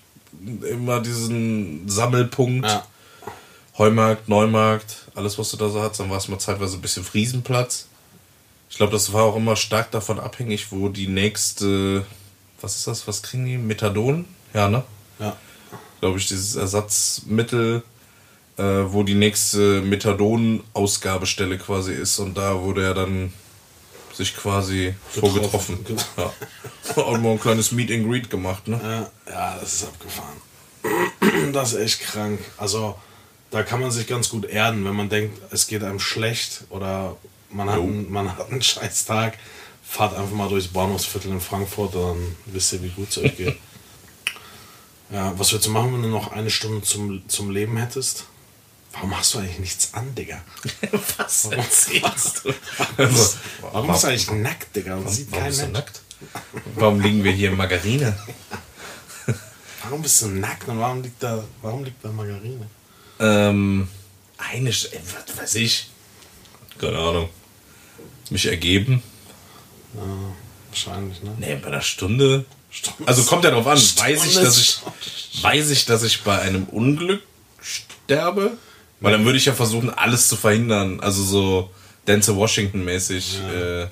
immer 0.71 1.01
diesen 1.01 1.89
Sammelpunkt. 1.89 2.67
Ja. 2.67 2.87
Heumarkt, 3.79 4.29
Neumarkt, 4.29 5.07
alles, 5.15 5.39
was 5.39 5.51
du 5.51 5.59
da 5.59 5.69
so 5.69 5.83
hast. 5.83 6.01
Dann 6.01 6.09
war 6.09 6.17
es 6.17 6.29
mal 6.29 6.39
zeitweise 6.39 6.77
ein 6.77 6.81
bisschen 6.81 7.05
Friesenplatz. 7.05 7.89
Ich 8.71 8.77
glaube, 8.77 8.93
das 8.93 9.13
war 9.13 9.25
auch 9.25 9.37
immer 9.37 9.55
stark 9.55 9.91
davon 9.91 10.19
abhängig, 10.19 10.73
wo 10.73 10.89
die 10.89 11.09
nächste, 11.09 12.05
was 12.61 12.77
ist 12.77 12.87
das, 12.87 13.07
was 13.07 13.23
kriegen 13.23 13.45
die? 13.45 13.59
Methadon? 13.59 14.25
Ja, 14.55 14.69
ne? 14.69 14.83
Ja. 15.19 15.37
Glaube 16.01 16.19
ich, 16.19 16.27
dieses 16.27 16.57
Ersatzmittel, 16.57 17.83
äh, 18.57 18.63
wo 18.63 19.03
die 19.03 19.15
nächste 19.15 19.83
Methadon-Ausgabestelle 19.83 21.59
quasi 21.59 21.93
ist. 21.93 22.19
Und 22.19 22.37
da 22.37 22.61
wurde 22.63 22.83
ja 22.83 22.95
dann 22.95 23.33
sich 24.15 24.35
quasi 24.35 24.95
vorgetroffen. 25.11 25.85
Ja. 26.17 26.33
Und 27.03 27.23
mal 27.23 27.33
ein 27.33 27.41
kleines 27.41 27.73
Meet 27.73 27.91
and 27.91 28.09
Greet 28.09 28.31
gemacht, 28.31 28.69
ne? 28.69 28.81
Ja, 28.83 29.33
ja 29.33 29.59
das 29.61 29.75
ist 29.75 29.85
abgefahren. 29.85 30.41
das 31.53 31.75
ist 31.75 31.81
echt 31.81 32.01
krank. 32.01 32.41
Also 32.57 32.97
da 33.51 33.63
kann 33.63 33.81
man 33.81 33.91
sich 33.91 34.07
ganz 34.07 34.29
gut 34.29 34.45
erden, 34.45 34.85
wenn 34.85 34.95
man 34.97 35.09
denkt, 35.09 35.41
es 35.53 35.67
geht 35.67 35.83
einem 35.85 36.01
schlecht 36.01 36.65
oder 36.71 37.17
man 37.51 37.71
hat, 37.71 37.79
einen, 37.79 38.11
man 38.11 38.37
hat 38.37 38.51
einen 38.51 38.63
scheiß 38.73 39.05
Tag. 39.07 39.39
Fahrt 39.89 40.17
einfach 40.17 40.33
mal 40.35 40.49
durchs 40.49 40.67
Bahnhofsviertel 40.69 41.31
in 41.31 41.41
Frankfurt, 41.41 41.95
dann 41.95 42.37
wisst 42.47 42.73
ihr, 42.73 42.83
wie 42.83 42.89
gut 42.89 43.09
es 43.11 43.19
euch 43.19 43.37
geht. 43.37 43.57
ja, 45.11 45.33
was 45.39 45.53
würdest 45.53 45.67
du 45.69 45.71
machen, 45.71 45.95
wenn 45.95 46.03
du 46.03 46.09
noch 46.09 46.33
eine 46.33 46.51
Stunde 46.51 46.83
zum, 46.83 47.29
zum 47.29 47.51
Leben 47.51 47.77
hättest? 47.77 48.25
Warum 48.93 49.17
hast 49.17 49.35
du 49.35 49.39
eigentlich 49.39 49.59
nichts 49.61 49.93
an, 49.95 50.15
Digga? 50.15 50.41
Was 51.19 51.45
Warum- 51.51 51.59
erzählst 51.59 52.41
du? 52.45 52.55
Warum, 52.97 53.15
warum 53.61 53.87
bist 53.93 54.03
du 54.03 54.07
eigentlich 54.09 54.31
nackt, 54.31 54.75
Digga? 54.75 54.99
Das 55.05 55.17
sieht 55.17 55.31
Warum 55.31 55.43
kein 55.43 55.49
bist 55.51 55.61
du 55.61 55.65
Mensch. 55.67 55.77
nackt? 55.79 56.01
Warum 56.77 57.01
liegen 57.01 57.23
wir 57.23 57.33
hier 57.33 57.51
in 57.51 57.57
Margarine? 57.59 58.17
Warum 59.85 60.01
bist 60.03 60.23
du 60.23 60.29
nackt 60.29 60.67
und 60.69 60.79
warum 60.81 61.03
liegt 61.03 61.23
da, 61.23 61.45
warum 61.63 61.85
liegt 61.85 62.03
da 62.05 62.09
Margarine? 62.11 62.67
Ähm, 63.19 63.89
eine, 64.39 64.71
äh, 64.71 64.73
was 64.73 65.39
weiß 65.39 65.55
ich. 65.57 65.89
Keine 66.79 66.99
Ahnung. 66.99 67.29
Mich 68.31 68.47
ergeben? 68.47 69.03
Ja, 69.95 70.03
wahrscheinlich, 70.69 71.23
ne? 71.23 71.35
Nee, 71.39 71.57
bei 71.57 71.69
einer 71.69 71.81
Stunde. 71.81 72.45
Also 73.07 73.23
kommt 73.25 73.45
ja 73.45 73.51
drauf 73.51 73.67
an. 73.67 73.79
Weiß 73.79 74.25
ich, 74.25 74.33
Stunde 74.33 74.47
dass 74.47 74.59
ich, 74.59 74.79
weiß 75.43 75.71
ich, 75.71 75.87
dass 75.87 76.03
ich 76.03 76.23
bei 76.23 76.39
einem 76.41 76.65
Unglück 76.65 77.23
sterbe? 77.63 78.59
Weil 79.01 79.13
dann 79.13 79.25
würde 79.25 79.39
ich 79.39 79.45
ja 79.47 79.55
versuchen, 79.55 79.91
alles 79.91 80.29
zu 80.29 80.37
verhindern. 80.37 81.01
Also 81.01 81.23
so 81.23 81.71
Denzel 82.07 82.37
Washington 82.37 82.85
mäßig. 82.85 83.39
Äh, 83.51 83.87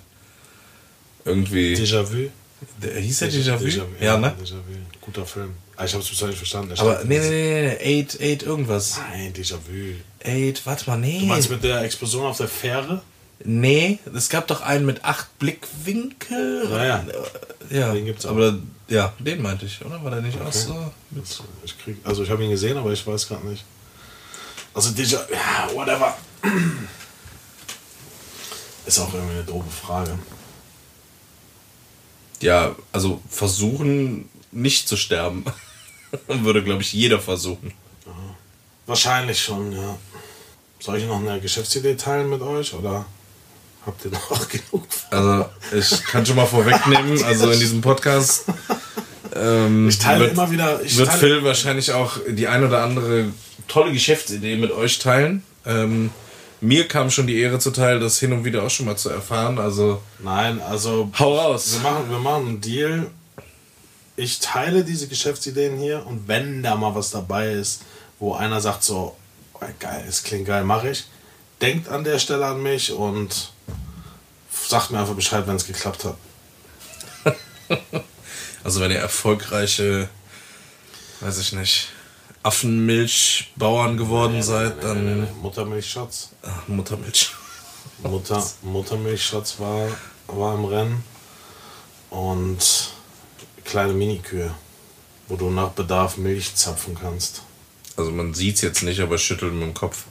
irgendwie. 1.24 1.74
Déjà-vu? 1.74 2.30
Hieß 2.82 3.18
der 3.18 3.30
Déjà-vu? 3.30 3.66
Ja, 4.00 4.18
ne? 4.18 4.34
Déjà-vu. 4.42 4.76
Guter 5.00 5.24
Film. 5.26 5.54
Ah, 5.76 5.84
ich 5.84 5.94
hab's 5.94 6.08
bis 6.08 6.18
heute 6.20 6.28
nicht 6.30 6.38
verstanden. 6.38 6.70
Er 6.72 6.80
Aber 6.80 6.94
stand- 6.96 7.08
nee, 7.08 7.18
nee, 7.18 7.28
nee, 7.30 7.62
nee, 7.80 8.00
Eight, 8.00 8.20
Eight 8.20 8.42
irgendwas. 8.44 8.98
Nein, 9.10 9.32
Déjà-vu. 9.32 9.94
Eight, 10.22 10.64
warte 10.66 10.88
mal, 10.88 10.96
nee. 10.98 11.20
Du 11.20 11.26
meinst 11.26 11.50
mit 11.50 11.62
der 11.64 11.82
Explosion 11.82 12.26
auf 12.26 12.36
der 12.36 12.48
Fähre? 12.48 13.02
Nee, 13.44 13.98
es 14.14 14.28
gab 14.28 14.46
doch 14.46 14.60
einen 14.60 14.86
mit 14.86 15.04
acht 15.04 15.36
Blickwinkel. 15.40 16.68
Ja, 16.70 17.04
ja. 17.70 17.92
Den 17.92 18.04
gibt's 18.04 18.24
auch. 18.24 18.30
aber 18.30 18.56
ja, 18.88 19.12
den 19.18 19.42
meinte 19.42 19.66
ich, 19.66 19.84
oder? 19.84 20.02
War 20.04 20.10
der 20.12 20.22
nicht 20.22 20.40
auch 20.40 20.52
so? 20.52 20.92
Ich 21.64 21.76
krieg, 21.82 21.96
also 22.04 22.22
ich 22.22 22.30
habe 22.30 22.44
ihn 22.44 22.50
gesehen, 22.50 22.76
aber 22.78 22.92
ich 22.92 23.04
weiß 23.06 23.26
gerade 23.26 23.46
nicht. 23.48 23.64
Also 24.72 24.90
Déjà, 24.90 25.18
ja, 25.32 25.68
whatever. 25.74 26.16
Ist 28.86 28.98
auch 28.98 29.12
irgendwie 29.14 29.34
eine 29.34 29.44
doofe 29.44 29.70
Frage. 29.70 30.18
Ja, 32.40 32.74
also 32.92 33.20
versuchen 33.28 34.28
nicht 34.54 34.88
zu 34.88 34.96
sterben. 34.96 35.44
Würde, 36.28 36.62
glaube 36.62 36.82
ich, 36.82 36.92
jeder 36.92 37.20
versuchen. 37.20 37.72
Wahrscheinlich 38.86 39.42
schon, 39.42 39.72
ja. 39.72 39.96
Soll 40.78 40.98
ich 40.98 41.06
noch 41.06 41.18
eine 41.18 41.40
Geschäftsidee 41.40 41.94
teilen 41.94 42.28
mit 42.28 42.42
euch 42.42 42.74
oder 42.74 43.06
habt 43.86 44.04
ihr 44.04 44.10
noch 44.10 44.48
genug? 44.48 44.86
Also, 45.10 45.46
ich 45.72 46.04
kann 46.04 46.26
schon 46.26 46.36
mal 46.36 46.46
vorwegnehmen, 46.46 47.22
also 47.24 47.50
in 47.50 47.58
diesem 47.58 47.80
Podcast 47.80 48.44
ähm, 49.34 49.88
Ich 49.88 49.98
teile 49.98 50.20
wird, 50.20 50.32
immer 50.32 50.50
wieder. 50.50 50.82
Ich 50.82 50.96
wird 50.96 51.12
Phil 51.12 51.42
wahrscheinlich 51.42 51.92
auch 51.92 52.18
die 52.28 52.46
ein 52.46 52.62
oder 52.64 52.82
andere 52.82 53.26
tolle 53.66 53.92
Geschäftsidee 53.92 54.56
mit 54.56 54.70
euch 54.70 54.98
teilen. 54.98 55.42
Ähm, 55.64 56.10
mir 56.60 56.86
kam 56.86 57.10
schon 57.10 57.26
die 57.26 57.38
Ehre 57.38 57.58
zuteil, 57.58 57.98
das 58.00 58.18
hin 58.20 58.32
und 58.32 58.44
wieder 58.44 58.62
auch 58.62 58.70
schon 58.70 58.86
mal 58.86 58.96
zu 58.96 59.08
erfahren. 59.08 59.58
Also, 59.58 60.02
Nein, 60.22 60.60
also 60.60 61.10
hau 61.18 61.38
raus. 61.38 61.78
wir 61.82 61.90
machen, 61.90 62.10
wir 62.10 62.18
machen 62.18 62.48
einen 62.48 62.60
Deal. 62.60 63.10
Ich 64.16 64.38
teile 64.38 64.84
diese 64.84 65.08
Geschäftsideen 65.08 65.76
hier 65.76 66.06
und 66.06 66.28
wenn 66.28 66.62
da 66.62 66.76
mal 66.76 66.94
was 66.94 67.10
dabei 67.10 67.52
ist, 67.52 67.82
wo 68.18 68.34
einer 68.34 68.60
sagt 68.60 68.84
so, 68.84 69.16
oh, 69.54 69.60
geil, 69.80 70.04
es 70.08 70.22
klingt 70.22 70.46
geil, 70.46 70.64
mache 70.64 70.90
ich. 70.90 71.04
Denkt 71.60 71.88
an 71.88 72.04
der 72.04 72.18
Stelle 72.18 72.46
an 72.46 72.62
mich 72.62 72.92
und 72.92 73.52
sagt 74.50 74.90
mir 74.90 75.00
einfach 75.00 75.14
Bescheid, 75.14 75.46
wenn 75.46 75.56
es 75.56 75.66
geklappt 75.66 76.04
hat. 76.04 76.16
Also 78.64 78.80
wenn 78.80 78.90
ihr 78.90 78.98
erfolgreiche, 78.98 80.08
weiß 81.20 81.36
ich 81.36 81.52
nicht, 81.52 81.88
Affenmilchbauern 82.42 83.98
geworden 83.98 84.42
seid, 84.42 84.76
Nee, 84.76 84.82
nee, 84.82 84.88
dann 84.88 85.20
nee, 85.20 85.28
Muttermilchschatz. 85.42 86.30
Ach, 86.42 86.66
Muttermilch. 86.66 87.30
Mutter, 88.02 88.42
Muttermilchschatz 88.62 89.60
war, 89.60 89.88
war 90.28 90.54
im 90.54 90.64
Rennen 90.64 91.04
und 92.08 92.93
kleine 93.64 93.92
Minikühe, 93.92 94.54
wo 95.28 95.36
du 95.36 95.50
nach 95.50 95.70
Bedarf 95.70 96.16
Milch 96.16 96.54
zapfen 96.54 96.96
kannst. 97.00 97.42
Also 97.96 98.10
man 98.10 98.34
sieht's 98.34 98.60
jetzt 98.60 98.82
nicht, 98.82 99.00
aber 99.00 99.18
schüttelt 99.18 99.52
mit 99.52 99.62
dem 99.62 99.74
Kopf. 99.74 100.04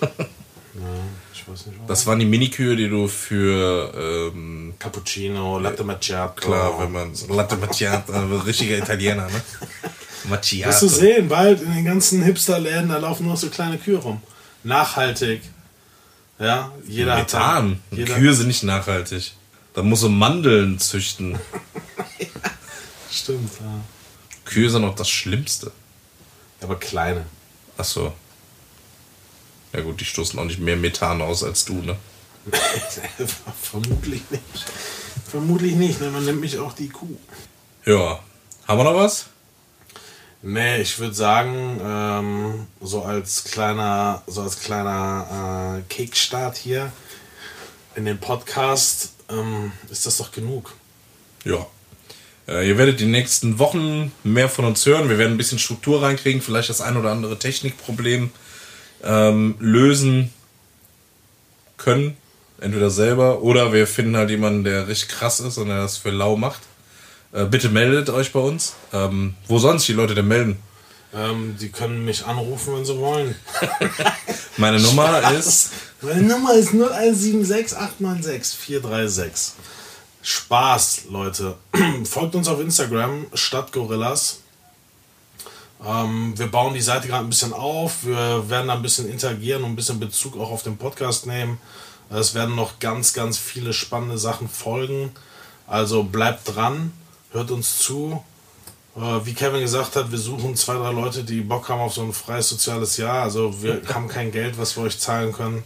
Ja, 0.78 0.82
ich 1.32 1.48
weiß 1.48 1.66
nicht 1.68 1.78
was. 1.80 1.86
Das 1.86 2.06
waren 2.06 2.18
die 2.18 2.26
Minikühe, 2.26 2.76
die 2.76 2.90
du 2.90 3.08
für 3.08 4.30
ähm, 4.34 4.74
Cappuccino, 4.78 5.58
Latte 5.58 5.84
Macchiato. 5.84 6.34
klar, 6.46 6.78
wenn 6.78 6.92
man 6.92 7.12
Latte 7.30 7.56
Macchiato, 7.56 8.12
also 8.12 8.36
richtiger 8.40 8.76
Italiener, 8.76 9.26
ne? 9.26 9.40
Macchiato. 10.28 10.70
Wirst 10.70 10.82
du 10.82 10.88
sehen, 10.88 11.28
bald 11.28 11.62
in 11.62 11.72
den 11.72 11.84
ganzen 11.86 12.22
Hipster-Läden, 12.22 12.90
da 12.90 12.98
laufen 12.98 13.24
nur 13.26 13.38
so 13.38 13.48
kleine 13.48 13.78
Kühe 13.78 13.96
rum. 13.96 14.20
Nachhaltig. 14.64 15.40
Ja, 16.38 16.72
jeder 16.86 17.16
Methan. 17.16 17.80
hat. 17.90 17.98
Jeder, 17.98 18.14
Kühe 18.16 18.34
sind 18.34 18.48
nicht 18.48 18.62
nachhaltig. 18.62 19.32
Da 19.72 19.82
muss 19.82 20.00
so 20.00 20.10
Mandeln 20.10 20.78
züchten. 20.78 21.38
Stimmt, 23.16 23.50
ja. 23.60 23.80
Kühe 24.44 24.68
sind 24.70 24.84
auch 24.84 24.94
das 24.94 25.08
Schlimmste. 25.08 25.72
Aber 26.60 26.76
kleine. 26.76 27.26
Ach 27.78 27.84
so. 27.84 28.12
Ja 29.72 29.80
gut, 29.80 30.00
die 30.00 30.04
stoßen 30.04 30.38
auch 30.38 30.44
nicht 30.44 30.60
mehr 30.60 30.76
Methan 30.76 31.22
aus 31.22 31.42
als 31.42 31.64
du, 31.64 31.74
ne? 31.74 31.96
Vermutlich 33.62 34.22
nicht. 34.30 34.42
Vermutlich 35.28 35.74
nicht, 35.74 36.00
ne? 36.00 36.10
man 36.10 36.24
nennt 36.24 36.40
mich 36.40 36.58
auch 36.58 36.72
die 36.72 36.88
Kuh. 36.88 37.16
Ja. 37.84 38.20
Haben 38.68 38.78
wir 38.78 38.84
noch 38.84 38.94
was? 38.94 39.26
Nee, 40.42 40.80
ich 40.82 40.98
würde 40.98 41.14
sagen, 41.14 41.80
ähm, 41.82 42.66
so 42.80 43.02
als 43.02 43.44
kleiner, 43.44 44.22
so 44.26 44.42
als 44.42 44.60
kleiner 44.60 45.78
äh, 45.78 45.82
Kickstart 45.92 46.56
hier 46.56 46.92
in 47.94 48.04
den 48.04 48.18
Podcast 48.18 49.10
ähm, 49.28 49.72
ist 49.90 50.06
das 50.06 50.18
doch 50.18 50.30
genug. 50.30 50.74
Ja. 51.44 51.66
Äh, 52.48 52.68
ihr 52.68 52.78
werdet 52.78 53.00
die 53.00 53.06
nächsten 53.06 53.58
Wochen 53.58 54.12
mehr 54.24 54.48
von 54.48 54.64
uns 54.64 54.84
hören. 54.86 55.08
Wir 55.08 55.18
werden 55.18 55.34
ein 55.34 55.38
bisschen 55.38 55.58
Struktur 55.58 56.02
reinkriegen, 56.02 56.40
vielleicht 56.40 56.70
das 56.70 56.80
ein 56.80 56.96
oder 56.96 57.10
andere 57.10 57.38
Technikproblem 57.38 58.30
ähm, 59.04 59.56
lösen 59.58 60.32
können. 61.76 62.16
Entweder 62.58 62.90
selber 62.90 63.42
oder 63.42 63.72
wir 63.72 63.86
finden 63.86 64.16
halt 64.16 64.30
jemanden, 64.30 64.64
der 64.64 64.88
richtig 64.88 65.10
krass 65.10 65.40
ist 65.40 65.58
und 65.58 65.68
der 65.68 65.82
das 65.82 65.98
für 65.98 66.10
lau 66.10 66.36
macht. 66.36 66.60
Äh, 67.32 67.44
bitte 67.44 67.68
meldet 67.68 68.08
euch 68.10 68.32
bei 68.32 68.40
uns. 68.40 68.74
Ähm, 68.92 69.34
wo 69.46 69.58
sonst 69.58 69.86
die 69.88 69.92
Leute 69.92 70.14
denn 70.14 70.28
melden? 70.28 70.56
Ähm, 71.14 71.56
die 71.60 71.68
können 71.68 72.04
mich 72.04 72.24
anrufen, 72.26 72.76
wenn 72.76 72.84
sie 72.84 72.96
wollen. 72.96 73.34
Meine 74.56 74.80
Nummer 74.80 75.32
ist. 75.32 75.70
Meine 76.00 76.22
Nummer 76.22 76.54
ist 76.54 76.72
0176 76.72 77.76
896 77.76 78.58
436. 78.58 79.54
Spaß, 80.26 81.04
Leute. 81.08 81.54
Folgt 82.04 82.34
uns 82.34 82.48
auf 82.48 82.58
Instagram, 82.58 83.26
Stadtgorillas. 83.32 84.40
Ähm, 85.86 86.36
wir 86.36 86.48
bauen 86.48 86.74
die 86.74 86.80
Seite 86.80 87.06
gerade 87.06 87.24
ein 87.24 87.28
bisschen 87.28 87.52
auf. 87.52 88.04
Wir 88.04 88.50
werden 88.50 88.66
da 88.66 88.74
ein 88.74 88.82
bisschen 88.82 89.08
interagieren 89.08 89.62
und 89.62 89.70
ein 89.70 89.76
bisschen 89.76 90.00
Bezug 90.00 90.36
auch 90.36 90.50
auf 90.50 90.64
den 90.64 90.78
Podcast 90.78 91.26
nehmen. 91.26 91.60
Es 92.10 92.34
werden 92.34 92.56
noch 92.56 92.80
ganz, 92.80 93.12
ganz 93.12 93.38
viele 93.38 93.72
spannende 93.72 94.18
Sachen 94.18 94.48
folgen. 94.48 95.12
Also 95.68 96.02
bleibt 96.02 96.56
dran, 96.56 96.92
hört 97.30 97.52
uns 97.52 97.78
zu. 97.78 98.20
Äh, 98.96 99.00
Wie 99.24 99.34
Kevin 99.34 99.60
gesagt 99.60 99.94
hat, 99.94 100.10
wir 100.10 100.18
suchen 100.18 100.56
zwei, 100.56 100.74
drei 100.74 100.90
Leute, 100.90 101.22
die 101.22 101.42
Bock 101.42 101.68
haben 101.68 101.80
auf 101.80 101.94
so 101.94 102.02
ein 102.02 102.12
freies 102.12 102.48
soziales 102.48 102.96
Jahr. 102.96 103.22
Also 103.22 103.62
wir 103.62 103.80
haben 103.94 104.08
kein 104.08 104.32
Geld, 104.32 104.58
was 104.58 104.76
wir 104.76 104.82
euch 104.82 104.98
zahlen 104.98 105.32
können. 105.32 105.62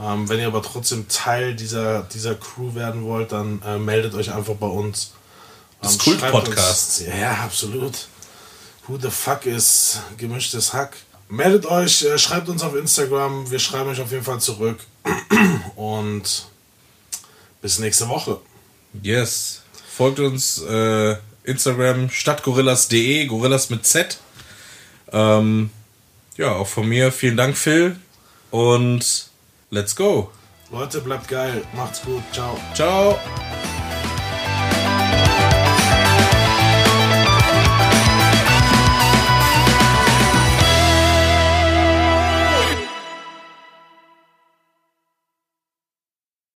Ähm, 0.00 0.28
wenn 0.28 0.38
ihr 0.40 0.46
aber 0.48 0.62
trotzdem 0.62 1.08
Teil 1.08 1.54
dieser, 1.54 2.02
dieser 2.02 2.34
Crew 2.34 2.74
werden 2.74 3.04
wollt, 3.04 3.32
dann 3.32 3.62
äh, 3.66 3.78
meldet 3.78 4.14
euch 4.14 4.32
einfach 4.32 4.54
bei 4.54 4.66
uns. 4.66 5.12
Das 5.80 5.92
Ähm, 5.94 5.98
Kult-Podcast. 6.00 6.98
schreibt 6.98 7.08
uns- 7.10 7.20
Ja, 7.20 7.32
absolut. 7.44 8.08
Who 8.86 8.98
the 9.00 9.10
fuck 9.10 9.46
ist 9.46 10.00
gemischtes 10.18 10.72
Hack? 10.72 10.96
Meldet 11.28 11.66
euch, 11.66 12.02
äh, 12.04 12.18
schreibt 12.18 12.48
uns 12.48 12.62
auf 12.62 12.74
Instagram. 12.76 13.50
Wir 13.50 13.58
schreiben 13.58 13.88
euch 13.90 14.00
auf 14.00 14.10
jeden 14.12 14.22
Fall 14.22 14.38
zurück. 14.40 14.78
Und 15.76 16.46
bis 17.62 17.78
nächste 17.78 18.08
Woche. 18.08 18.38
Yes. 19.02 19.62
Folgt 19.96 20.20
uns 20.20 20.58
äh, 20.62 21.16
Instagram 21.44 22.10
stadtgorillas.de, 22.10 23.26
Gorillas 23.26 23.70
mit 23.70 23.86
Z. 23.86 24.18
Ähm, 25.12 25.70
ja, 26.36 26.52
auch 26.52 26.66
von 26.68 26.86
mir 26.88 27.10
vielen 27.12 27.36
Dank, 27.36 27.56
Phil. 27.56 27.98
Und 28.50 29.30
let's 29.76 29.94
go. 29.94 30.30
Leute, 30.70 31.00
bleibt 31.00 31.28
geil. 31.28 31.62
Macht's 31.74 32.02
gut. 32.02 32.22
Ciao. 32.32 32.56
Ciao. 32.74 33.18